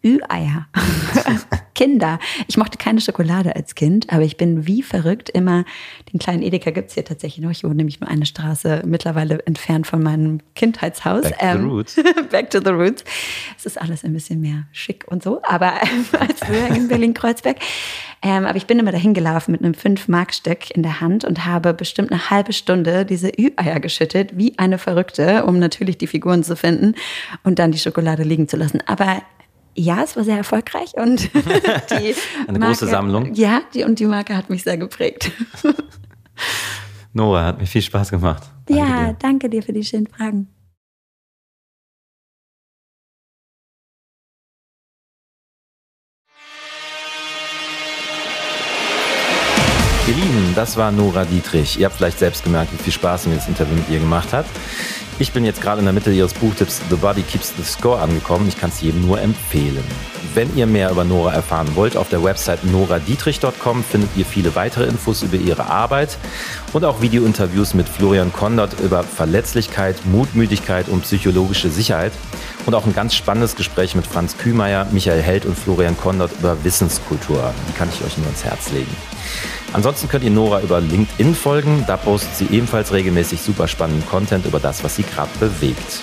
Ü-Eier. 0.04 0.66
Kinder. 1.74 2.18
Ich 2.46 2.58
mochte 2.58 2.76
keine 2.76 3.00
Schokolade 3.00 3.56
als 3.56 3.74
Kind, 3.74 4.12
aber 4.12 4.22
ich 4.22 4.36
bin 4.36 4.66
wie 4.66 4.82
verrückt 4.82 5.30
immer, 5.30 5.64
den 6.12 6.20
kleinen 6.20 6.42
Edeka 6.42 6.72
gibt 6.72 6.88
es 6.88 6.94
hier 6.94 7.06
tatsächlich 7.06 7.42
noch. 7.42 7.50
Ich 7.50 7.64
wohne 7.64 7.76
nämlich 7.76 8.00
nur 8.00 8.10
eine 8.10 8.26
Straße 8.26 8.82
mittlerweile 8.84 9.38
entfernt 9.46 9.86
von 9.86 10.02
meinem 10.02 10.40
Kindheitshaus. 10.54 11.22
Back 11.22 11.38
to 11.38 11.38
the 11.40 11.46
ähm, 11.46 11.70
roots. 11.70 11.96
back 12.30 12.50
to 12.50 12.60
the 12.62 12.70
roots. 12.70 13.02
Es 13.56 13.64
ist 13.64 13.80
alles 13.80 14.04
ein 14.04 14.12
bisschen 14.12 14.42
mehr 14.42 14.64
schick 14.72 15.06
und 15.08 15.22
so, 15.22 15.40
aber 15.42 15.72
ähm, 15.82 16.04
als 16.20 16.40
früher 16.40 16.68
in 16.68 16.88
Berlin-Kreuzberg. 16.88 17.56
Ähm, 18.20 18.44
aber 18.44 18.56
ich 18.56 18.66
bin 18.66 18.78
immer 18.78 18.92
dahin 18.92 19.14
gelaufen 19.14 19.52
mit 19.52 19.62
einem 19.62 19.72
5-Mark-Stück 19.72 20.70
in 20.76 20.82
der 20.82 21.00
Hand 21.00 21.24
und 21.24 21.46
habe 21.46 21.72
bestimmt 21.72 22.12
eine 22.12 22.28
halbe 22.28 22.52
Stunde 22.52 23.06
diese 23.06 23.28
Ü-Eier 23.28 23.80
geschüttet, 23.80 24.36
wie 24.36 24.58
eine 24.58 24.76
Verrückte, 24.76 25.46
um 25.46 25.58
natürlich 25.58 25.96
die 25.96 26.06
Figuren 26.06 26.44
zu 26.44 26.56
finden 26.56 26.94
und 27.42 27.58
dann 27.58 27.72
die 27.72 27.78
Schokolade 27.78 28.22
liegen 28.22 28.48
zu 28.48 28.58
lassen. 28.58 28.82
Aber 28.86 29.22
ja, 29.80 30.02
es 30.02 30.16
war 30.16 30.24
sehr 30.24 30.36
erfolgreich 30.36 30.94
und 30.94 31.32
die 31.34 32.14
eine 32.46 32.58
Marke, 32.58 32.74
große 32.74 32.86
Sammlung. 32.86 33.34
Ja, 33.34 33.62
die, 33.74 33.84
und 33.84 33.98
die 33.98 34.06
Marke 34.06 34.36
hat 34.36 34.50
mich 34.50 34.62
sehr 34.62 34.76
geprägt. 34.76 35.32
Nora, 37.12 37.44
hat 37.46 37.58
mir 37.58 37.66
viel 37.66 37.82
Spaß 37.82 38.10
gemacht. 38.10 38.42
Danke 38.66 38.82
ja, 38.82 39.08
dir. 39.08 39.16
danke 39.18 39.48
dir 39.48 39.62
für 39.62 39.72
die 39.72 39.82
schönen 39.82 40.06
Fragen. 40.06 40.48
Ihr 50.06 50.14
Lieben, 50.14 50.52
das 50.56 50.76
war 50.76 50.92
Nora 50.92 51.24
Dietrich. 51.24 51.78
Ihr 51.78 51.86
habt 51.86 51.96
vielleicht 51.96 52.18
selbst 52.18 52.44
gemerkt, 52.44 52.72
wie 52.72 52.82
viel 52.82 52.92
Spaß 52.92 53.26
mir 53.26 53.36
das 53.36 53.48
Interview 53.48 53.76
mit 53.76 53.88
ihr 53.88 54.00
gemacht 54.00 54.32
hat. 54.32 54.46
Ich 55.20 55.32
bin 55.32 55.44
jetzt 55.44 55.60
gerade 55.60 55.80
in 55.80 55.84
der 55.84 55.92
Mitte 55.92 56.10
Ihres 56.10 56.32
Buchtipps 56.32 56.80
The 56.88 56.96
Body 56.96 57.20
Keeps 57.20 57.52
the 57.54 57.62
Score 57.62 58.00
angekommen. 58.00 58.48
Ich 58.48 58.58
kann 58.58 58.70
es 58.70 58.80
jedem 58.80 59.06
nur 59.06 59.20
empfehlen. 59.20 59.84
Wenn 60.32 60.56
ihr 60.56 60.66
mehr 60.66 60.90
über 60.90 61.04
Nora 61.04 61.34
erfahren 61.34 61.68
wollt, 61.74 61.94
auf 61.94 62.08
der 62.08 62.24
Website 62.24 62.64
noradietrich.com 62.64 63.84
findet 63.84 64.08
ihr 64.16 64.24
viele 64.24 64.54
weitere 64.54 64.84
Infos 64.84 65.22
über 65.22 65.36
ihre 65.36 65.66
Arbeit 65.66 66.16
und 66.72 66.84
auch 66.84 67.00
Videointerviews 67.00 67.74
mit 67.74 67.88
Florian 67.88 68.32
Kondert 68.32 68.78
über 68.80 69.02
Verletzlichkeit, 69.02 69.96
Mutmüdigkeit 70.06 70.88
und 70.88 71.02
psychologische 71.02 71.68
Sicherheit 71.68 72.12
und 72.66 72.74
auch 72.74 72.86
ein 72.86 72.94
ganz 72.94 73.14
spannendes 73.14 73.56
Gespräch 73.56 73.94
mit 73.94 74.06
Franz 74.06 74.36
Kühmeier, 74.38 74.86
Michael 74.92 75.22
Held 75.22 75.46
und 75.46 75.58
Florian 75.58 75.96
Kondert 75.96 76.32
über 76.38 76.62
Wissenskultur. 76.64 77.52
Die 77.68 77.72
kann 77.72 77.88
ich 77.88 78.04
euch 78.04 78.16
nur 78.18 78.26
ans 78.26 78.44
Herz 78.44 78.70
legen. 78.70 78.94
Ansonsten 79.72 80.08
könnt 80.08 80.24
ihr 80.24 80.30
Nora 80.30 80.60
über 80.60 80.80
LinkedIn 80.80 81.34
folgen. 81.34 81.84
Da 81.86 81.96
postet 81.96 82.34
sie 82.36 82.46
ebenfalls 82.46 82.92
regelmäßig 82.92 83.40
super 83.40 83.68
spannenden 83.68 84.06
Content 84.08 84.46
über 84.46 84.58
das, 84.58 84.82
was 84.82 84.96
sie 84.96 85.04
gerade 85.04 85.30
bewegt. 85.38 86.00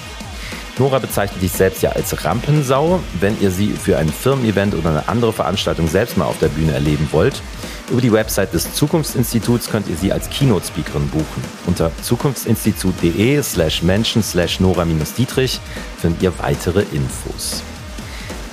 Nora 0.80 1.00
bezeichnet 1.00 1.42
sich 1.42 1.52
selbst 1.52 1.82
ja 1.82 1.90
als 1.92 2.24
Rampensau. 2.24 3.00
Wenn 3.20 3.40
ihr 3.42 3.52
sie 3.52 3.70
für 3.70 3.98
ein 3.98 4.10
Firmen-Event 4.10 4.76
oder 4.76 4.90
eine 4.90 5.10
andere 5.10 5.34
Veranstaltung 5.34 5.88
selbst 5.88 6.18
mal 6.18 6.26
auf 6.26 6.38
der 6.40 6.50
Bühne 6.50 6.74
erleben 6.74 7.10
wollt, 7.12 7.42
über 7.90 8.02
die 8.02 8.12
Website 8.12 8.54
des 8.54 8.74
Zukunftsinstituts 8.74 9.70
könnt 9.70 9.88
ihr 9.88 9.96
sie 9.96 10.12
als 10.12 10.30
Keynote-Speakerin 10.30 11.08
buchen. 11.10 11.44
Unter 11.66 11.92
zukunftsinstitut.de 12.02 13.42
slash 13.42 13.84
menschen 13.84 14.24
slash 14.24 14.60
nora-dietrich 14.60 15.60
findet 16.00 16.22
ihr 16.22 16.38
weitere 16.40 16.82
Infos. 16.92 17.64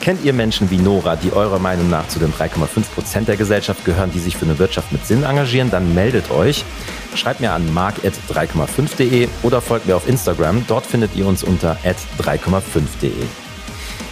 Kennt 0.01 0.23
ihr 0.23 0.35
Menschen 0.35 0.71
wie 0.71 0.77
Nora, 0.77 1.17
die 1.17 1.33
eurer 1.33 1.59
Meinung 1.59 1.89
nach 1.89 2.07
zu 2.09 2.19
den 2.19 2.31
3,5 2.31 2.91
Prozent 2.95 3.27
der 3.27 3.37
Gesellschaft 3.37 3.87
gehören, 3.87 4.11
die 4.13 4.19
sich 4.19 4.37
für 4.37 4.45
eine 4.45 4.59
Wirtschaft 4.59 4.93
mit 4.93 5.07
Sinn 5.07 5.23
engagieren? 5.23 5.71
Dann 5.71 5.95
meldet 5.95 6.31
euch. 6.31 6.63
Schreibt 7.15 7.41
mir 7.41 7.53
an 7.53 7.73
mark.3,5.de 7.73 9.29
oder 9.43 9.63
folgt 9.63 9.87
mir 9.87 9.97
auf 9.97 10.07
Instagram. 10.07 10.67
Dort 10.69 10.85
findet 10.85 11.17
ihr 11.17 11.27
uns 11.27 11.43
unter 11.43 11.79
3,5.de. 12.19 13.13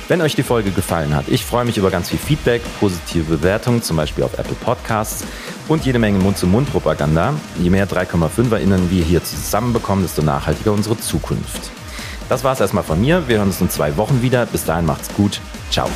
Wenn 0.09 0.21
euch 0.21 0.35
die 0.35 0.43
Folge 0.43 0.71
gefallen 0.71 1.15
hat, 1.15 1.29
ich 1.29 1.45
freue 1.45 1.65
mich 1.65 1.79
über 1.79 1.91
ganz 1.91 2.11
viel 2.11 2.19
Feedback, 2.19 2.63
positive 2.81 3.25
Bewertungen, 3.25 3.83
zum 3.83 3.97
Beispiel 3.97 4.25
auf 4.25 4.39
Apple 4.39 4.57
Podcasts 4.57 5.25
und 5.69 5.85
jede 5.85 5.99
Menge 5.99 6.19
Mund-zu-Mund-Propaganda. 6.19 7.35
Je 7.61 7.71
mehr 7.71 7.89
3,5erInnen 7.89 8.91
wir 8.91 9.05
hier 9.05 9.23
zusammenbekommen, 9.23 10.05
desto 10.05 10.23
nachhaltiger 10.23 10.73
unsere 10.73 10.99
Zukunft. 10.99 11.71
Das 12.29 12.45
war 12.45 12.53
es 12.53 12.61
erstmal 12.61 12.85
von 12.85 13.01
mir. 13.01 13.29
Wir 13.29 13.39
hören 13.39 13.49
uns 13.49 13.61
in 13.61 13.71
zwei 13.71 13.97
Wochen 13.97 14.23
wieder. 14.23 14.47
Bis 14.47 14.65
dahin 14.65 14.87
macht's 14.87 15.13
gut. 15.15 15.41
Ciao. 15.71 15.89